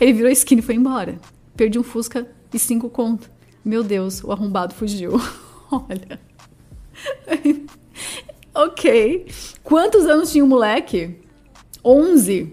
Ele 0.00 0.12
virou 0.12 0.28
a 0.28 0.32
esquina 0.32 0.60
e 0.60 0.64
foi 0.64 0.74
embora. 0.74 1.18
Perdi 1.56 1.78
um 1.78 1.82
Fusca 1.82 2.26
e 2.52 2.58
cinco 2.58 2.88
conto. 2.88 3.30
Meu 3.64 3.82
Deus, 3.82 4.22
o 4.22 4.30
arrombado 4.30 4.74
fugiu. 4.74 5.12
Olha. 5.70 6.20
ok. 8.54 9.26
Quantos 9.62 10.06
anos 10.06 10.30
tinha 10.30 10.44
o 10.44 10.48
moleque? 10.48 11.16
Onze. 11.84 12.52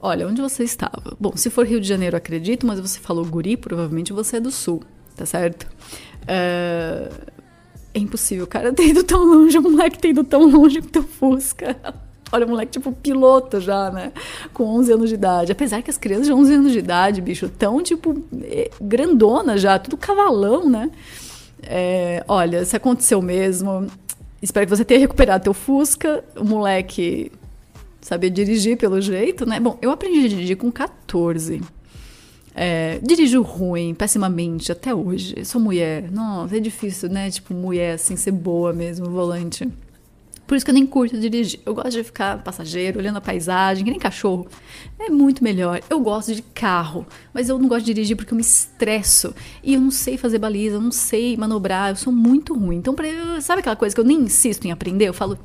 Olha, 0.00 0.28
onde 0.28 0.40
você 0.40 0.62
estava? 0.62 1.16
Bom, 1.18 1.36
se 1.36 1.48
for 1.48 1.66
Rio 1.66 1.80
de 1.80 1.88
Janeiro, 1.88 2.16
acredito, 2.16 2.66
mas 2.66 2.78
você 2.78 3.00
falou 3.00 3.24
guri, 3.24 3.56
provavelmente 3.56 4.12
você 4.12 4.36
é 4.36 4.40
do 4.40 4.50
sul, 4.50 4.82
tá 5.16 5.24
certo? 5.24 5.66
É, 6.28 7.10
é 7.94 7.98
impossível 7.98 8.44
o 8.44 8.46
cara 8.46 8.72
ter 8.72 8.88
ido 8.88 9.02
tão 9.02 9.24
longe, 9.24 9.56
o 9.58 9.62
moleque 9.62 9.98
ter 9.98 10.10
ido 10.10 10.22
tão 10.22 10.48
longe 10.48 10.82
com 10.82 10.88
teu 10.88 11.02
Fusca. 11.02 11.76
Olha, 12.32 12.44
o 12.44 12.48
moleque, 12.48 12.72
tipo, 12.72 12.92
piloto 12.92 13.60
já, 13.60 13.90
né? 13.90 14.12
Com 14.52 14.64
11 14.64 14.92
anos 14.92 15.08
de 15.08 15.14
idade. 15.14 15.52
Apesar 15.52 15.80
que 15.80 15.90
as 15.90 15.96
crianças 15.96 16.26
de 16.26 16.32
11 16.32 16.54
anos 16.54 16.72
de 16.72 16.78
idade, 16.80 17.20
bicho, 17.20 17.48
tão, 17.48 17.80
tipo, 17.82 18.20
é, 18.42 18.68
grandona 18.80 19.56
já, 19.56 19.78
tudo 19.78 19.96
cavalão, 19.96 20.68
né? 20.68 20.90
É, 21.62 22.24
olha, 22.26 22.64
se 22.64 22.76
aconteceu 22.76 23.22
mesmo, 23.22 23.86
espero 24.42 24.66
que 24.66 24.76
você 24.76 24.84
tenha 24.84 25.00
recuperado 25.00 25.44
teu 25.44 25.54
Fusca. 25.54 26.24
O 26.36 26.44
moleque 26.44 27.30
sabia 28.06 28.30
dirigir 28.30 28.76
pelo 28.76 29.00
jeito, 29.00 29.44
né? 29.44 29.58
Bom, 29.58 29.76
eu 29.82 29.90
aprendi 29.90 30.26
a 30.26 30.28
dirigir 30.28 30.56
com 30.56 30.70
14. 30.70 31.60
É, 32.54 33.00
dirijo 33.02 33.42
ruim, 33.42 33.94
pessimamente, 33.94 34.70
até 34.70 34.94
hoje. 34.94 35.44
Sou 35.44 35.60
mulher. 35.60 36.08
Nossa, 36.12 36.56
é 36.56 36.60
difícil, 36.60 37.08
né? 37.08 37.28
Tipo, 37.28 37.52
mulher 37.52 37.94
assim, 37.94 38.14
ser 38.14 38.30
boa 38.30 38.72
mesmo, 38.72 39.10
volante. 39.10 39.68
Por 40.46 40.54
isso 40.54 40.64
que 40.64 40.70
eu 40.70 40.74
nem 40.74 40.86
curto 40.86 41.18
dirigir. 41.18 41.58
Eu 41.66 41.74
gosto 41.74 41.90
de 41.90 42.04
ficar 42.04 42.44
passageiro, 42.44 43.00
olhando 43.00 43.16
a 43.16 43.20
paisagem, 43.20 43.84
que 43.84 43.90
nem 43.90 43.98
cachorro. 43.98 44.46
É 45.00 45.10
muito 45.10 45.42
melhor. 45.42 45.80
Eu 45.90 45.98
gosto 45.98 46.32
de 46.32 46.42
carro, 46.42 47.04
mas 47.34 47.48
eu 47.48 47.58
não 47.58 47.66
gosto 47.66 47.86
de 47.86 47.92
dirigir 47.92 48.16
porque 48.16 48.32
eu 48.32 48.36
me 48.36 48.42
estresso. 48.42 49.34
E 49.64 49.74
eu 49.74 49.80
não 49.80 49.90
sei 49.90 50.16
fazer 50.16 50.38
baliza, 50.38 50.76
eu 50.76 50.80
não 50.80 50.92
sei 50.92 51.36
manobrar, 51.36 51.90
eu 51.90 51.96
sou 51.96 52.12
muito 52.12 52.54
ruim. 52.54 52.76
Então, 52.76 52.94
pra, 52.94 53.08
sabe 53.40 53.58
aquela 53.58 53.74
coisa 53.74 53.92
que 53.92 54.00
eu 54.00 54.04
nem 54.04 54.20
insisto 54.20 54.64
em 54.64 54.70
aprender? 54.70 55.08
Eu 55.08 55.12
falo, 55.14 55.36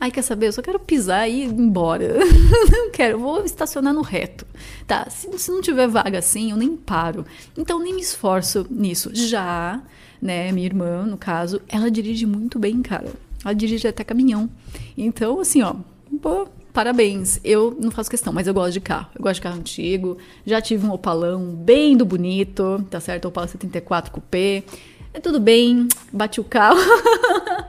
Ai, 0.00 0.12
quer 0.12 0.22
saber? 0.22 0.46
Eu 0.46 0.52
só 0.52 0.62
quero 0.62 0.78
pisar 0.78 1.28
e 1.28 1.42
ir 1.42 1.48
embora. 1.48 2.18
não 2.70 2.90
quero, 2.90 3.18
vou 3.18 3.44
estacionar 3.44 3.92
no 3.92 4.02
reto. 4.02 4.46
Tá, 4.86 5.10
se, 5.10 5.36
se 5.38 5.50
não 5.50 5.60
tiver 5.60 5.88
vaga 5.88 6.18
assim, 6.18 6.52
eu 6.52 6.56
nem 6.56 6.76
paro. 6.76 7.26
Então 7.56 7.80
nem 7.80 7.94
me 7.94 8.00
esforço 8.00 8.64
nisso. 8.70 9.10
Já, 9.12 9.82
né, 10.22 10.52
minha 10.52 10.66
irmã, 10.66 11.04
no 11.04 11.16
caso, 11.16 11.60
ela 11.68 11.90
dirige 11.90 12.26
muito 12.26 12.58
bem, 12.58 12.80
cara. 12.80 13.12
Ela 13.44 13.54
dirige 13.54 13.88
até 13.88 14.04
caminhão. 14.04 14.48
Então, 14.96 15.40
assim, 15.40 15.62
ó, 15.62 15.74
pô, 16.22 16.46
parabéns. 16.72 17.40
Eu 17.42 17.76
não 17.80 17.90
faço 17.90 18.08
questão, 18.08 18.32
mas 18.32 18.46
eu 18.46 18.54
gosto 18.54 18.74
de 18.74 18.80
carro. 18.80 19.08
Eu 19.16 19.22
gosto 19.22 19.36
de 19.36 19.42
carro 19.42 19.58
antigo. 19.58 20.16
Já 20.46 20.60
tive 20.60 20.86
um 20.86 20.92
Opalão 20.92 21.42
bem 21.56 21.96
do 21.96 22.04
bonito, 22.04 22.84
tá 22.88 23.00
certo? 23.00 23.26
Opala 23.26 23.48
74 23.48 24.12
Coupé. 24.12 24.62
É 25.12 25.18
tudo 25.18 25.40
bem, 25.40 25.88
bate 26.12 26.40
o 26.40 26.44
carro. 26.44 26.78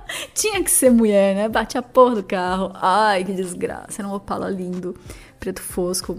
Ser 0.79 0.91
mulher, 0.91 1.35
né? 1.35 1.49
Bate 1.49 1.77
a 1.77 1.81
porra 1.81 2.15
do 2.15 2.23
carro. 2.23 2.71
Ai, 2.73 3.25
que 3.25 3.33
desgraça. 3.33 4.01
Era 4.01 4.07
um 4.07 4.13
Opala 4.13 4.49
lindo, 4.49 4.95
preto 5.37 5.61
fosco. 5.61 6.17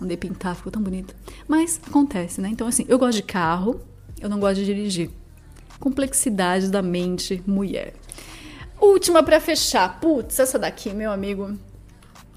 Mandei 0.00 0.16
pintar, 0.16 0.56
ficou 0.56 0.72
tão 0.72 0.82
bonito. 0.82 1.14
Mas 1.46 1.80
acontece, 1.86 2.40
né? 2.40 2.48
Então, 2.48 2.66
assim, 2.66 2.84
eu 2.88 2.98
gosto 2.98 3.18
de 3.18 3.22
carro, 3.22 3.80
eu 4.20 4.28
não 4.28 4.40
gosto 4.40 4.56
de 4.56 4.64
dirigir. 4.64 5.08
Complexidade 5.78 6.68
da 6.68 6.82
mente 6.82 7.44
mulher. 7.46 7.94
Última 8.80 9.22
para 9.22 9.38
fechar. 9.38 10.00
Putz, 10.00 10.36
essa 10.40 10.58
daqui, 10.58 10.92
meu 10.92 11.12
amigo. 11.12 11.56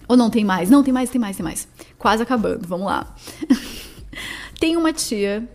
Ou 0.08 0.16
não 0.16 0.30
tem 0.30 0.46
mais? 0.46 0.70
Não, 0.70 0.84
tem 0.84 0.94
mais, 0.94 1.10
tem 1.10 1.20
mais, 1.20 1.36
tem 1.36 1.44
mais. 1.44 1.68
Quase 1.98 2.22
acabando, 2.22 2.68
vamos 2.68 2.86
lá. 2.86 3.16
tem 4.60 4.78
uma 4.78 4.94
tia 4.94 5.50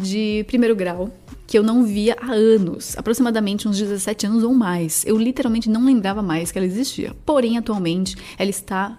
de 0.00 0.44
primeiro 0.46 0.74
grau 0.74 1.10
que 1.46 1.58
eu 1.58 1.64
não 1.64 1.84
via 1.84 2.16
há 2.20 2.32
anos, 2.32 2.96
aproximadamente 2.96 3.66
uns 3.66 3.76
17 3.76 4.26
anos 4.26 4.44
ou 4.44 4.54
mais. 4.54 5.04
Eu 5.04 5.18
literalmente 5.18 5.68
não 5.68 5.84
lembrava 5.84 6.22
mais 6.22 6.52
que 6.52 6.58
ela 6.58 6.66
existia. 6.66 7.12
Porém, 7.26 7.58
atualmente, 7.58 8.16
ela 8.38 8.50
está 8.50 8.96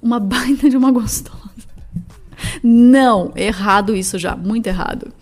uma 0.00 0.18
baita 0.20 0.70
de 0.70 0.78
uma 0.78 0.90
gostosa. 0.90 1.38
Não, 2.62 3.32
errado 3.36 3.94
isso 3.94 4.18
já, 4.18 4.34
muito 4.34 4.66
errado. 4.66 5.12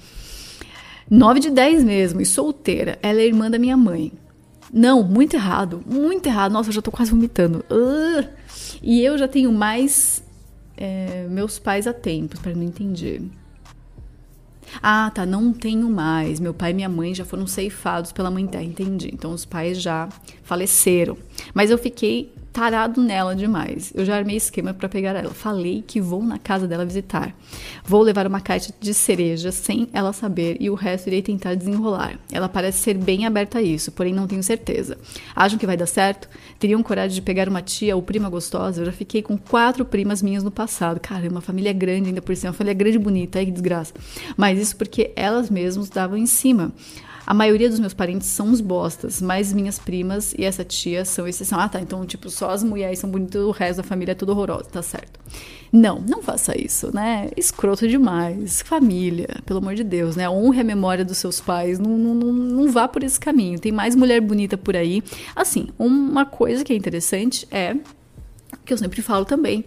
9 1.11 1.41
de 1.41 1.51
10 1.51 1.83
mesmo, 1.83 2.21
e 2.21 2.27
solteira. 2.27 2.97
Ela 3.03 3.21
é 3.23 3.27
irmã 3.27 3.51
da 3.51 3.59
minha 3.59 3.77
mãe. 3.77 4.13
Não, 4.73 5.03
muito 5.03 5.35
errado, 5.35 5.83
muito 5.85 6.27
errado. 6.27 6.53
Nossa, 6.53 6.69
eu 6.69 6.75
já 6.75 6.83
tô 6.83 6.93
quase 6.93 7.11
vomitando. 7.11 7.65
Uh! 7.71 8.25
E 8.81 9.03
eu 9.03 9.19
já 9.19 9.27
tenho 9.27 9.51
mais 9.51 10.23
é, 10.77 11.27
meus 11.29 11.59
pais 11.59 11.87
há 11.87 11.93
tempos, 11.93 12.39
para 12.39 12.55
não 12.55 12.63
entender. 12.63 13.23
Ah, 14.83 15.11
tá, 15.15 15.25
não 15.25 15.53
tenho 15.53 15.89
mais. 15.89 16.41
Meu 16.41 16.55
pai 16.55 16.71
e 16.71 16.75
minha 16.75 16.89
mãe 16.89 17.15
já 17.15 17.25
foram 17.25 17.47
ceifados 17.47 18.13
pela 18.13 18.31
mãe 18.31 18.47
terra, 18.47 18.65
entendi. 18.65 19.11
Então 19.13 19.33
os 19.33 19.45
pais 19.45 19.81
já 19.81 20.09
faleceram. 20.43 21.17
Mas 21.55 21.71
eu 21.71 21.79
fiquei 21.79 22.33
tarado 22.53 23.01
nela 23.03 23.35
demais. 23.35 23.93
Eu 23.95 24.05
já 24.05 24.17
armei 24.17 24.37
esquema 24.37 24.75
para 24.75 24.89
pegar 24.89 25.15
ela. 25.15 25.31
Falei 25.31 25.83
que 25.87 26.01
vou 26.01 26.23
na 26.23 26.39
casa 26.39 26.67
dela 26.67 26.85
visitar. 26.85 27.35
Vou 27.85 28.03
levar 28.03 28.27
uma 28.27 28.41
caixa 28.41 28.73
de 28.81 28.93
cereja 28.95 29.53
sem 29.53 29.89
ela 29.93 30.13
saber 30.13 30.57
e 30.61 30.69
o 30.71 30.75
resto 30.75 31.07
irei 31.07 31.23
tentar 31.23 31.55
desenrolar. 31.55 32.19
Ela 32.33 32.49
parece 32.49 32.79
ser 32.79 32.95
bem 32.95 33.27
aberta 33.27 33.59
a 33.59 33.63
isso, 33.63 33.93
porém 33.93 34.13
não 34.13 34.27
tenho 34.27 34.43
certeza. 34.43 34.99
Acham 35.35 35.59
que 35.59 35.67
vai 35.67 35.77
dar 35.77 35.87
certo? 35.87 36.29
Teriam 36.59 36.83
coragem 36.83 37.15
de 37.15 37.23
pegar 37.23 37.49
uma 37.49 37.63
tia 37.63 37.95
ou 37.95 38.03
prima 38.03 38.29
gostosa? 38.29 38.81
Eu 38.81 38.87
já 38.87 38.93
fiquei 38.93 39.23
com 39.23 39.39
quatro 39.39 39.85
primas 39.85 40.23
minhas 40.23 40.43
no 40.43 40.51
passado. 40.51 41.01
Cara, 41.01 41.29
uma 41.29 41.41
família 41.41 41.73
grande 41.73 42.09
ainda 42.09 42.23
por 42.23 42.35
cima, 42.37 42.53
família 42.53 42.75
grande 42.75 42.97
e 42.97 43.01
bonita, 43.01 43.39
ai 43.39 43.47
que 43.47 43.53
desgraça. 43.53 43.95
Mas 44.37 44.59
isso 44.59 44.77
porque 44.77 45.13
elas 45.15 45.51
mesmas 45.51 45.89
davam 45.89 46.17
em 46.17 46.27
cima. 46.27 46.73
A 47.29 47.35
maioria 47.35 47.69
dos 47.69 47.79
meus 47.79 47.93
parentes 47.93 48.27
são 48.27 48.47
uns 48.47 48.59
bostas, 48.59 49.21
mas 49.21 49.53
minhas 49.53 49.79
primas 49.79 50.33
e 50.33 50.47
essa 50.47 50.65
tia 50.65 51.05
são 51.05 51.29
exceção. 51.29 51.61
Ah, 51.61 51.69
tá. 51.69 51.79
Então, 51.79 52.07
tipo, 52.07 52.31
só 52.31 52.49
as 52.49 52.65
mulheres 52.65 53.01
são 53.01 53.11
bonitas, 53.11 53.43
o 53.43 53.51
resto 53.51 53.77
da 53.77 53.83
família 53.83 54.13
é 54.13 54.15
tudo 54.15 54.33
horroroso, 54.33 54.71
tá 54.71 54.81
certo. 54.81 55.21
Não, 55.71 56.01
não 56.01 56.23
faça 56.23 56.59
isso, 56.59 56.91
né? 56.91 57.29
Escroto 57.37 57.87
demais. 57.87 58.63
Família, 58.63 59.29
pelo 59.45 59.59
amor 59.59 59.75
de 59.75 59.85
Deus, 59.85 60.17
né? 60.17 60.27
Honre 60.27 60.63
a 60.63 60.65
memória 60.65 61.05
dos 61.05 61.19
seus 61.19 61.39
pais. 61.39 61.79
Não, 61.79 61.99
não, 61.99 62.15
não, 62.15 62.33
não 62.33 62.73
vá 62.73 62.89
por 62.89 63.03
esse 63.03 63.21
caminho. 63.21 63.59
Tem 63.59 63.73
mais 63.73 63.95
mulher 63.95 64.23
bonita 64.23 64.57
por 64.57 64.75
aí. 64.75 65.03
Assim, 65.37 65.69
uma 65.79 66.25
coisa 66.25 66.65
que 66.65 66.73
é 66.73 66.77
interessante 66.77 67.47
é 67.51 67.77
que 68.65 68.73
eu 68.73 68.79
sempre 68.79 69.03
falo 69.03 69.27
também, 69.27 69.67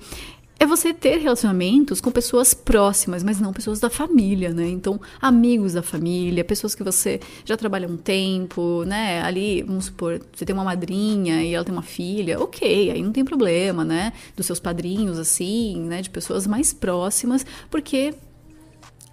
é 0.62 0.66
você 0.68 0.94
ter 0.94 1.18
relacionamentos 1.18 2.00
com 2.00 2.12
pessoas 2.12 2.54
próximas, 2.54 3.24
mas 3.24 3.42
não 3.42 3.52
pessoas 3.52 3.80
da 3.80 3.90
família, 3.90 4.54
né? 4.54 4.70
Então, 4.70 5.02
amigos 5.20 5.74
da 5.74 5.82
família, 5.82 6.44
pessoas 6.44 6.76
que 6.76 6.84
você 6.84 7.20
já 7.44 7.58
trabalha 7.58 7.88
um 7.88 7.98
tempo, 7.98 8.84
né? 8.86 9.24
Ali, 9.24 9.64
vamos 9.64 9.86
supor, 9.86 10.22
você 10.32 10.46
tem 10.46 10.54
uma 10.54 10.64
madrinha 10.64 11.42
e 11.42 11.56
ela 11.56 11.66
tem 11.66 11.74
uma 11.74 11.82
filha, 11.82 12.40
ok, 12.40 12.92
aí 12.92 13.02
não 13.02 13.12
tem 13.12 13.26
problema, 13.26 13.84
né? 13.84 14.14
Dos 14.36 14.46
seus 14.46 14.60
padrinhos, 14.60 15.18
assim, 15.18 15.82
né? 15.82 16.00
De 16.00 16.12
pessoas 16.12 16.46
mais 16.46 16.72
próximas, 16.72 17.44
porque 17.68 18.14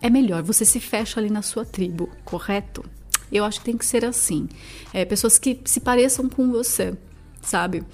é 0.02 0.10
melhor, 0.10 0.42
você 0.42 0.66
se 0.66 0.78
fecha 0.78 1.18
ali 1.18 1.30
na 1.30 1.40
sua 1.40 1.64
tribo, 1.64 2.10
correto? 2.26 2.84
Eu 3.32 3.46
acho 3.46 3.60
que 3.60 3.64
tem 3.64 3.76
que 3.78 3.86
ser 3.86 4.04
assim. 4.04 4.50
É, 4.92 5.02
pessoas 5.06 5.38
que 5.38 5.58
se 5.64 5.80
pareçam 5.80 6.28
com 6.28 6.50
você, 6.50 6.94
sabe? 7.40 7.86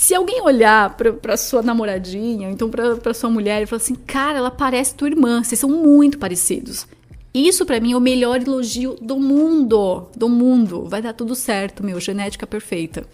Se 0.00 0.14
alguém 0.14 0.40
olhar 0.40 0.96
pra, 0.96 1.12
pra 1.12 1.36
sua 1.36 1.60
namoradinha, 1.60 2.48
então 2.48 2.70
pra, 2.70 2.94
pra 2.94 3.12
sua 3.12 3.28
mulher, 3.28 3.60
e 3.60 3.66
falar 3.66 3.82
assim, 3.82 3.96
cara, 3.96 4.38
ela 4.38 4.50
parece 4.50 4.94
tua 4.94 5.08
irmã, 5.08 5.42
vocês 5.42 5.58
são 5.58 5.68
muito 5.68 6.18
parecidos. 6.18 6.86
Isso 7.34 7.66
para 7.66 7.80
mim 7.80 7.92
é 7.92 7.96
o 7.96 8.00
melhor 8.00 8.40
elogio 8.40 8.96
do 9.02 9.18
mundo, 9.18 10.08
do 10.16 10.28
mundo. 10.28 10.84
Vai 10.84 11.02
dar 11.02 11.12
tudo 11.12 11.34
certo, 11.34 11.82
meu, 11.82 11.98
genética 11.98 12.46
perfeita. 12.46 13.04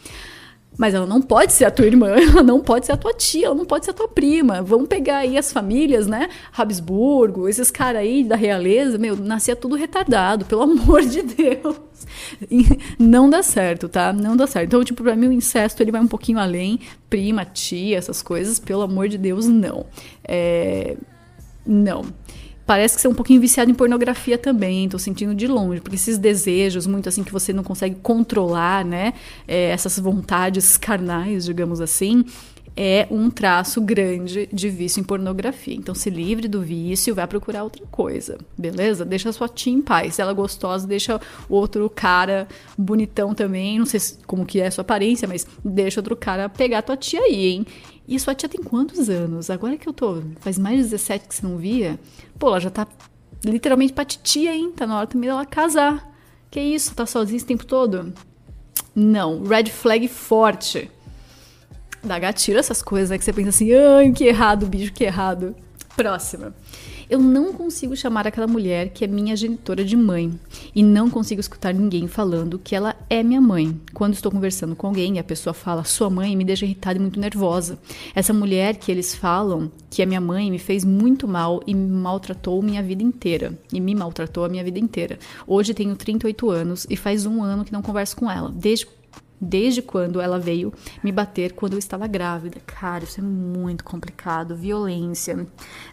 Mas 0.76 0.94
ela 0.94 1.06
não 1.06 1.22
pode 1.22 1.52
ser 1.52 1.64
a 1.64 1.70
tua 1.70 1.86
irmã, 1.86 2.10
ela 2.18 2.42
não 2.42 2.60
pode 2.60 2.86
ser 2.86 2.92
a 2.92 2.96
tua 2.96 3.14
tia, 3.14 3.46
ela 3.46 3.54
não 3.54 3.64
pode 3.64 3.84
ser 3.84 3.92
a 3.92 3.94
tua 3.94 4.08
prima. 4.08 4.62
Vamos 4.62 4.88
pegar 4.88 5.18
aí 5.18 5.38
as 5.38 5.52
famílias, 5.52 6.06
né? 6.06 6.28
Habsburgo, 6.52 7.48
esses 7.48 7.70
caras 7.70 8.02
aí 8.02 8.24
da 8.24 8.36
realeza, 8.36 8.98
meu, 8.98 9.16
nascia 9.16 9.54
tudo 9.54 9.76
retardado, 9.76 10.44
pelo 10.44 10.62
amor 10.64 11.02
de 11.02 11.22
Deus. 11.22 11.76
não 12.98 13.30
dá 13.30 13.42
certo, 13.42 13.88
tá? 13.88 14.12
Não 14.12 14.36
dá 14.36 14.46
certo. 14.46 14.66
Então, 14.66 14.84
tipo, 14.84 15.02
pra 15.02 15.16
mim 15.16 15.28
o 15.28 15.32
incesto 15.32 15.82
ele 15.82 15.92
vai 15.92 16.00
um 16.00 16.08
pouquinho 16.08 16.38
além, 16.38 16.80
prima, 17.08 17.44
tia, 17.44 17.96
essas 17.96 18.22
coisas, 18.22 18.58
pelo 18.58 18.82
amor 18.82 19.08
de 19.08 19.18
Deus, 19.18 19.46
não. 19.46 19.86
É... 20.24 20.96
Não 21.66 22.04
parece 22.66 22.94
que 22.96 23.00
você 23.00 23.06
é 23.06 23.10
um 23.10 23.14
pouquinho 23.14 23.40
viciado 23.40 23.70
em 23.70 23.74
pornografia 23.74 24.38
também, 24.38 24.88
tô 24.88 24.98
sentindo 24.98 25.34
de 25.34 25.46
longe, 25.46 25.80
porque 25.80 25.96
esses 25.96 26.18
desejos, 26.18 26.86
muito 26.86 27.08
assim, 27.08 27.22
que 27.22 27.32
você 27.32 27.52
não 27.52 27.62
consegue 27.62 27.96
controlar, 28.02 28.84
né? 28.84 29.12
É, 29.46 29.70
essas 29.70 29.98
vontades 29.98 30.76
carnais, 30.78 31.44
digamos 31.44 31.80
assim, 31.80 32.24
é 32.76 33.06
um 33.10 33.30
traço 33.30 33.80
grande 33.80 34.48
de 34.52 34.68
vício 34.68 35.00
em 35.00 35.04
pornografia. 35.04 35.74
Então, 35.74 35.94
se 35.94 36.10
livre 36.10 36.48
do 36.48 36.60
vício, 36.60 37.14
vai 37.14 37.26
procurar 37.26 37.62
outra 37.62 37.84
coisa, 37.90 38.38
beleza? 38.58 39.04
Deixa 39.04 39.28
a 39.28 39.32
sua 39.32 39.48
tia 39.48 39.72
em 39.72 39.80
paz. 39.80 40.16
Se 40.16 40.22
ela 40.22 40.32
é 40.32 40.34
gostosa, 40.34 40.86
deixa 40.86 41.20
outro 41.48 41.88
cara 41.88 42.48
bonitão 42.76 43.34
também. 43.34 43.78
Não 43.78 43.86
sei 43.86 44.00
como 44.26 44.44
que 44.44 44.60
é 44.60 44.66
a 44.66 44.70
sua 44.70 44.82
aparência, 44.82 45.28
mas 45.28 45.46
deixa 45.64 46.00
outro 46.00 46.16
cara 46.16 46.48
pegar 46.48 46.78
a 46.78 46.82
tua 46.82 46.96
tia 46.96 47.20
aí, 47.20 47.46
hein? 47.46 47.66
E 48.06 48.18
sua 48.18 48.34
tia 48.34 48.48
tem 48.48 48.62
quantos 48.62 49.08
anos? 49.08 49.50
Agora 49.50 49.76
que 49.76 49.88
eu 49.88 49.92
tô. 49.92 50.22
Faz 50.40 50.58
mais 50.58 50.76
de 50.76 50.82
17 50.84 51.28
que 51.28 51.34
você 51.34 51.46
não 51.46 51.56
via. 51.56 51.98
Pô, 52.38 52.48
ela 52.48 52.60
já 52.60 52.70
tá 52.70 52.86
literalmente 53.44 53.92
pra 53.92 54.04
titia, 54.04 54.54
hein? 54.54 54.72
Tá 54.72 54.86
na 54.86 54.98
hora 54.98 55.06
também 55.06 55.28
dela 55.28 55.46
casar. 55.46 56.12
Que 56.50 56.60
isso? 56.60 56.94
Tá 56.94 57.06
sozinha 57.06 57.36
esse 57.36 57.46
tempo 57.46 57.64
todo? 57.64 58.12
Não. 58.94 59.42
Red 59.42 59.66
flag 59.66 60.06
forte. 60.08 60.90
Dá 62.04 62.18
gatilho 62.18 62.58
essas 62.58 62.82
coisas, 62.82 63.10
né? 63.10 63.18
Que 63.18 63.24
você 63.24 63.32
pensa 63.32 63.48
assim, 63.48 63.72
ai, 63.72 64.12
que 64.12 64.24
errado, 64.24 64.66
bicho, 64.66 64.92
que 64.92 65.04
errado. 65.04 65.54
Próxima. 65.96 66.54
Eu 67.08 67.18
não 67.18 67.52
consigo 67.52 67.94
chamar 67.94 68.26
aquela 68.26 68.46
mulher 68.46 68.88
que 68.88 69.04
é 69.04 69.06
minha 69.06 69.36
genitora 69.36 69.84
de 69.84 69.96
mãe. 69.96 70.32
E 70.74 70.82
não 70.82 71.10
consigo 71.10 71.40
escutar 71.40 71.72
ninguém 71.72 72.08
falando 72.08 72.58
que 72.58 72.74
ela 72.74 72.96
é 73.08 73.22
minha 73.22 73.40
mãe. 73.40 73.78
Quando 73.92 74.14
estou 74.14 74.32
conversando 74.32 74.74
com 74.74 74.86
alguém 74.86 75.16
e 75.16 75.18
a 75.18 75.24
pessoa 75.24 75.52
fala 75.54 75.84
sua 75.84 76.10
mãe, 76.10 76.34
me 76.34 76.44
deixa 76.44 76.64
irritada 76.64 76.98
e 76.98 77.00
muito 77.00 77.20
nervosa. 77.20 77.78
Essa 78.14 78.32
mulher 78.32 78.76
que 78.76 78.90
eles 78.90 79.14
falam 79.14 79.70
que 79.90 80.02
é 80.02 80.06
minha 80.06 80.20
mãe 80.20 80.50
me 80.50 80.58
fez 80.58 80.84
muito 80.84 81.28
mal 81.28 81.62
e 81.66 81.74
me 81.74 81.88
maltratou 81.88 82.60
minha 82.62 82.82
vida 82.82 83.02
inteira. 83.02 83.56
E 83.72 83.80
me 83.80 83.94
maltratou 83.94 84.44
a 84.44 84.48
minha 84.48 84.64
vida 84.64 84.78
inteira. 84.78 85.18
Hoje 85.46 85.74
tenho 85.74 85.94
38 85.94 86.50
anos 86.50 86.86
e 86.88 86.96
faz 86.96 87.26
um 87.26 87.42
ano 87.42 87.64
que 87.64 87.72
não 87.72 87.82
converso 87.82 88.16
com 88.16 88.30
ela. 88.30 88.50
Desde 88.50 88.86
desde 89.44 89.82
quando 89.82 90.20
ela 90.20 90.38
veio 90.38 90.72
me 91.02 91.12
bater 91.12 91.52
quando 91.52 91.74
eu 91.74 91.78
estava 91.78 92.06
grávida. 92.06 92.60
Cara, 92.66 93.04
isso 93.04 93.20
é 93.20 93.22
muito 93.22 93.84
complicado. 93.84 94.56
Violência, 94.56 95.46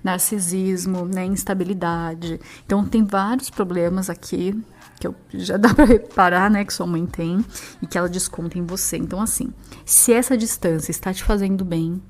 narcisismo, 0.03 1.05
né, 1.05 1.25
instabilidade. 1.25 2.39
Então 2.65 2.85
tem 2.85 3.03
vários 3.03 3.49
problemas 3.49 4.09
aqui 4.09 4.59
que 4.99 5.07
eu, 5.07 5.15
já 5.33 5.57
dá 5.57 5.73
para 5.73 5.85
reparar, 5.85 6.49
né, 6.49 6.63
que 6.63 6.73
sua 6.73 6.87
mãe 6.87 7.05
tem 7.05 7.43
e 7.81 7.87
que 7.87 7.97
ela 7.97 8.09
desconta 8.09 8.57
em 8.57 8.65
você. 8.65 8.97
Então 8.97 9.21
assim, 9.21 9.53
se 9.85 10.13
essa 10.13 10.37
distância 10.37 10.91
está 10.91 11.13
te 11.13 11.23
fazendo 11.23 11.65
bem, 11.65 12.01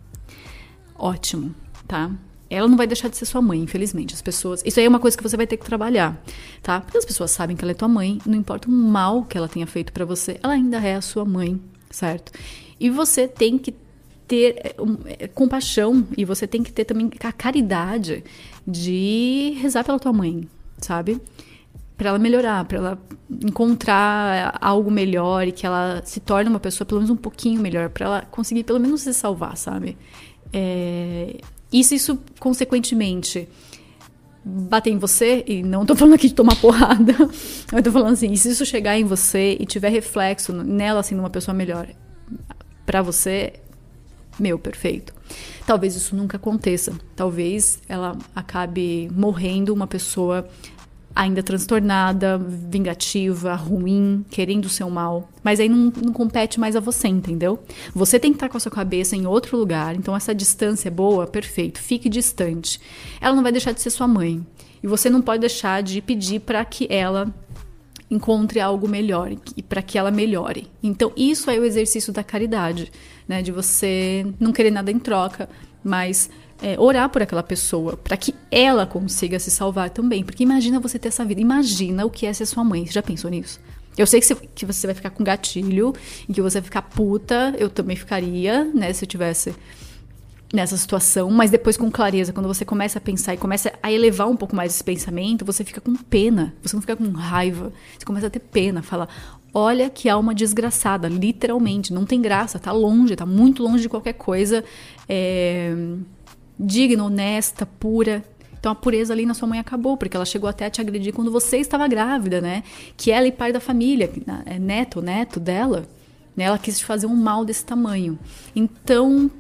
ótimo, 0.96 1.54
tá? 1.88 2.12
Ela 2.56 2.68
não 2.68 2.76
vai 2.76 2.86
deixar 2.86 3.08
de 3.08 3.18
ser 3.18 3.26
sua 3.26 3.42
mãe, 3.42 3.60
infelizmente. 3.60 4.14
As 4.14 4.22
pessoas. 4.22 4.62
Isso 4.66 4.80
aí 4.80 4.86
é 4.86 4.90
uma 4.90 5.00
coisa 5.00 5.16
que 5.16 5.24
você 5.24 5.38
vai 5.38 5.48
ter 5.48 5.58
que 5.58 5.66
trabalhar, 5.66 6.22
tá? 6.62 6.82
Porque 6.82 6.98
as 6.98 7.06
pessoas 7.06 7.32
sabem 7.32 7.56
que 7.56 7.64
ela 7.64 7.72
é 7.72 7.76
tua 7.76 7.88
mãe, 7.88 8.20
não 8.26 8.36
importa 8.36 8.68
o 8.68 8.72
mal 8.72 9.24
que 9.24 9.38
ela 9.38 9.48
tenha 9.48 9.66
feito 9.66 9.94
para 9.94 10.04
você, 10.04 10.40
ela 10.44 10.54
ainda 10.54 10.78
é 10.78 10.96
a 10.96 11.02
sua 11.02 11.24
mãe, 11.24 11.60
certo? 11.90 12.32
E 12.80 12.90
você 12.90 13.28
tem 13.28 13.58
que 13.58 13.74
ter 14.28 14.56
é, 14.58 14.76
é, 15.20 15.28
compaixão 15.28 16.08
e 16.18 16.24
você 16.24 16.48
tem 16.48 16.64
que 16.64 16.72
ter 16.72 16.86
também 16.86 17.12
a 17.22 17.32
caridade 17.32 18.24
de 18.66 19.58
rezar 19.62 19.84
pela 19.84 20.00
tua 20.00 20.14
mãe, 20.14 20.48
sabe? 20.78 21.22
Para 21.98 22.10
ela 22.10 22.20
melhorar, 22.20 22.64
para 22.66 22.78
ela 22.78 23.00
encontrar 23.30 24.58
algo 24.62 24.90
melhor 24.90 25.48
e 25.48 25.52
que 25.52 25.66
ela 25.66 26.02
se 26.06 26.20
torne 26.20 26.50
uma 26.50 26.60
pessoa 26.60 26.86
pelo 26.86 27.02
menos 27.02 27.12
um 27.12 27.18
pouquinho 27.18 27.62
melhor, 27.62 27.90
para 27.90 28.06
ela 28.06 28.22
conseguir 28.24 28.64
pelo 28.64 28.80
menos 28.80 29.02
se 29.02 29.14
salvar, 29.14 29.56
sabe? 29.58 29.98
É, 30.54 31.36
e 31.72 31.84
se 31.84 31.96
isso, 31.96 32.20
consequentemente, 32.40 33.48
bater 34.44 34.92
em 34.92 34.98
você, 34.98 35.44
e 35.48 35.64
não 35.64 35.86
tô 35.86 35.96
falando 35.96 36.16
aqui 36.16 36.28
de 36.28 36.34
tomar 36.34 36.56
porrada, 36.56 37.14
eu 37.72 37.84
tô 37.84 37.92
falando 37.92 38.14
assim, 38.14 38.36
se 38.36 38.50
isso 38.50 38.66
chegar 38.66 38.98
em 38.98 39.04
você 39.04 39.56
e 39.60 39.66
tiver 39.66 39.90
reflexo 39.90 40.52
nela, 40.52 41.00
assim, 41.00 41.16
numa 41.16 41.30
pessoa 41.30 41.56
melhor 41.56 41.88
para 42.86 43.02
você, 43.02 43.54
meu, 44.40 44.58
perfeito. 44.58 45.14
Talvez 45.66 45.96
isso 45.96 46.16
nunca 46.16 46.38
aconteça. 46.38 46.94
Talvez 47.16 47.80
ela 47.88 48.18
acabe 48.36 49.10
morrendo 49.14 49.74
uma 49.74 49.88
pessoa 49.88 50.48
ainda 51.16 51.44
transtornada, 51.44 52.38
vingativa, 52.38 53.54
ruim, 53.56 54.26
querendo 54.30 54.66
o 54.66 54.70
seu 54.70 54.90
mal. 54.90 55.30
Mas 55.44 55.60
aí 55.60 55.68
não, 55.68 55.92
não, 56.04 56.14
compete 56.14 56.60
mais 56.60 56.76
a 56.76 56.80
você, 56.80 57.08
entendeu? 57.08 57.60
Você 57.94 58.20
tem 58.20 58.32
que 58.32 58.38
estar 58.38 58.50
com 58.50 58.58
a 58.58 58.60
sua 58.60 58.72
cabeça 58.72 59.16
em 59.16 59.26
outro 59.26 59.58
lugar. 59.58 59.96
Então 59.96 60.16
essa 60.16 60.34
distância 60.34 60.88
é 60.88 60.92
boa, 60.92 61.28
perfeito. 61.28 61.80
Fique 61.80 62.10
distante. 62.10 62.80
Ela 63.20 63.36
não 63.36 63.44
vai 63.44 63.52
deixar 63.52 63.72
de 63.72 63.82
ser 63.82 63.90
sua 63.90 64.08
mãe. 64.08 64.46
E 64.82 64.88
você 64.88 65.10
não 65.10 65.22
pode 65.22 65.42
deixar 65.42 65.84
de 65.84 66.02
pedir 66.02 66.40
para 66.40 66.64
que 66.66 66.88
ela 66.90 67.34
encontre 68.10 68.60
algo 68.60 68.88
melhor 68.88 69.32
e 69.56 69.64
para 69.64 69.82
que 69.82 69.98
ela 69.98 70.12
melhore. 70.12 70.68
Então 70.84 71.12
isso 71.16 71.50
é 71.50 71.58
o 71.58 71.64
exercício 71.64 72.12
da 72.12 72.24
caridade, 72.24 72.92
né? 73.28 73.42
De 73.42 73.52
você 73.52 74.26
não 74.40 74.52
querer 74.52 74.72
nada 74.72 74.92
em 74.92 75.00
troca, 75.00 75.50
mas 75.84 76.30
é, 76.62 76.80
orar 76.80 77.10
por 77.10 77.22
aquela 77.22 77.44
pessoa, 77.44 77.98
para 77.98 78.16
que 78.16 78.36
ela 78.50 78.86
consiga 78.86 79.40
se 79.40 79.50
salvar 79.50 79.90
também. 79.90 80.24
Porque 80.24 80.44
imagina 80.44 80.80
você 80.80 81.00
ter 81.00 81.08
essa 81.08 81.26
vida, 81.26 81.42
imagina 81.42 82.06
o 82.06 82.10
que 82.10 82.26
é 82.26 82.34
ser 82.34 82.46
sua 82.46 82.64
mãe. 82.64 82.86
Você 82.86 82.94
já 82.94 83.04
pensou 83.04 83.30
nisso? 83.32 83.60
Eu 83.98 84.08
sei 84.08 84.20
que 84.20 84.26
você, 84.26 84.36
que 84.36 84.66
você 84.66 84.88
vai 84.88 84.96
ficar 84.96 85.10
com 85.10 85.24
gatilho 85.24 85.94
e 86.28 86.34
que 86.34 86.42
você 86.42 86.60
vai 86.60 86.66
ficar 86.66 86.82
puta, 86.84 87.54
eu 87.58 87.70
também 87.70 87.96
ficaria, 87.96 88.64
né, 88.64 88.94
se 88.94 89.04
eu 89.04 89.08
tivesse 89.08 89.54
nessa 90.54 90.76
situação, 90.76 91.30
mas 91.32 91.50
depois 91.50 91.78
com 91.78 91.90
clareza, 91.90 92.34
quando 92.34 92.48
você 92.48 92.66
começa 92.66 93.00
a 93.00 93.02
pensar 93.02 93.34
e 93.34 93.38
começa 93.38 93.72
a 93.82 93.92
elevar 93.92 94.28
um 94.28 94.36
pouco 94.36 94.56
mais 94.56 94.74
esse 94.74 94.84
pensamento, 94.84 95.46
você 95.46 95.64
fica 95.64 95.80
com 95.80 95.96
pena, 95.96 96.54
você 96.62 96.76
não 96.76 96.82
fica 96.82 96.96
com 96.96 97.10
raiva, 97.12 97.72
você 97.98 98.06
começa 98.06 98.28
a 98.28 98.30
ter 98.30 98.40
pena, 98.40 98.82
fala, 98.82 99.08
Olha 99.54 99.90
que 99.90 100.08
alma 100.08 100.34
desgraçada, 100.34 101.10
literalmente. 101.10 101.92
Não 101.92 102.06
tem 102.06 102.22
graça, 102.22 102.58
tá 102.58 102.72
longe, 102.72 103.16
tá 103.18 103.26
muito 103.26 103.62
longe 103.62 103.82
de 103.82 103.90
qualquer 103.90 104.14
coisa 104.14 104.64
é, 105.10 105.76
digna, 106.62 107.04
honesta, 107.04 107.66
pura. 107.66 108.24
Então 108.60 108.72
a 108.72 108.76
pureza 108.76 109.12
ali 109.14 109.26
na 109.26 109.34
sua 109.34 109.48
mãe 109.48 109.60
acabou, 109.60 109.98
porque 109.98 110.16
ela 110.16 110.26
chegou 110.26 110.48
até 110.48 110.68
a 110.68 110.70
te 110.70 110.80
agredir 110.80 111.14
quando 111.14 111.32
você 111.32 111.58
estava 111.58 111.88
grávida, 111.88 112.40
né? 112.40 112.64
Que 112.96 113.12
ela 113.12 113.28
e 113.28 113.32
pai 113.32 113.52
da 113.52 113.60
família, 113.60 114.10
é 114.46 114.60
neto, 114.60 115.02
neto 115.02 115.40
dela, 115.40 115.88
né? 116.36 116.44
ela 116.44 116.60
quis 116.60 116.78
te 116.78 116.86
fazer 116.86 117.08
um 117.08 117.16
mal 117.16 117.44
desse 117.44 117.66
tamanho. 117.66 118.20
Então 118.56 119.32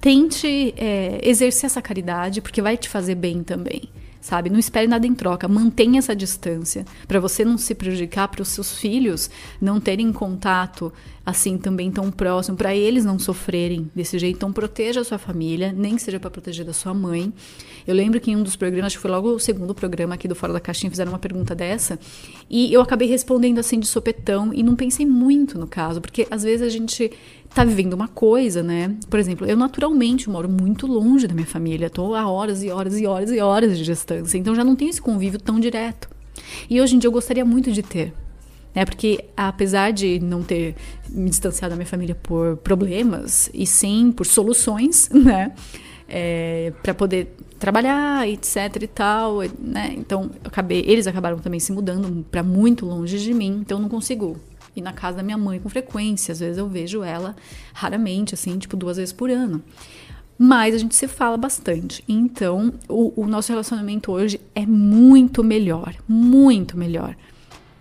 tente 0.00 0.72
é, 0.76 1.20
exercer 1.22 1.66
essa 1.66 1.82
caridade, 1.82 2.40
porque 2.40 2.62
vai 2.62 2.76
te 2.76 2.88
fazer 2.88 3.14
bem 3.14 3.42
também 3.42 3.90
sabe? 4.26 4.50
Não 4.50 4.58
espere 4.58 4.88
nada 4.88 5.06
em 5.06 5.14
troca, 5.14 5.46
mantenha 5.46 6.00
essa 6.00 6.14
distância 6.14 6.84
para 7.06 7.20
você 7.20 7.44
não 7.44 7.56
se 7.56 7.76
prejudicar, 7.76 8.26
para 8.26 8.42
os 8.42 8.48
seus 8.48 8.76
filhos 8.76 9.30
não 9.60 9.78
terem 9.78 10.12
contato 10.12 10.92
assim 11.26 11.58
também 11.58 11.90
tão 11.90 12.08
próximo, 12.08 12.56
para 12.56 12.72
eles 12.74 13.04
não 13.04 13.18
sofrerem 13.18 13.90
desse 13.92 14.16
jeito. 14.16 14.36
Então 14.36 14.52
proteja 14.52 15.00
a 15.00 15.04
sua 15.04 15.18
família, 15.18 15.74
nem 15.76 15.96
que 15.96 16.02
seja 16.02 16.20
para 16.20 16.30
proteger 16.30 16.64
da 16.64 16.72
sua 16.72 16.94
mãe. 16.94 17.32
Eu 17.84 17.96
lembro 17.96 18.20
que 18.20 18.30
em 18.30 18.36
um 18.36 18.44
dos 18.44 18.54
programas, 18.54 18.86
acho 18.86 18.96
que 18.96 19.02
foi 19.02 19.10
logo 19.10 19.30
o 19.30 19.40
segundo 19.40 19.74
programa 19.74 20.14
aqui 20.14 20.28
do 20.28 20.36
Fora 20.36 20.52
da 20.52 20.60
Caixinha, 20.60 20.88
fizeram 20.88 21.10
uma 21.10 21.18
pergunta 21.18 21.54
dessa, 21.54 21.98
e 22.48 22.72
eu 22.72 22.80
acabei 22.80 23.08
respondendo 23.08 23.58
assim 23.58 23.80
de 23.80 23.86
sopetão 23.86 24.54
e 24.54 24.62
não 24.62 24.76
pensei 24.76 25.04
muito 25.04 25.58
no 25.58 25.66
caso, 25.66 26.00
porque 26.00 26.28
às 26.30 26.44
vezes 26.44 26.64
a 26.64 26.70
gente 26.70 27.10
tá 27.52 27.64
vivendo 27.64 27.94
uma 27.94 28.08
coisa, 28.08 28.62
né? 28.62 28.96
Por 29.10 29.18
exemplo, 29.18 29.46
eu 29.46 29.56
naturalmente 29.56 30.30
moro 30.30 30.48
muito 30.48 30.86
longe 30.86 31.26
da 31.26 31.34
minha 31.34 31.46
família, 31.46 31.90
tô 31.90 32.14
a 32.14 32.28
horas 32.28 32.62
e 32.62 32.70
horas 32.70 33.00
e 33.00 33.06
horas 33.06 33.30
e 33.32 33.40
horas 33.40 33.76
de 33.76 33.84
distância, 33.84 34.38
então 34.38 34.54
já 34.54 34.62
não 34.62 34.76
tenho 34.76 34.90
esse 34.90 35.02
convívio 35.02 35.40
tão 35.40 35.58
direto. 35.58 36.08
E 36.70 36.80
hoje 36.80 36.94
em 36.94 36.98
dia 36.98 37.08
eu 37.08 37.12
gostaria 37.12 37.44
muito 37.44 37.72
de 37.72 37.82
ter, 37.82 38.12
né? 38.76 38.84
Porque 38.84 39.24
apesar 39.34 39.90
de 39.90 40.20
não 40.20 40.42
ter 40.42 40.76
me 41.08 41.30
distanciado 41.30 41.70
da 41.70 41.76
minha 41.76 41.86
família 41.86 42.14
por 42.14 42.58
problemas 42.58 43.48
e 43.54 43.66
sim 43.66 44.12
por 44.12 44.26
soluções, 44.26 45.08
né? 45.08 45.52
É, 46.06 46.72
para 46.82 46.94
poder 46.94 47.34
trabalhar, 47.58 48.28
etc 48.28 48.82
e 48.82 48.86
tal, 48.86 49.38
né? 49.58 49.94
Então, 49.96 50.30
acabei, 50.44 50.84
eles 50.86 51.06
acabaram 51.06 51.38
também 51.38 51.58
se 51.58 51.72
mudando 51.72 52.24
para 52.30 52.42
muito 52.42 52.84
longe 52.84 53.18
de 53.18 53.32
mim, 53.32 53.60
então 53.62 53.80
não 53.80 53.88
consigo 53.88 54.38
ir 54.76 54.82
na 54.82 54.92
casa 54.92 55.16
da 55.16 55.22
minha 55.22 55.38
mãe 55.38 55.58
com 55.58 55.70
frequência. 55.70 56.32
Às 56.32 56.40
vezes 56.40 56.58
eu 56.58 56.68
vejo 56.68 57.02
ela 57.02 57.34
raramente, 57.72 58.34
assim, 58.34 58.58
tipo 58.58 58.76
duas 58.76 58.98
vezes 58.98 59.12
por 59.12 59.30
ano. 59.30 59.62
Mas 60.38 60.74
a 60.74 60.78
gente 60.78 60.94
se 60.94 61.08
fala 61.08 61.38
bastante. 61.38 62.04
Então, 62.06 62.74
o, 62.86 63.22
o 63.22 63.26
nosso 63.26 63.50
relacionamento 63.50 64.12
hoje 64.12 64.38
é 64.54 64.66
muito 64.66 65.42
melhor, 65.42 65.94
muito 66.06 66.76
melhor 66.76 67.16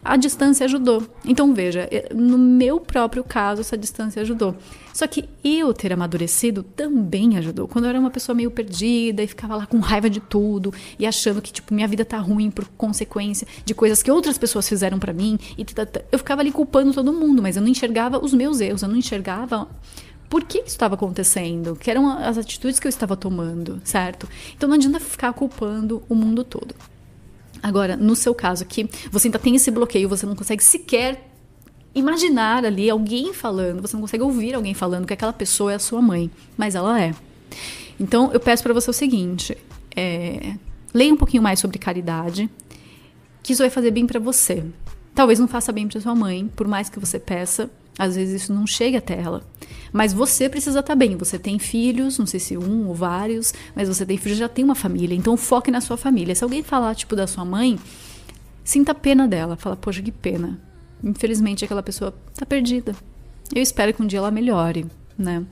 a 0.06 0.16
distância 0.16 0.66
ajudou. 0.66 1.03
Então 1.26 1.51
veja, 1.51 1.89
no 2.14 2.38
meu 2.38 2.80
próprio 2.80 3.24
caso, 3.24 3.62
essa 3.62 3.76
distância 3.76 4.22
ajudou. 4.22 4.56
Só 4.93 5.08
que 5.08 5.28
eu 5.43 5.74
ter 5.74 5.91
amadurecido 5.91 6.62
também 6.62 7.38
ajudou. 7.38 7.68
Quando 7.68 7.86
eu 7.86 7.89
era 7.89 7.99
uma 7.99 8.12
pessoa 8.12 8.36
meio 8.36 8.51
perdida 8.51 9.24
e 9.24 9.28
ficava 9.28 9.56
lá 9.56 9.66
com 9.66 9.80
raiva 9.80 10.08
de 10.08 10.20
tudo 10.20 10.72
e 10.99 11.08
achando 11.08 11.41
que 11.41 11.51
tipo 11.51 11.74
minha 11.74 11.88
vida 11.88 12.06
tá 12.06 12.20
ruim 12.20 12.51
por 12.51 12.66
consequência 12.78 13.47
de 13.66 13.74
coisas 13.74 14.03
que 14.03 14.12
outras 14.12 14.38
pessoas 14.38 14.70
fizeram 14.70 14.99
para 14.99 15.12
mim 15.12 15.39
e 15.58 15.66
eu 16.12 16.20
ficava 16.20 16.41
ali 16.41 16.51
culpando 16.51 16.93
todo 16.93 17.12
mundo, 17.12 17.41
mas 17.41 17.56
eu 17.56 17.62
não 17.64 17.70
enxergava 17.70 18.24
os 18.24 18.32
meus 18.32 18.62
erros, 18.62 18.84
eu 18.84 18.88
não 18.88 18.95
enxergava 18.95 19.68
por 20.30 20.43
que 20.43 20.60
isso 20.60 20.68
estava 20.68 20.93
acontecendo, 20.95 21.76
que 21.76 21.89
eram 21.89 22.10
as 22.10 22.38
atitudes 22.38 22.80
que 22.80 22.86
eu 22.86 22.89
estava 22.89 23.18
tomando, 23.18 23.82
certo? 23.84 24.30
Então 24.56 24.70
não 24.70 24.76
adianta 24.76 24.99
ficar 24.99 25.34
culpando 25.34 26.03
o 26.08 26.14
mundo 26.14 26.43
todo. 26.43 26.76
Agora, 27.66 27.97
no 27.97 28.16
seu 28.16 28.36
caso 28.36 28.61
aqui, 28.61 28.88
você 29.09 29.28
ainda 29.28 29.39
tem 29.39 29.55
esse 29.55 29.72
bloqueio, 29.72 30.07
você 30.07 30.24
não 30.24 30.36
consegue 30.36 30.63
sequer 30.63 31.32
imaginar 31.95 32.63
ali 32.63 32.88
alguém 32.91 33.34
falando, 33.34 33.82
você 33.82 33.95
não 33.95 34.01
consegue 34.01 34.22
ouvir 34.22 34.53
alguém 34.53 34.76
falando 34.76 35.07
que 35.07 35.13
aquela 35.13 35.34
pessoa 35.34 35.72
é 35.72 35.76
a 35.76 35.80
sua 35.80 35.99
mãe, 35.99 36.30
mas 36.55 36.76
ela 36.76 37.01
é. 37.01 37.16
Então, 37.99 38.32
eu 38.32 38.39
peço 38.39 38.61
para 38.61 38.72
você 38.72 38.91
o 38.91 38.93
seguinte: 38.93 39.57
é, 39.95 40.53
leia 40.93 41.11
um 41.11 41.18
pouquinho 41.18 41.41
mais 41.41 41.59
sobre 41.59 41.80
caridade, 41.80 42.47
que 43.41 43.53
isso 43.53 43.63
vai 43.63 43.72
fazer 43.72 43.89
bem 43.89 44.05
para 44.05 44.20
você. 44.20 44.63
Talvez 45.16 45.39
não 45.39 45.47
faça 45.47 45.72
bem 45.72 45.88
para 45.88 45.99
sua 45.99 46.13
mãe, 46.13 46.47
por 46.55 46.68
mais 46.68 46.88
que 46.88 46.99
você 46.99 47.18
peça, 47.18 47.68
às 47.97 48.16
vezes 48.16 48.43
isso 48.43 48.53
não 48.53 48.68
chega 48.68 48.99
até 48.99 49.20
ela. 49.20 49.43
Mas 49.91 50.13
você 50.13 50.49
precisa 50.49 50.80
estar 50.80 50.93
tá 50.93 50.95
bem. 50.95 51.16
Você 51.18 51.38
tem 51.39 51.59
filhos, 51.59 52.18
não 52.18 52.26
sei 52.26 52.39
se 52.39 52.57
um 52.57 52.88
ou 52.88 52.93
vários, 52.93 53.53
mas 53.76 53.88
você 53.88 54.05
tem 54.05 54.18
filhos, 54.18 54.38
já 54.38 54.49
tem 54.49 54.63
uma 54.63 54.76
família. 54.76 55.16
Então 55.16 55.36
foque 55.38 55.72
na 55.72 55.82
sua 55.82 55.97
família. 55.97 56.36
Se 56.36 56.43
alguém 56.43 56.63
falar, 56.63 56.95
tipo, 56.95 57.16
da 57.16 57.28
sua 57.28 57.45
mãe, 57.45 57.80
sinta 58.63 58.93
pena 58.93 59.28
dela. 59.28 59.55
Fala, 59.55 59.76
poxa, 59.76 60.01
que 60.01 60.11
pena. 60.11 60.59
Infelizmente 61.03 61.63
aquela 61.63 61.84
pessoa 61.84 62.13
tá 62.36 62.45
perdida. 62.45 62.95
Eu 63.53 63.61
espero 63.61 63.93
que 63.93 64.01
um 64.01 64.07
dia 64.07 64.20
ela 64.20 64.32
melhore, 64.32 64.86
né? 65.18 65.45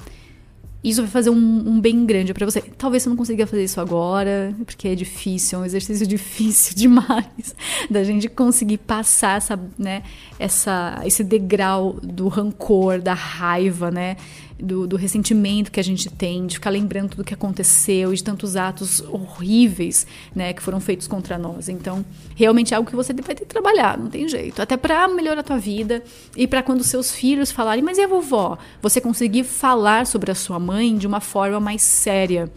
Isso 0.84 1.02
vai 1.02 1.10
fazer 1.10 1.30
um, 1.30 1.36
um 1.36 1.80
bem 1.80 2.06
grande 2.06 2.34
para 2.34 2.46
você. 2.46 2.62
Talvez 2.62 3.04
você 3.04 3.10
não 3.10 3.16
consiga 3.16 3.48
fazer 3.48 3.64
isso 3.64 3.80
agora, 3.80 4.54
porque 4.66 4.90
é 4.90 4.96
difícil, 4.96 5.60
é 5.60 5.62
um 5.62 5.66
exercício 5.66 6.06
difícil 6.08 6.76
demais 6.76 7.56
da 7.90 8.04
gente 8.04 8.28
conseguir 8.28 8.80
passar 8.80 9.38
essa, 9.38 9.60
né, 9.78 10.04
essa, 10.38 11.02
esse 11.06 11.24
degrau 11.24 11.94
do 12.04 12.28
rancor, 12.28 13.02
da 13.02 13.14
raiva, 13.14 13.90
né? 13.90 14.18
Do, 14.64 14.88
do, 14.88 14.96
ressentimento 14.96 15.70
que 15.70 15.80
a 15.80 15.84
gente 15.84 16.10
tem, 16.10 16.48
de 16.48 16.56
ficar 16.56 16.70
lembrando 16.70 17.10
tudo 17.10 17.24
que 17.24 17.34
aconteceu, 17.34 18.14
de 18.14 18.24
tantos 18.24 18.56
atos 18.56 19.02
horríveis, 19.02 20.08
né, 20.34 20.54
que 20.54 20.64
foram 20.64 20.80
feitos 20.80 21.06
contra 21.06 21.38
nós. 21.38 21.68
Então, 21.68 22.06
realmente 22.34 22.74
é 22.74 22.78
algo 22.78 22.90
que 22.90 22.96
você 22.96 23.14
vai 23.14 23.36
ter 23.36 23.44
que 23.44 23.46
trabalhar, 23.46 23.98
não 23.98 24.10
tem 24.10 24.28
jeito. 24.28 24.62
Até 24.62 24.78
para 24.78 25.08
melhorar 25.10 25.42
a 25.42 25.44
tua 25.44 25.58
vida 25.58 26.02
e 26.36 26.48
para 26.48 26.64
quando 26.64 26.84
seus 26.84 27.12
filhos 27.12 27.52
falarem, 27.52 27.84
mas 27.84 27.98
e 27.98 28.02
a 28.02 28.08
vovó? 28.08 28.58
Você 28.82 29.02
conseguir 29.02 29.44
falar 29.44 30.08
sobre 30.08 30.32
a 30.32 30.36
sua 30.36 30.60
mãe 30.60 30.98
de 30.98 31.06
uma 31.06 31.20
forma 31.20 31.60
mais 31.60 31.82
séria 31.82 32.50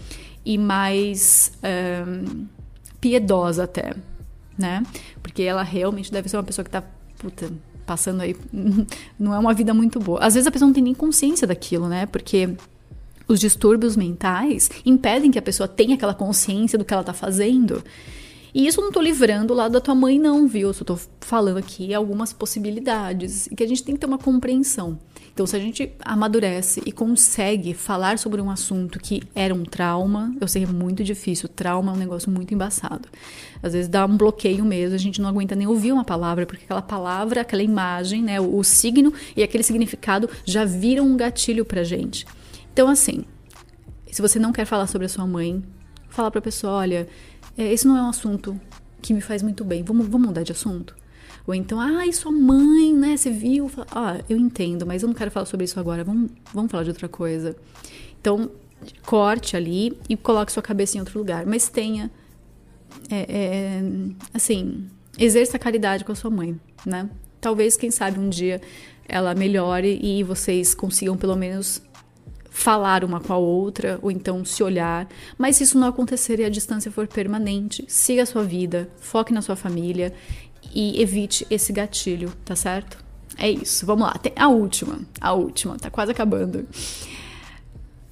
e 0.44 0.56
mais 0.56 1.52
um, 2.06 2.46
piedosa 3.00 3.64
até, 3.64 3.94
né? 4.56 4.84
Porque 5.20 5.42
ela 5.42 5.64
realmente 5.64 6.12
deve 6.12 6.28
ser 6.28 6.36
uma 6.36 6.44
pessoa 6.44 6.64
que 6.64 6.70
tá 6.70 6.84
puta, 7.18 7.50
passando 7.86 8.20
aí 8.20 8.36
não 9.18 9.32
é 9.32 9.38
uma 9.38 9.54
vida 9.54 9.72
muito 9.72 9.98
boa. 10.00 10.20
Às 10.20 10.34
vezes 10.34 10.46
a 10.46 10.50
pessoa 10.50 10.66
não 10.66 10.74
tem 10.74 10.82
nem 10.82 10.94
consciência 10.94 11.46
daquilo, 11.46 11.88
né? 11.88 12.06
Porque 12.06 12.50
os 13.28 13.40
distúrbios 13.40 13.96
mentais 13.96 14.70
impedem 14.84 15.30
que 15.30 15.38
a 15.38 15.42
pessoa 15.42 15.68
tenha 15.68 15.94
aquela 15.94 16.14
consciência 16.14 16.78
do 16.78 16.84
que 16.84 16.92
ela 16.92 17.04
tá 17.04 17.12
fazendo. 17.12 17.82
E 18.54 18.66
isso 18.66 18.80
eu 18.80 18.84
não 18.84 18.92
tô 18.92 19.00
livrando 19.00 19.52
o 19.52 19.56
lado 19.56 19.72
da 19.72 19.80
tua 19.80 19.94
mãe, 19.94 20.18
não, 20.18 20.46
viu? 20.48 20.68
Eu 20.68 20.74
só 20.74 20.84
tô 20.84 20.98
falando 21.20 21.58
aqui 21.58 21.92
algumas 21.92 22.32
possibilidades 22.32 23.46
e 23.48 23.54
que 23.54 23.62
a 23.62 23.68
gente 23.68 23.84
tem 23.84 23.94
que 23.94 24.00
ter 24.00 24.06
uma 24.06 24.18
compreensão. 24.18 24.98
Então, 25.36 25.46
se 25.46 25.54
a 25.54 25.58
gente 25.58 25.92
amadurece 26.02 26.80
e 26.86 26.90
consegue 26.90 27.74
falar 27.74 28.18
sobre 28.18 28.40
um 28.40 28.48
assunto 28.48 28.98
que 28.98 29.22
era 29.34 29.54
um 29.54 29.66
trauma, 29.66 30.34
eu 30.40 30.48
sei 30.48 30.64
que 30.64 30.70
é 30.70 30.72
muito 30.72 31.04
difícil. 31.04 31.46
Trauma 31.46 31.92
é 31.92 31.94
um 31.94 31.98
negócio 31.98 32.30
muito 32.30 32.54
embaçado. 32.54 33.06
Às 33.62 33.74
vezes 33.74 33.86
dá 33.86 34.06
um 34.06 34.16
bloqueio 34.16 34.64
mesmo, 34.64 34.94
a 34.94 34.98
gente 34.98 35.20
não 35.20 35.28
aguenta 35.28 35.54
nem 35.54 35.66
ouvir 35.66 35.92
uma 35.92 36.06
palavra, 36.06 36.46
porque 36.46 36.64
aquela 36.64 36.80
palavra, 36.80 37.42
aquela 37.42 37.62
imagem, 37.62 38.22
né, 38.22 38.40
o, 38.40 38.56
o 38.56 38.64
signo 38.64 39.12
e 39.36 39.42
aquele 39.42 39.62
significado 39.62 40.26
já 40.42 40.64
viram 40.64 41.04
um 41.04 41.18
gatilho 41.18 41.66
pra 41.66 41.84
gente. 41.84 42.24
Então, 42.72 42.88
assim, 42.88 43.22
se 44.10 44.22
você 44.22 44.38
não 44.38 44.54
quer 44.54 44.64
falar 44.64 44.86
sobre 44.86 45.04
a 45.04 45.10
sua 45.10 45.26
mãe, 45.26 45.62
fala 46.08 46.30
pra 46.30 46.40
pessoa: 46.40 46.72
olha, 46.72 47.06
é, 47.58 47.70
esse 47.70 47.86
não 47.86 47.98
é 47.98 48.00
um 48.00 48.08
assunto 48.08 48.58
que 49.02 49.12
me 49.12 49.20
faz 49.20 49.42
muito 49.42 49.66
bem, 49.66 49.82
vamos, 49.82 50.06
vamos 50.08 50.28
mudar 50.28 50.44
de 50.44 50.52
assunto? 50.52 50.96
Ou 51.46 51.54
então, 51.54 51.80
ai, 51.80 52.12
sua 52.12 52.32
mãe, 52.32 52.92
né? 52.92 53.16
Você 53.16 53.30
viu? 53.30 53.70
Ah, 53.90 54.20
eu 54.28 54.36
entendo, 54.36 54.84
mas 54.84 55.02
eu 55.02 55.06
não 55.08 55.14
quero 55.14 55.30
falar 55.30 55.46
sobre 55.46 55.64
isso 55.64 55.78
agora. 55.78 56.02
Vamos, 56.02 56.30
vamos 56.52 56.70
falar 56.70 56.82
de 56.82 56.90
outra 56.90 57.08
coisa. 57.08 57.56
Então, 58.20 58.50
corte 59.04 59.56
ali 59.56 59.96
e 60.08 60.16
coloque 60.16 60.52
sua 60.52 60.62
cabeça 60.62 60.96
em 60.96 61.00
outro 61.00 61.18
lugar. 61.18 61.46
Mas 61.46 61.68
tenha, 61.68 62.10
é, 63.10 63.26
é, 63.28 63.82
assim, 64.34 64.86
exerça 65.18 65.58
caridade 65.58 66.04
com 66.04 66.12
a 66.12 66.16
sua 66.16 66.30
mãe, 66.30 66.58
né? 66.84 67.08
Talvez, 67.40 67.76
quem 67.76 67.90
sabe, 67.90 68.18
um 68.18 68.28
dia 68.28 68.60
ela 69.08 69.34
melhore 69.34 70.00
e 70.02 70.22
vocês 70.24 70.74
consigam 70.74 71.16
pelo 71.16 71.36
menos 71.36 71.80
falar 72.50 73.04
uma 73.04 73.20
com 73.20 73.34
a 73.34 73.36
outra, 73.36 73.98
ou 74.00 74.10
então 74.10 74.42
se 74.44 74.62
olhar. 74.62 75.06
Mas 75.36 75.56
se 75.56 75.64
isso 75.64 75.78
não 75.78 75.86
acontecer 75.86 76.40
e 76.40 76.44
a 76.44 76.48
distância 76.48 76.90
for 76.90 77.06
permanente, 77.06 77.84
siga 77.86 78.22
a 78.22 78.26
sua 78.26 78.42
vida, 78.42 78.88
foque 78.98 79.32
na 79.32 79.42
sua 79.42 79.54
família 79.54 80.12
e 80.76 81.00
evite 81.00 81.46
esse 81.50 81.72
gatilho, 81.72 82.30
tá 82.44 82.54
certo? 82.54 83.02
É 83.38 83.50
isso, 83.50 83.86
vamos 83.86 84.06
lá. 84.06 84.12
Tem 84.12 84.32
a 84.36 84.46
última, 84.48 85.00
a 85.18 85.32
última, 85.32 85.78
tá 85.78 85.88
quase 85.88 86.12
acabando. 86.12 86.66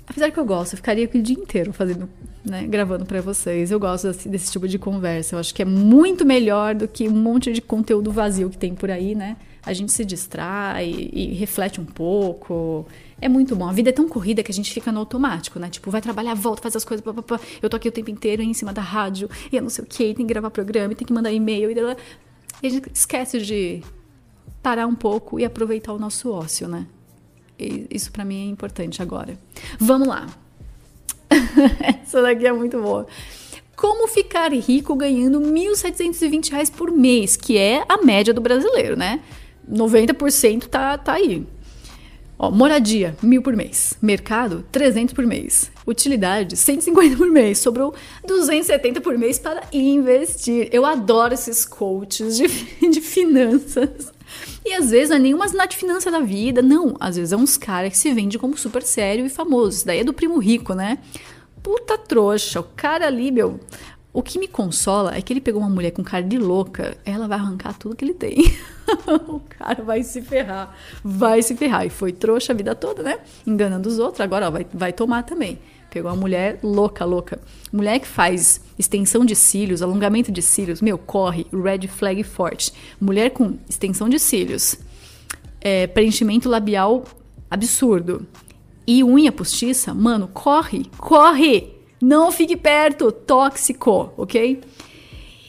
Apesar 0.06 0.30
que 0.30 0.40
eu 0.40 0.46
gosto, 0.46 0.72
eu 0.72 0.76
ficaria 0.78 1.04
aqui 1.04 1.18
o 1.18 1.22
dia 1.22 1.36
inteiro 1.36 1.74
fazendo, 1.74 2.08
né, 2.42 2.66
gravando 2.66 3.04
para 3.04 3.20
vocês. 3.20 3.70
Eu 3.70 3.78
gosto 3.78 4.06
desse, 4.08 4.28
desse, 4.30 4.50
tipo 4.50 4.66
de 4.66 4.78
conversa. 4.78 5.34
Eu 5.34 5.40
acho 5.40 5.54
que 5.54 5.60
é 5.60 5.64
muito 5.66 6.24
melhor 6.24 6.74
do 6.74 6.88
que 6.88 7.06
um 7.06 7.12
monte 7.16 7.52
de 7.52 7.60
conteúdo 7.60 8.10
vazio 8.10 8.48
que 8.48 8.56
tem 8.56 8.74
por 8.74 8.90
aí, 8.90 9.14
né? 9.14 9.36
A 9.66 9.74
gente 9.74 9.92
se 9.92 10.04
distrai 10.04 10.88
e, 10.88 11.32
e 11.32 11.34
reflete 11.34 11.82
um 11.82 11.84
pouco. 11.84 12.86
É 13.20 13.28
muito 13.28 13.54
bom. 13.54 13.68
A 13.68 13.72
vida 13.72 13.90
é 13.90 13.92
tão 13.92 14.08
corrida 14.08 14.42
que 14.42 14.50
a 14.50 14.54
gente 14.54 14.72
fica 14.72 14.90
no 14.90 15.00
automático, 15.00 15.58
né? 15.58 15.68
Tipo, 15.68 15.90
vai 15.90 16.00
trabalhar, 16.00 16.34
volta, 16.34 16.62
faz 16.62 16.76
as 16.76 16.84
coisas, 16.84 17.04
pá, 17.04 17.12
pá, 17.12 17.22
pá. 17.22 17.40
eu 17.62 17.68
tô 17.68 17.76
aqui 17.76 17.88
o 17.88 17.92
tempo 17.92 18.10
inteiro 18.10 18.42
em 18.42 18.54
cima 18.54 18.72
da 18.72 18.82
rádio, 18.82 19.28
e 19.52 19.56
eu 19.56 19.62
não 19.62 19.70
sei 19.70 19.84
o 19.84 19.86
que, 19.86 20.14
tem 20.14 20.14
que 20.14 20.24
gravar 20.24 20.50
programa, 20.50 20.94
tem 20.94 21.06
que 21.06 21.12
mandar 21.12 21.30
e-mail, 21.32 21.70
e 21.70 21.74
e 22.64 22.66
a 22.66 22.70
gente 22.70 22.90
esquece 22.94 23.40
de 23.40 23.82
parar 24.62 24.86
um 24.86 24.94
pouco 24.94 25.38
e 25.38 25.44
aproveitar 25.44 25.92
o 25.92 25.98
nosso 25.98 26.30
ócio, 26.30 26.66
né? 26.66 26.86
E 27.58 27.86
isso 27.90 28.10
para 28.10 28.24
mim 28.24 28.48
é 28.48 28.50
importante 28.50 29.02
agora. 29.02 29.38
Vamos 29.78 30.08
lá. 30.08 30.26
Essa 32.02 32.22
daqui 32.22 32.46
é 32.46 32.52
muito 32.54 32.80
boa. 32.80 33.06
Como 33.76 34.08
ficar 34.08 34.50
rico 34.50 34.94
ganhando 34.96 35.40
R$ 35.40 35.46
1.720 35.46 36.72
por 36.72 36.90
mês, 36.90 37.36
que 37.36 37.58
é 37.58 37.84
a 37.86 37.98
média 37.98 38.32
do 38.32 38.40
brasileiro, 38.40 38.96
né? 38.96 39.20
90% 39.70 40.64
tá, 40.64 40.96
tá 40.96 41.12
aí. 41.12 41.46
Ó, 42.38 42.50
moradia, 42.50 43.16
mil 43.22 43.42
por 43.42 43.54
mês. 43.56 43.96
Mercado, 44.02 44.64
300 44.72 45.14
por 45.14 45.24
mês. 45.24 45.70
Utilidade, 45.86 46.56
150 46.56 47.16
por 47.16 47.30
mês. 47.30 47.58
Sobrou 47.58 47.94
270 48.26 49.00
por 49.00 49.16
mês 49.16 49.38
para 49.38 49.62
investir. 49.72 50.68
Eu 50.72 50.84
adoro 50.84 51.34
esses 51.34 51.64
coaches 51.64 52.36
de, 52.36 52.48
de 52.90 53.00
finanças. 53.00 54.12
E 54.64 54.72
às 54.72 54.90
vezes 54.90 55.10
não 55.10 55.16
é 55.16 55.20
nenhuma 55.20 55.46
Nath 55.46 55.74
Finança 55.74 56.10
da 56.10 56.20
vida, 56.20 56.60
não. 56.60 56.96
Às 56.98 57.16
vezes 57.16 57.32
é 57.32 57.36
uns 57.36 57.56
caras 57.56 57.90
que 57.90 57.98
se 57.98 58.12
vende 58.12 58.38
como 58.38 58.56
super 58.56 58.82
sério 58.82 59.24
e 59.26 59.28
famoso. 59.28 59.76
Isso 59.76 59.86
daí 59.86 60.00
é 60.00 60.04
do 60.04 60.12
primo 60.12 60.38
rico, 60.38 60.74
né? 60.74 60.98
Puta 61.62 61.96
trouxa. 61.96 62.60
O 62.60 62.64
cara 62.64 63.06
ali, 63.06 63.30
meu. 63.30 63.60
O 64.14 64.22
que 64.22 64.38
me 64.38 64.46
consola 64.46 65.12
é 65.16 65.20
que 65.20 65.32
ele 65.32 65.40
pegou 65.40 65.60
uma 65.60 65.68
mulher 65.68 65.90
com 65.90 66.04
cara 66.04 66.22
de 66.22 66.38
louca, 66.38 66.96
ela 67.04 67.26
vai 67.26 67.36
arrancar 67.36 67.76
tudo 67.76 67.96
que 67.96 68.04
ele 68.04 68.14
tem. 68.14 68.36
o 69.26 69.40
cara 69.40 69.82
vai 69.82 70.04
se 70.04 70.22
ferrar, 70.22 70.72
vai 71.02 71.42
se 71.42 71.56
ferrar. 71.56 71.84
E 71.84 71.90
foi 71.90 72.12
trouxa 72.12 72.52
a 72.52 72.56
vida 72.56 72.76
toda, 72.76 73.02
né? 73.02 73.18
Enganando 73.44 73.88
os 73.88 73.98
outros, 73.98 74.20
agora 74.20 74.46
ó, 74.46 74.52
vai, 74.52 74.64
vai 74.72 74.92
tomar 74.92 75.24
também. 75.24 75.58
Pegou 75.90 76.12
uma 76.12 76.16
mulher 76.16 76.60
louca, 76.62 77.04
louca. 77.04 77.40
Mulher 77.72 77.98
que 77.98 78.06
faz 78.06 78.60
extensão 78.78 79.24
de 79.24 79.34
cílios, 79.34 79.82
alongamento 79.82 80.30
de 80.30 80.42
cílios, 80.42 80.80
meu, 80.80 80.96
corre, 80.96 81.44
red 81.52 81.88
flag 81.88 82.22
forte. 82.22 82.72
Mulher 83.00 83.30
com 83.30 83.58
extensão 83.68 84.08
de 84.08 84.20
cílios, 84.20 84.76
é, 85.60 85.88
preenchimento 85.88 86.48
labial 86.48 87.02
absurdo 87.50 88.24
e 88.86 89.02
unha 89.02 89.32
postiça, 89.32 89.92
mano, 89.92 90.28
corre, 90.28 90.86
corre! 90.98 91.73
Não 92.04 92.30
fique 92.30 92.54
perto, 92.54 93.10
tóxico, 93.10 94.12
ok? 94.18 94.60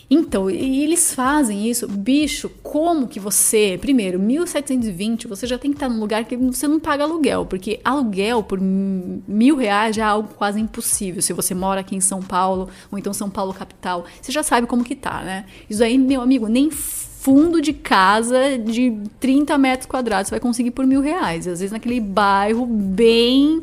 Então, 0.09 0.49
e 0.49 0.85
eles 0.85 1.13
fazem 1.13 1.69
isso, 1.69 1.85
bicho, 1.85 2.49
como 2.63 3.09
que 3.09 3.19
você, 3.19 3.77
primeiro, 3.81 4.17
1720, 4.17 5.27
você 5.27 5.45
já 5.45 5.57
tem 5.57 5.71
que 5.71 5.75
estar 5.75 5.89
num 5.89 5.99
lugar 5.99 6.23
que 6.23 6.37
você 6.37 6.65
não 6.65 6.79
paga 6.79 7.03
aluguel, 7.03 7.45
porque 7.45 7.81
aluguel 7.83 8.41
por 8.41 8.57
mil 8.61 9.57
reais 9.57 9.97
já 9.97 10.03
é 10.03 10.07
algo 10.07 10.29
quase 10.37 10.57
impossível. 10.57 11.21
Se 11.21 11.33
você 11.33 11.53
mora 11.53 11.81
aqui 11.81 11.93
em 11.93 11.99
São 11.99 12.21
Paulo, 12.21 12.69
ou 12.89 12.97
então 12.97 13.11
São 13.11 13.29
Paulo 13.29 13.53
capital, 13.53 14.05
você 14.21 14.31
já 14.31 14.41
sabe 14.41 14.65
como 14.65 14.81
que 14.81 14.95
tá, 14.95 15.23
né? 15.23 15.47
Isso 15.69 15.83
aí, 15.83 15.97
meu 15.97 16.21
amigo, 16.21 16.47
nem 16.47 16.71
fundo 16.71 17.61
de 17.61 17.73
casa 17.73 18.57
de 18.57 18.97
30 19.19 19.57
metros 19.57 19.87
quadrados 19.87 20.29
você 20.29 20.35
vai 20.35 20.39
conseguir 20.39 20.71
por 20.71 20.87
mil 20.87 21.01
reais. 21.01 21.47
Às 21.49 21.59
vezes 21.59 21.73
naquele 21.73 21.99
bairro 21.99 22.65
bem 22.65 23.59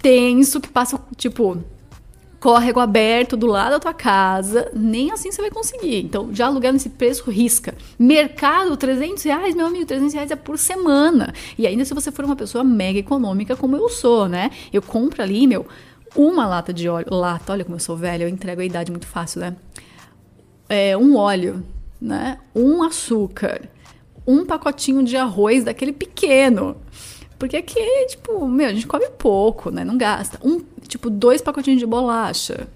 tenso 0.00 0.60
que 0.60 0.68
passa, 0.68 1.00
tipo, 1.16 1.58
córrego 2.46 2.78
aberto 2.78 3.36
do 3.36 3.48
lado 3.48 3.72
da 3.72 3.80
tua 3.80 3.92
casa, 3.92 4.70
nem 4.72 5.10
assim 5.10 5.32
você 5.32 5.42
vai 5.42 5.50
conseguir. 5.50 6.04
Então, 6.04 6.32
já 6.32 6.46
aluguel 6.46 6.72
nesse 6.72 6.90
preço, 6.90 7.28
risca. 7.28 7.74
Mercado, 7.98 8.76
300 8.76 9.20
reais, 9.24 9.52
meu 9.52 9.66
amigo, 9.66 9.84
300 9.84 10.14
reais 10.14 10.30
é 10.30 10.36
por 10.36 10.56
semana. 10.56 11.34
E 11.58 11.66
ainda 11.66 11.84
se 11.84 11.92
você 11.92 12.12
for 12.12 12.24
uma 12.24 12.36
pessoa 12.36 12.62
mega 12.62 13.00
econômica 13.00 13.56
como 13.56 13.76
eu 13.76 13.88
sou, 13.88 14.28
né? 14.28 14.52
Eu 14.72 14.80
compro 14.80 15.24
ali, 15.24 15.44
meu, 15.44 15.66
uma 16.14 16.46
lata 16.46 16.72
de 16.72 16.88
óleo. 16.88 17.08
Lata, 17.10 17.52
olha 17.52 17.64
como 17.64 17.74
eu 17.74 17.80
sou 17.80 17.96
velha, 17.96 18.22
eu 18.22 18.28
entrego 18.28 18.60
a 18.60 18.64
idade 18.64 18.92
muito 18.92 19.08
fácil, 19.08 19.40
né? 19.40 19.56
É, 20.68 20.96
um 20.96 21.16
óleo, 21.16 21.64
né? 22.00 22.38
Um 22.54 22.84
açúcar, 22.84 23.68
um 24.24 24.46
pacotinho 24.46 25.02
de 25.02 25.16
arroz 25.16 25.64
daquele 25.64 25.92
pequeno. 25.92 26.76
Porque 27.38 27.56
aqui, 27.56 27.80
tipo, 28.08 28.46
meu, 28.48 28.68
a 28.68 28.72
gente 28.72 28.86
come 28.86 29.08
pouco, 29.10 29.70
né? 29.70 29.84
Não 29.84 29.96
gasta. 29.98 30.38
Um 30.42 30.60
tipo, 30.86 31.10
dois 31.10 31.42
pacotinhos 31.42 31.80
de 31.80 31.86
bolacha. 31.86 32.68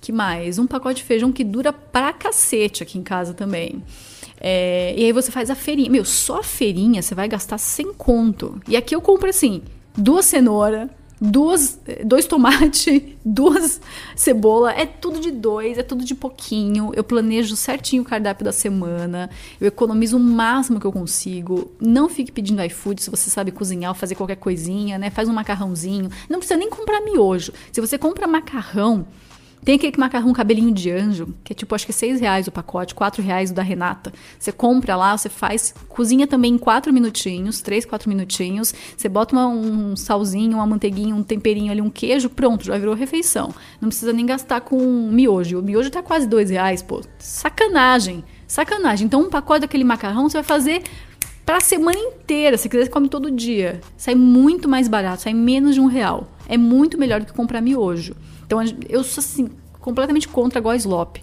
Que 0.00 0.12
mais? 0.12 0.58
Um 0.58 0.66
pacote 0.66 0.96
de 0.96 1.04
feijão 1.04 1.30
que 1.30 1.44
dura 1.44 1.72
pra 1.72 2.12
cacete 2.12 2.82
aqui 2.82 2.98
em 2.98 3.02
casa 3.02 3.34
também. 3.34 3.82
É, 4.40 4.94
e 4.96 5.04
aí 5.04 5.12
você 5.12 5.30
faz 5.30 5.50
a 5.50 5.54
feirinha. 5.54 5.90
Meu, 5.90 6.04
só 6.04 6.40
a 6.40 6.42
feirinha 6.42 7.02
você 7.02 7.14
vai 7.14 7.28
gastar 7.28 7.58
sem 7.58 7.92
conto. 7.92 8.60
E 8.66 8.76
aqui 8.76 8.94
eu 8.94 9.00
compro 9.00 9.28
assim, 9.28 9.62
duas 9.96 10.24
cenouras, 10.24 10.88
duas, 11.20 11.78
dois 12.04 12.24
tomates, 12.24 13.02
duas 13.24 13.80
cebola, 14.16 14.72
é 14.72 14.86
tudo 14.86 15.20
de 15.20 15.30
dois, 15.30 15.76
é 15.76 15.82
tudo 15.82 16.04
de 16.04 16.14
pouquinho. 16.14 16.92
Eu 16.94 17.04
planejo 17.04 17.54
certinho 17.56 18.02
o 18.02 18.06
cardápio 18.06 18.44
da 18.44 18.52
semana, 18.52 19.28
eu 19.60 19.68
economizo 19.68 20.16
o 20.16 20.20
máximo 20.20 20.80
que 20.80 20.86
eu 20.86 20.92
consigo. 20.92 21.70
Não 21.80 22.08
fique 22.08 22.32
pedindo 22.32 22.62
iFood 22.64 23.02
se 23.02 23.10
você 23.10 23.28
sabe 23.28 23.50
cozinhar 23.50 23.90
ou 23.90 23.94
fazer 23.94 24.14
qualquer 24.14 24.36
coisinha, 24.36 24.98
né? 24.98 25.10
Faz 25.10 25.28
um 25.28 25.32
macarrãozinho. 25.32 26.10
Não 26.28 26.38
precisa 26.38 26.58
nem 26.58 26.70
comprar 26.70 27.00
miojo. 27.00 27.52
Se 27.70 27.80
você 27.80 27.98
compra 27.98 28.26
macarrão, 28.26 29.06
tem 29.64 29.74
aquele 29.74 29.96
macarrão 29.98 30.32
cabelinho 30.32 30.72
de 30.72 30.90
anjo, 30.90 31.34
que 31.44 31.52
é 31.52 31.56
tipo, 31.56 31.74
acho 31.74 31.84
que 31.84 31.92
é 31.92 31.94
6 31.94 32.20
reais 32.20 32.46
o 32.46 32.52
pacote, 32.52 32.94
4 32.94 33.22
reais 33.22 33.50
o 33.50 33.54
da 33.54 33.62
Renata. 33.62 34.12
Você 34.38 34.50
compra 34.50 34.96
lá, 34.96 35.16
você 35.16 35.28
faz, 35.28 35.74
cozinha 35.88 36.26
também 36.26 36.54
em 36.54 36.58
4 36.58 36.92
minutinhos, 36.92 37.60
3, 37.60 37.84
4 37.84 38.08
minutinhos. 38.08 38.74
Você 38.96 39.08
bota 39.08 39.34
uma, 39.34 39.46
um 39.46 39.94
salzinho, 39.94 40.56
uma 40.56 40.66
manteiguinha, 40.66 41.14
um 41.14 41.22
temperinho 41.22 41.70
ali, 41.70 41.80
um 41.80 41.90
queijo, 41.90 42.30
pronto, 42.30 42.64
já 42.64 42.78
virou 42.78 42.94
refeição. 42.94 43.54
Não 43.80 43.88
precisa 43.88 44.12
nem 44.12 44.24
gastar 44.24 44.62
com 44.62 44.78
miojo. 45.10 45.58
O 45.58 45.62
miojo 45.62 45.90
tá 45.90 46.02
quase 46.02 46.26
2 46.26 46.50
reais, 46.50 46.82
pô. 46.82 47.02
Sacanagem, 47.18 48.24
sacanagem. 48.46 49.06
Então, 49.06 49.22
um 49.22 49.28
pacote 49.28 49.60
daquele 49.60 49.84
macarrão 49.84 50.28
você 50.28 50.38
vai 50.38 50.44
fazer 50.44 50.82
pra 51.44 51.60
semana 51.60 51.98
inteira. 51.98 52.56
Se 52.56 52.68
quiser, 52.68 52.84
você 52.84 52.90
come 52.90 53.08
todo 53.08 53.30
dia. 53.30 53.80
Sai 53.96 54.14
muito 54.14 54.68
mais 54.68 54.88
barato, 54.88 55.22
sai 55.22 55.34
menos 55.34 55.74
de 55.74 55.80
um 55.80 55.86
real. 55.86 56.28
É 56.48 56.56
muito 56.56 56.96
melhor 56.96 57.20
do 57.20 57.26
que 57.26 57.32
comprar 57.32 57.60
miojo. 57.60 58.14
Então 58.50 58.60
eu 58.88 59.04
sou 59.04 59.22
assim, 59.22 59.48
completamente 59.78 60.26
contra 60.26 60.60
Goislop. 60.60 61.18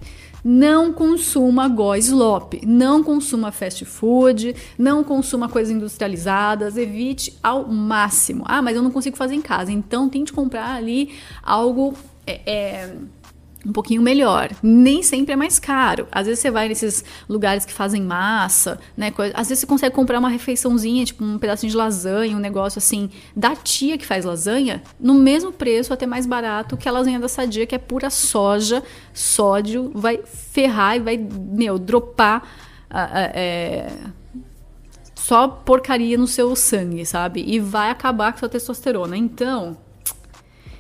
Não 0.46 0.94
consuma 0.94 1.68
Goislop, 1.68 2.54
não 2.66 3.04
consuma 3.04 3.52
fast 3.52 3.84
food, 3.84 4.56
não 4.78 5.04
consuma 5.04 5.50
coisas 5.50 5.76
industrializadas, 5.76 6.78
evite 6.78 7.38
ao 7.44 7.68
máximo. 7.68 8.46
Ah, 8.48 8.62
mas 8.62 8.78
eu 8.78 8.82
não 8.82 8.92
consigo 8.92 9.18
fazer 9.18 9.36
em 9.36 9.42
casa, 9.42 9.74
então 9.74 10.08
tente 10.08 10.32
comprar 10.32 10.74
ali 10.74 11.16
algo 11.44 11.96
é, 12.26 12.40
é, 12.46 12.96
um 13.68 13.74
pouquinho 13.74 14.02
melhor. 14.02 14.50
Nem 14.64 15.04
sempre 15.04 15.34
é 15.34 15.36
mais 15.36 15.60
caro. 15.60 16.08
Às 16.12 16.26
vezes 16.26 16.40
você 16.40 16.50
vai 16.50 16.70
nesses 16.70 17.04
lugares 17.28 17.66
que 17.66 17.74
fazem 17.74 18.02
massa, 18.02 18.80
né? 18.96 19.12
Às 19.34 19.50
vezes 19.50 19.60
você 19.60 19.68
consegue 19.68 19.94
comprar 19.94 20.18
uma 20.20 20.30
refeiçãozinha, 20.30 21.04
tipo 21.04 21.24
um 21.24 21.38
pedacinho 21.38 21.70
de 21.70 21.76
lasanha, 21.76 22.36
um 22.36 22.40
negócio 22.40 22.80
assim, 22.80 23.10
da 23.36 23.56
tia 23.56 23.98
que 23.98 24.06
faz 24.06 24.24
lasanha, 24.24 24.82
no 25.00 25.14
mesmo 25.14 25.52
preço, 25.52 25.94
até 25.94 26.06
mais 26.06 26.26
barato 26.26 26.78
que 26.78 26.88
a 26.88 26.92
lasanha 26.92 27.20
da 27.20 27.28
Sadia, 27.28 27.66
que 27.66 27.76
é 27.76 27.78
pura 27.78 28.10
soja, 28.10 28.82
sódio, 29.14 29.92
vai 29.94 30.20
ferrar 30.24 30.96
e 30.96 31.00
vai, 31.00 31.18
meu, 31.18 31.78
dropar. 31.78 32.44
é, 33.34 33.92
só 35.14 35.46
porcaria 35.46 36.18
no 36.18 36.26
seu 36.26 36.56
sangue, 36.56 37.06
sabe? 37.06 37.44
E 37.46 37.60
vai 37.60 37.90
acabar 37.90 38.32
com 38.32 38.40
sua 38.40 38.48
testosterona. 38.48 39.18
Então, 39.18 39.76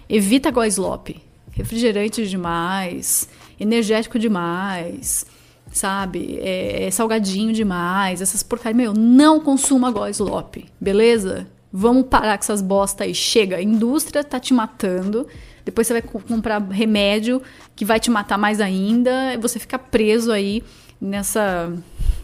evita 0.08 0.50
Goislop 0.52 1.27
refrigerante 1.58 2.28
demais, 2.28 3.28
energético 3.60 4.20
demais, 4.20 5.26
sabe? 5.72 6.40
É, 6.40 6.86
é 6.86 6.92
salgadinho 6.92 7.52
demais, 7.52 8.22
essas 8.22 8.44
porcarias. 8.44 8.78
Meu, 8.78 8.94
não 8.94 9.40
consuma 9.40 9.90
Goislop, 9.90 10.58
beleza? 10.80 11.48
Vamos 11.74 12.06
parar 12.08 12.38
com 12.38 12.44
essas 12.44 12.62
bosta 12.62 13.04
aí. 13.04 13.14
Chega, 13.14 13.58
a 13.58 13.62
indústria 13.62 14.24
tá 14.24 14.40
te 14.40 14.54
matando. 14.54 15.28
Depois 15.66 15.88
você 15.88 15.94
vai 15.94 16.02
comprar 16.02 16.62
remédio 16.62 17.42
que 17.76 17.84
vai 17.84 18.00
te 18.00 18.10
matar 18.10 18.38
mais 18.38 18.62
ainda. 18.62 19.38
Você 19.42 19.60
fica 19.60 19.78
preso 19.78 20.32
aí 20.32 20.64
nessa. 21.02 21.74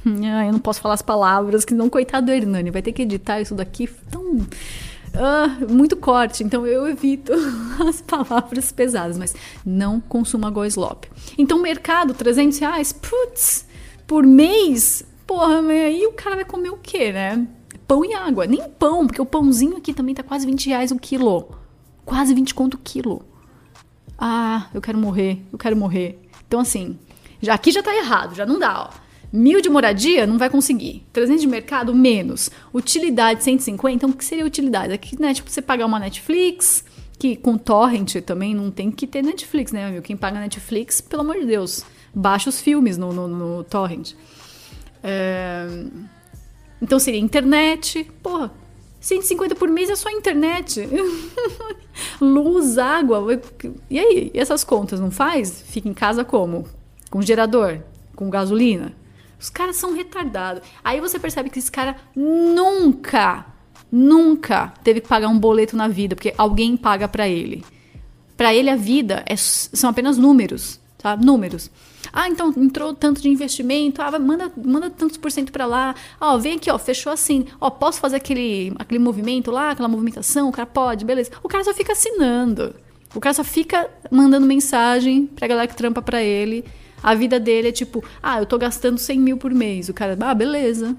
Ah, 0.05 0.45
eu 0.45 0.51
não 0.51 0.59
posso 0.59 0.81
falar 0.81 0.95
as 0.95 1.01
palavras, 1.01 1.65
que 1.65 1.73
não, 1.73 1.89
coitado 1.89 2.27
do 2.27 2.31
Hernani, 2.31 2.71
vai 2.71 2.81
ter 2.81 2.91
que 2.91 3.01
editar 3.01 3.39
isso 3.39 3.55
daqui 3.55 3.89
tão 4.11 4.45
uh, 5.13 5.71
muito 5.71 5.95
corte, 5.95 6.43
então 6.43 6.65
eu 6.65 6.87
evito 6.87 7.31
as 7.87 8.01
palavras 8.01 8.71
pesadas, 8.71 9.17
mas 9.17 9.35
não 9.65 9.99
consuma 9.99 10.49
goislop. 10.49 11.05
Então, 11.37 11.61
mercado, 11.61 12.13
300 12.13 12.57
reais, 12.59 12.91
putz, 12.91 13.65
por 14.07 14.25
mês, 14.25 15.05
porra, 15.25 15.59
aí 15.59 16.05
o 16.05 16.13
cara 16.13 16.35
vai 16.35 16.45
comer 16.45 16.69
o 16.69 16.77
quê, 16.77 17.11
né? 17.11 17.47
Pão 17.87 18.03
e 18.05 18.13
água. 18.13 18.45
Nem 18.45 18.69
pão, 18.69 19.05
porque 19.05 19.21
o 19.21 19.25
pãozinho 19.25 19.77
aqui 19.77 19.93
também 19.93 20.15
tá 20.15 20.23
quase 20.23 20.45
20 20.45 20.67
reais 20.67 20.91
o 20.91 20.99
quilo. 20.99 21.49
Quase 22.05 22.33
20 22.33 22.53
conto 22.53 22.75
o 22.75 22.79
quilo. 22.79 23.25
Ah, 24.17 24.67
eu 24.73 24.81
quero 24.81 24.97
morrer, 24.97 25.41
eu 25.51 25.57
quero 25.57 25.75
morrer. 25.75 26.19
Então, 26.47 26.59
assim, 26.59 26.97
já 27.41 27.53
aqui 27.53 27.71
já 27.71 27.83
tá 27.83 27.95
errado, 27.95 28.35
já 28.35 28.45
não 28.45 28.59
dá, 28.59 28.89
ó. 28.89 29.03
Mil 29.35 29.61
de 29.61 29.69
moradia, 29.69 30.27
não 30.27 30.37
vai 30.37 30.47
conseguir. 30.47 31.03
300 31.11 31.41
de 31.41 31.47
mercado, 31.47 31.95
menos. 31.95 32.51
Utilidade, 32.71 33.43
150. 33.43 33.95
Então, 33.95 34.09
o 34.11 34.13
que 34.13 34.23
seria 34.23 34.45
utilidade? 34.45 34.93
Aqui, 34.93 35.19
né, 35.19 35.33
tipo, 35.33 35.49
você 35.49 35.59
pagar 35.59 35.87
uma 35.87 35.97
Netflix, 35.97 36.85
que 37.17 37.35
com 37.35 37.57
torrent 37.57 38.17
também 38.21 38.53
não 38.53 38.69
tem 38.69 38.91
que 38.91 39.07
ter 39.07 39.23
Netflix, 39.23 39.71
né, 39.71 39.89
meu? 39.89 40.03
Quem 40.03 40.15
paga 40.15 40.39
Netflix, 40.39 41.01
pelo 41.01 41.23
amor 41.23 41.39
de 41.39 41.47
Deus, 41.47 41.83
baixa 42.13 42.47
os 42.47 42.61
filmes 42.61 42.95
no, 42.95 43.11
no, 43.11 43.27
no 43.27 43.63
torrent. 43.63 44.13
É... 45.01 45.65
Então 46.79 46.99
seria 46.99 47.19
internet. 47.19 48.07
Porra, 48.21 48.53
150 48.99 49.55
por 49.55 49.67
mês 49.67 49.89
é 49.89 49.95
só 49.95 50.11
internet. 50.11 50.87
Luz, 52.21 52.77
água. 52.77 53.41
E 53.89 53.97
aí? 53.97 54.31
E 54.31 54.39
essas 54.39 54.63
contas 54.63 54.99
não 54.99 55.09
faz? 55.09 55.63
Fica 55.65 55.89
em 55.89 55.93
casa 55.93 56.23
como? 56.23 56.67
Com 57.09 57.19
gerador? 57.19 57.79
Com 58.15 58.29
gasolina? 58.29 58.93
Os 59.43 59.49
caras 59.49 59.75
são 59.75 59.93
retardados. 59.93 60.63
Aí 60.81 61.01
você 61.01 61.19
percebe 61.19 61.49
que 61.49 61.59
esse 61.59 61.69
cara 61.69 61.97
nunca, 62.15 63.45
nunca 63.91 64.73
teve 64.81 65.01
que 65.01 65.07
pagar 65.09 65.27
um 65.27 65.37
boleto 65.37 65.75
na 65.75 65.89
vida, 65.89 66.15
porque 66.15 66.33
alguém 66.37 66.77
paga 66.77 67.09
para 67.09 67.27
ele. 67.27 67.61
Para 68.37 68.55
ele 68.55 68.69
a 68.69 68.77
vida 68.77 69.21
é, 69.27 69.35
são 69.35 69.89
apenas 69.89 70.17
números, 70.17 70.79
tá? 70.97 71.17
Números. 71.17 71.69
Ah, 72.13 72.29
então 72.29 72.53
entrou 72.55 72.93
tanto 72.93 73.21
de 73.21 73.27
investimento, 73.27 74.01
ah, 74.01 74.17
manda, 74.17 74.49
manda 74.55 74.89
tantos 74.89 75.17
por 75.17 75.29
cento 75.29 75.51
para 75.51 75.65
lá. 75.65 75.93
Ó, 76.21 76.37
vem 76.37 76.55
aqui, 76.55 76.71
ó, 76.71 76.79
fechou 76.79 77.11
assim. 77.11 77.45
Ó, 77.59 77.69
posso 77.69 77.99
fazer 77.99 78.15
aquele, 78.15 78.73
aquele 78.79 78.99
movimento 78.99 79.51
lá, 79.51 79.71
aquela 79.71 79.89
movimentação? 79.89 80.47
O 80.47 80.53
cara 80.53 80.65
pode, 80.65 81.03
beleza. 81.03 81.31
O 81.43 81.49
cara 81.49 81.65
só 81.65 81.73
fica 81.73 81.91
assinando. 81.91 82.73
O 83.13 83.19
cara 83.19 83.33
só 83.33 83.43
fica 83.43 83.89
mandando 84.09 84.47
mensagem 84.47 85.25
pra 85.27 85.49
galera 85.49 85.67
que 85.67 85.75
trampa 85.75 86.01
pra 86.01 86.23
ele. 86.23 86.63
A 87.03 87.13
vida 87.13 87.39
dele 87.39 87.67
é 87.67 87.71
tipo, 87.71 88.03
ah, 88.21 88.39
eu 88.39 88.45
tô 88.45 88.57
gastando 88.57 88.97
100 88.97 89.19
mil 89.19 89.37
por 89.37 89.53
mês. 89.53 89.89
O 89.89 89.93
cara, 89.93 90.17
ah, 90.19 90.33
beleza. 90.33 90.95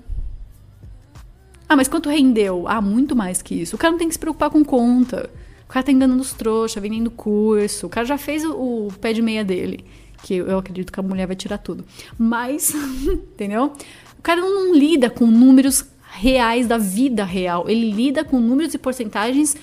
Ah, 1.66 1.74
mas 1.74 1.88
quanto 1.88 2.10
rendeu? 2.10 2.68
Ah, 2.68 2.80
muito 2.82 3.16
mais 3.16 3.40
que 3.40 3.54
isso. 3.54 3.74
O 3.74 3.78
cara 3.78 3.92
não 3.92 3.98
tem 3.98 4.08
que 4.08 4.14
se 4.14 4.20
preocupar 4.20 4.50
com 4.50 4.62
conta. 4.62 5.30
O 5.64 5.72
cara 5.72 5.86
tá 5.86 5.90
enganando 5.90 6.20
os 6.20 6.34
trouxas, 6.34 6.80
vendendo 6.80 7.10
curso. 7.10 7.86
O 7.86 7.90
cara 7.90 8.06
já 8.06 8.18
fez 8.18 8.44
o, 8.44 8.52
o 8.52 8.92
pé 9.00 9.12
de 9.12 9.22
meia 9.22 9.42
dele 9.42 9.84
que 10.24 10.36
eu 10.36 10.58
acredito 10.58 10.90
que 10.90 10.98
a 10.98 11.02
mulher 11.02 11.26
vai 11.26 11.36
tirar 11.36 11.58
tudo. 11.58 11.84
Mas, 12.18 12.74
entendeu? 13.04 13.72
O 14.18 14.22
cara 14.22 14.40
não 14.40 14.74
lida 14.74 15.10
com 15.10 15.26
números 15.26 15.84
reais 16.10 16.66
da 16.66 16.78
vida 16.78 17.24
real. 17.24 17.68
Ele 17.68 17.90
lida 17.90 18.24
com 18.24 18.40
números 18.40 18.72
e 18.72 18.78
porcentagens 18.78 19.54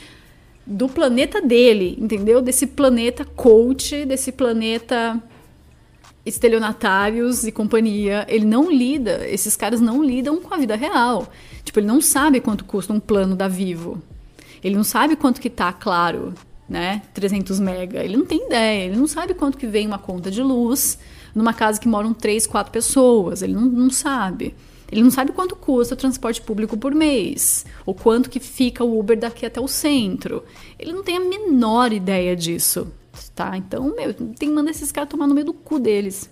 do 0.66 0.88
planeta 0.88 1.42
dele, 1.42 1.98
entendeu? 2.00 2.42
Desse 2.42 2.68
planeta 2.68 3.26
coach, 3.26 4.06
desse 4.06 4.32
planeta 4.32 5.22
estelionatários 6.26 7.46
e 7.46 7.52
companhia. 7.52 8.26
Ele 8.30 8.46
não 8.46 8.72
lida, 8.72 9.28
esses 9.28 9.56
caras 9.56 9.82
não 9.82 10.04
lidam 10.04 10.42
com 10.42 10.54
a 10.54 10.58
vida 10.58 10.76
real. 10.76 11.32
Tipo, 11.64 11.80
ele 11.80 11.88
não 11.88 12.02
sabe 12.02 12.40
quanto 12.40 12.66
custa 12.66 12.94
um 12.94 13.00
plano 13.00 13.36
da 13.36 13.48
Vivo. 13.48 14.02
Ele 14.64 14.76
não 14.76 14.84
sabe 14.84 15.16
quanto 15.16 15.42
que 15.42 15.50
tá, 15.50 15.74
claro, 15.74 16.34
né? 16.70 17.02
300 17.14 17.60
mega. 17.60 18.04
Ele 18.04 18.18
não 18.18 18.26
tem 18.26 18.46
ideia, 18.46 18.86
ele 18.86 18.96
não 18.96 19.08
sabe 19.08 19.34
quanto 19.34 19.58
que 19.58 19.68
vem 19.68 19.88
uma 19.88 19.98
conta 19.98 20.30
de 20.30 20.42
luz 20.42 21.00
numa 21.34 21.54
casa 21.54 21.80
que 21.80 21.88
moram 21.88 22.14
três, 22.14 22.46
quatro 22.46 22.72
pessoas. 22.72 23.42
Ele 23.42 23.54
não, 23.54 23.62
não 23.62 23.90
sabe. 23.90 24.54
Ele 24.92 25.02
não 25.02 25.10
sabe 25.10 25.32
quanto 25.32 25.56
custa 25.56 25.94
o 25.94 25.98
transporte 25.98 26.42
público 26.42 26.76
por 26.76 26.94
mês, 26.94 27.66
ou 27.86 27.96
quanto 27.96 28.30
que 28.30 28.42
fica 28.42 28.84
o 28.84 29.00
Uber 29.00 29.18
daqui 29.18 29.46
até 29.46 29.60
o 29.60 29.68
centro. 29.68 30.44
Ele 30.78 30.92
não 30.92 31.02
tem 31.02 31.16
a 31.16 31.22
menor 31.22 31.94
ideia 31.94 32.36
disso, 32.36 32.92
tá? 33.36 33.58
Então, 33.58 33.96
meu, 33.96 34.14
tem 34.14 34.50
que 34.50 34.50
mandar 34.50 34.72
esses 34.72 34.92
caras 34.92 35.10
tomar 35.10 35.28
no 35.28 35.34
meio 35.34 35.46
do 35.46 35.54
cu 35.54 35.80
deles. 35.80 36.30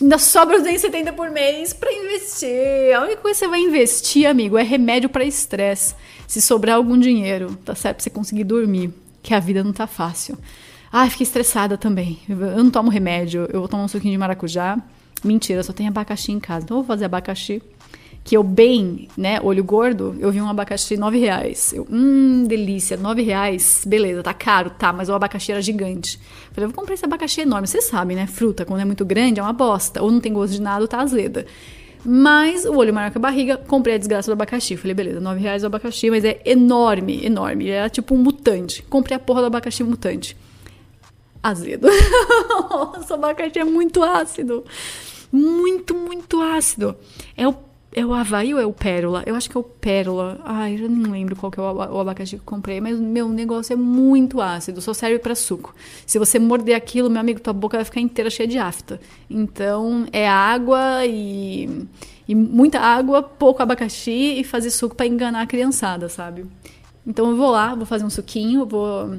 Ainda 0.00 0.16
sobra 0.16 0.58
270 0.58 1.12
por 1.12 1.30
mês 1.30 1.74
para 1.74 1.92
investir. 1.92 2.94
A 2.96 3.02
única 3.02 3.20
coisa 3.20 3.38
que 3.38 3.44
você 3.44 3.48
vai 3.48 3.60
investir, 3.60 4.26
amigo, 4.26 4.56
é 4.56 4.62
remédio 4.62 5.10
para 5.10 5.24
estresse. 5.24 5.94
Se 6.26 6.40
sobrar 6.40 6.76
algum 6.76 6.98
dinheiro, 6.98 7.54
tá 7.64 7.74
certo? 7.74 7.96
Pra 7.96 8.04
você 8.04 8.10
conseguir 8.10 8.44
dormir 8.44 8.94
que 9.22 9.34
a 9.34 9.40
vida 9.40 9.62
não 9.62 9.72
tá 9.72 9.86
fácil. 9.86 10.38
Ai, 10.90 11.10
fiquei 11.10 11.24
estressada 11.24 11.76
também. 11.76 12.20
Eu 12.28 12.64
não 12.64 12.70
tomo 12.70 12.90
remédio, 12.90 13.46
eu 13.52 13.60
vou 13.60 13.68
tomar 13.68 13.84
um 13.84 13.88
suquinho 13.88 14.12
de 14.12 14.18
maracujá. 14.18 14.78
Mentira, 15.22 15.62
só 15.62 15.72
tem 15.72 15.88
abacaxi 15.88 16.32
em 16.32 16.40
casa. 16.40 16.64
Então 16.64 16.78
eu 16.78 16.82
vou 16.82 16.86
fazer 16.86 17.04
abacaxi. 17.04 17.62
Que 18.24 18.36
eu 18.36 18.42
bem, 18.42 19.06
né, 19.18 19.38
olho 19.42 19.62
gordo, 19.62 20.16
eu 20.18 20.32
vi 20.32 20.40
um 20.40 20.48
abacaxi 20.48 20.96
nove 20.96 21.18
reais. 21.18 21.74
Eu, 21.74 21.86
hum, 21.90 22.44
delícia, 22.48 22.96
nove 22.96 23.20
reais. 23.20 23.84
Beleza, 23.86 24.22
tá 24.22 24.32
caro, 24.32 24.70
tá, 24.70 24.94
mas 24.94 25.10
o 25.10 25.12
abacaxi 25.12 25.52
era 25.52 25.60
gigante. 25.60 26.18
Falei, 26.52 26.64
eu 26.64 26.70
vou 26.70 26.74
comprar 26.74 26.94
esse 26.94 27.04
abacaxi 27.04 27.42
enorme. 27.42 27.66
Vocês 27.66 27.84
sabem, 27.84 28.16
né, 28.16 28.26
fruta, 28.26 28.64
quando 28.64 28.80
é 28.80 28.84
muito 28.84 29.04
grande, 29.04 29.40
é 29.40 29.42
uma 29.42 29.52
bosta. 29.52 30.02
Ou 30.02 30.10
não 30.10 30.20
tem 30.20 30.32
gosto 30.32 30.54
de 30.54 30.62
nada, 30.62 30.80
ou 30.80 30.88
tá 30.88 31.00
azeda. 31.00 31.44
Mas 32.04 32.66
o 32.66 32.76
olho 32.76 32.92
maior 32.92 33.10
que 33.10 33.16
a 33.16 33.20
barriga, 33.20 33.56
comprei 33.56 33.94
a 33.94 33.98
desgraça 33.98 34.30
do 34.30 34.34
abacaxi. 34.34 34.76
Falei, 34.76 34.94
beleza, 34.94 35.20
9 35.20 35.40
reais 35.40 35.62
o 35.62 35.66
abacaxi, 35.66 36.10
mas 36.10 36.24
é 36.24 36.40
enorme, 36.44 37.24
enorme. 37.24 37.70
É 37.70 37.88
tipo 37.88 38.14
um 38.14 38.18
mutante. 38.18 38.82
Comprei 38.82 39.16
a 39.16 39.18
porra 39.18 39.40
do 39.40 39.46
abacaxi 39.46 39.82
mutante. 39.82 40.36
Azedo. 41.42 41.88
Nossa, 42.70 43.14
o 43.14 43.16
abacaxi 43.16 43.58
é 43.58 43.64
muito 43.64 44.02
ácido. 44.02 44.64
Muito, 45.32 45.94
muito 45.94 46.40
ácido. 46.42 46.94
É 47.36 47.48
o 47.48 47.54
é 47.94 48.04
o 48.04 48.12
Havaí 48.12 48.52
ou 48.52 48.60
é 48.60 48.66
o 48.66 48.72
Pérola? 48.72 49.22
Eu 49.24 49.34
acho 49.34 49.48
que 49.48 49.56
é 49.56 49.60
o 49.60 49.62
Pérola. 49.62 50.40
Ai, 50.44 50.76
eu 50.80 50.88
não 50.88 51.12
lembro 51.12 51.36
qual 51.36 51.50
que 51.50 51.60
é 51.60 51.62
o 51.62 52.00
abacaxi 52.00 52.36
que 52.36 52.42
eu 52.42 52.46
comprei, 52.46 52.80
mas 52.80 52.98
meu 52.98 53.28
negócio 53.28 53.72
é 53.72 53.76
muito 53.76 54.40
ácido, 54.40 54.80
só 54.80 54.92
serve 54.92 55.18
para 55.18 55.34
suco. 55.34 55.74
Se 56.04 56.18
você 56.18 56.38
morder 56.38 56.74
aquilo, 56.74 57.08
meu 57.08 57.20
amigo, 57.20 57.40
tua 57.40 57.52
boca 57.52 57.78
vai 57.78 57.84
ficar 57.84 58.00
inteira 58.00 58.28
cheia 58.28 58.48
de 58.48 58.58
afta. 58.58 59.00
Então, 59.30 60.06
é 60.12 60.28
água 60.28 61.06
e, 61.06 61.86
e 62.26 62.34
muita 62.34 62.80
água, 62.80 63.22
pouco 63.22 63.62
abacaxi 63.62 64.40
e 64.40 64.44
fazer 64.44 64.70
suco 64.70 64.96
para 64.96 65.06
enganar 65.06 65.42
a 65.42 65.46
criançada, 65.46 66.08
sabe? 66.08 66.44
Então 67.06 67.30
eu 67.30 67.36
vou 67.36 67.50
lá, 67.50 67.74
vou 67.74 67.84
fazer 67.84 68.04
um 68.04 68.10
suquinho, 68.10 68.64
vou 68.64 69.16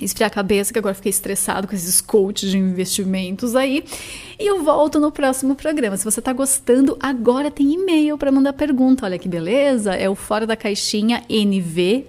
esfriar 0.00 0.28
a 0.28 0.30
cabeça, 0.30 0.72
que 0.72 0.78
agora 0.78 0.94
fiquei 0.94 1.10
estressado 1.10 1.66
com 1.66 1.74
esses 1.74 2.00
coaches 2.00 2.50
de 2.50 2.58
investimentos 2.58 3.56
aí. 3.56 3.82
E 4.38 4.46
eu 4.46 4.62
volto 4.62 5.00
no 5.00 5.10
próximo 5.10 5.54
programa. 5.54 5.96
Se 5.96 6.04
você 6.04 6.20
tá 6.20 6.32
gostando, 6.32 6.96
agora 7.00 7.50
tem 7.50 7.72
e-mail 7.72 8.18
para 8.18 8.30
mandar 8.30 8.52
pergunta. 8.52 9.06
Olha 9.06 9.18
que 9.18 9.28
beleza! 9.28 9.94
É 9.94 10.10
o 10.10 10.14
fora 10.14 10.46
da 10.46 10.54
caixinha 10.54 11.22
nv@gmail.com. 11.28 12.06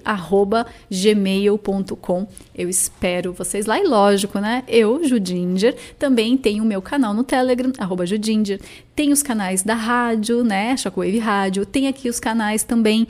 Eu 2.53 2.67
espero 2.69 3.31
vocês 3.31 3.65
lá 3.65 3.79
e 3.79 3.83
lógico, 3.87 4.39
né? 4.39 4.63
Eu, 4.67 5.03
Judinger, 5.07 5.75
também 5.97 6.35
tenho 6.35 6.63
o 6.63 6.67
meu 6.67 6.81
canal 6.81 7.13
no 7.13 7.23
Telegram 7.23 7.71
@judinger. 8.05 8.59
Tem 8.95 9.13
os 9.13 9.23
canais 9.23 9.63
da 9.63 9.75
rádio, 9.75 10.43
né? 10.43 10.75
Shockwave 10.75 11.19
Rádio. 11.19 11.65
Tem 11.65 11.87
aqui 11.87 12.09
os 12.09 12.19
canais 12.19 12.63
também 12.63 13.07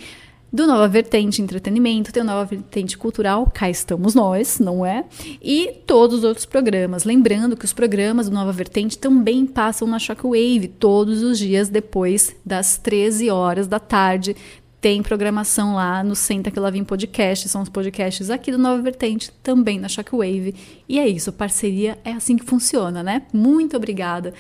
do 0.51 0.65
Nova 0.65 0.87
Vertente 0.87 1.41
Entretenimento, 1.41 2.11
tem 2.11 2.23
o 2.23 2.25
Nova 2.25 2.45
Vertente 2.45 2.97
Cultural, 2.97 3.49
cá 3.53 3.69
estamos 3.69 4.15
nós, 4.15 4.59
não 4.59 4.85
é? 4.85 5.05
E 5.41 5.81
todos 5.85 6.19
os 6.19 6.23
outros 6.23 6.45
programas. 6.45 7.03
Lembrando 7.03 7.57
que 7.57 7.65
os 7.65 7.73
programas 7.73 8.29
do 8.29 8.35
Nova 8.35 8.51
Vertente 8.51 8.97
também 8.97 9.45
passam 9.45 9.87
na 9.87 9.99
Shockwave 9.99 10.67
todos 10.79 11.21
os 11.21 11.37
dias 11.37 11.69
depois 11.69 12.35
das 12.45 12.77
13 12.77 13.29
horas 13.29 13.67
da 13.67 13.79
tarde. 13.79 14.35
Tem 14.79 15.01
programação 15.01 15.75
lá 15.75 16.03
no 16.03 16.15
Senta 16.15 16.51
Que 16.51 16.59
Lá 16.59 16.69
Vem 16.69 16.83
Podcast, 16.83 17.49
são 17.49 17.61
os 17.63 17.69
podcasts 17.69 18.29
aqui 18.29 18.51
do 18.51 18.59
Nova 18.59 18.81
Vertente, 18.81 19.31
também 19.43 19.79
na 19.79 19.89
Shockwave. 19.89 20.55
E 20.87 20.99
é 20.99 21.07
isso, 21.07 21.33
parceria 21.33 21.97
é 22.05 22.11
assim 22.11 22.37
que 22.37 22.45
funciona, 22.45 23.03
né? 23.03 23.23
Muito 23.33 23.75
obrigada 23.75 24.33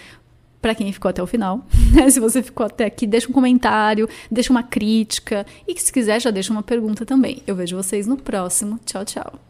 para 0.61 0.75
quem 0.75 0.91
ficou 0.91 1.09
até 1.09 1.21
o 1.21 1.27
final. 1.27 1.65
se 2.09 2.19
você 2.19 2.41
ficou 2.41 2.65
até 2.65 2.85
aqui, 2.85 3.07
deixa 3.07 3.29
um 3.29 3.33
comentário, 3.33 4.07
deixa 4.29 4.51
uma 4.51 4.63
crítica 4.63 5.45
e 5.67 5.79
se 5.79 5.91
quiser 5.91 6.21
já 6.21 6.31
deixa 6.31 6.51
uma 6.51 6.63
pergunta 6.63 7.05
também. 7.05 7.41
Eu 7.45 7.55
vejo 7.55 7.75
vocês 7.75 8.07
no 8.07 8.17
próximo. 8.17 8.79
Tchau, 8.85 9.05
tchau. 9.05 9.46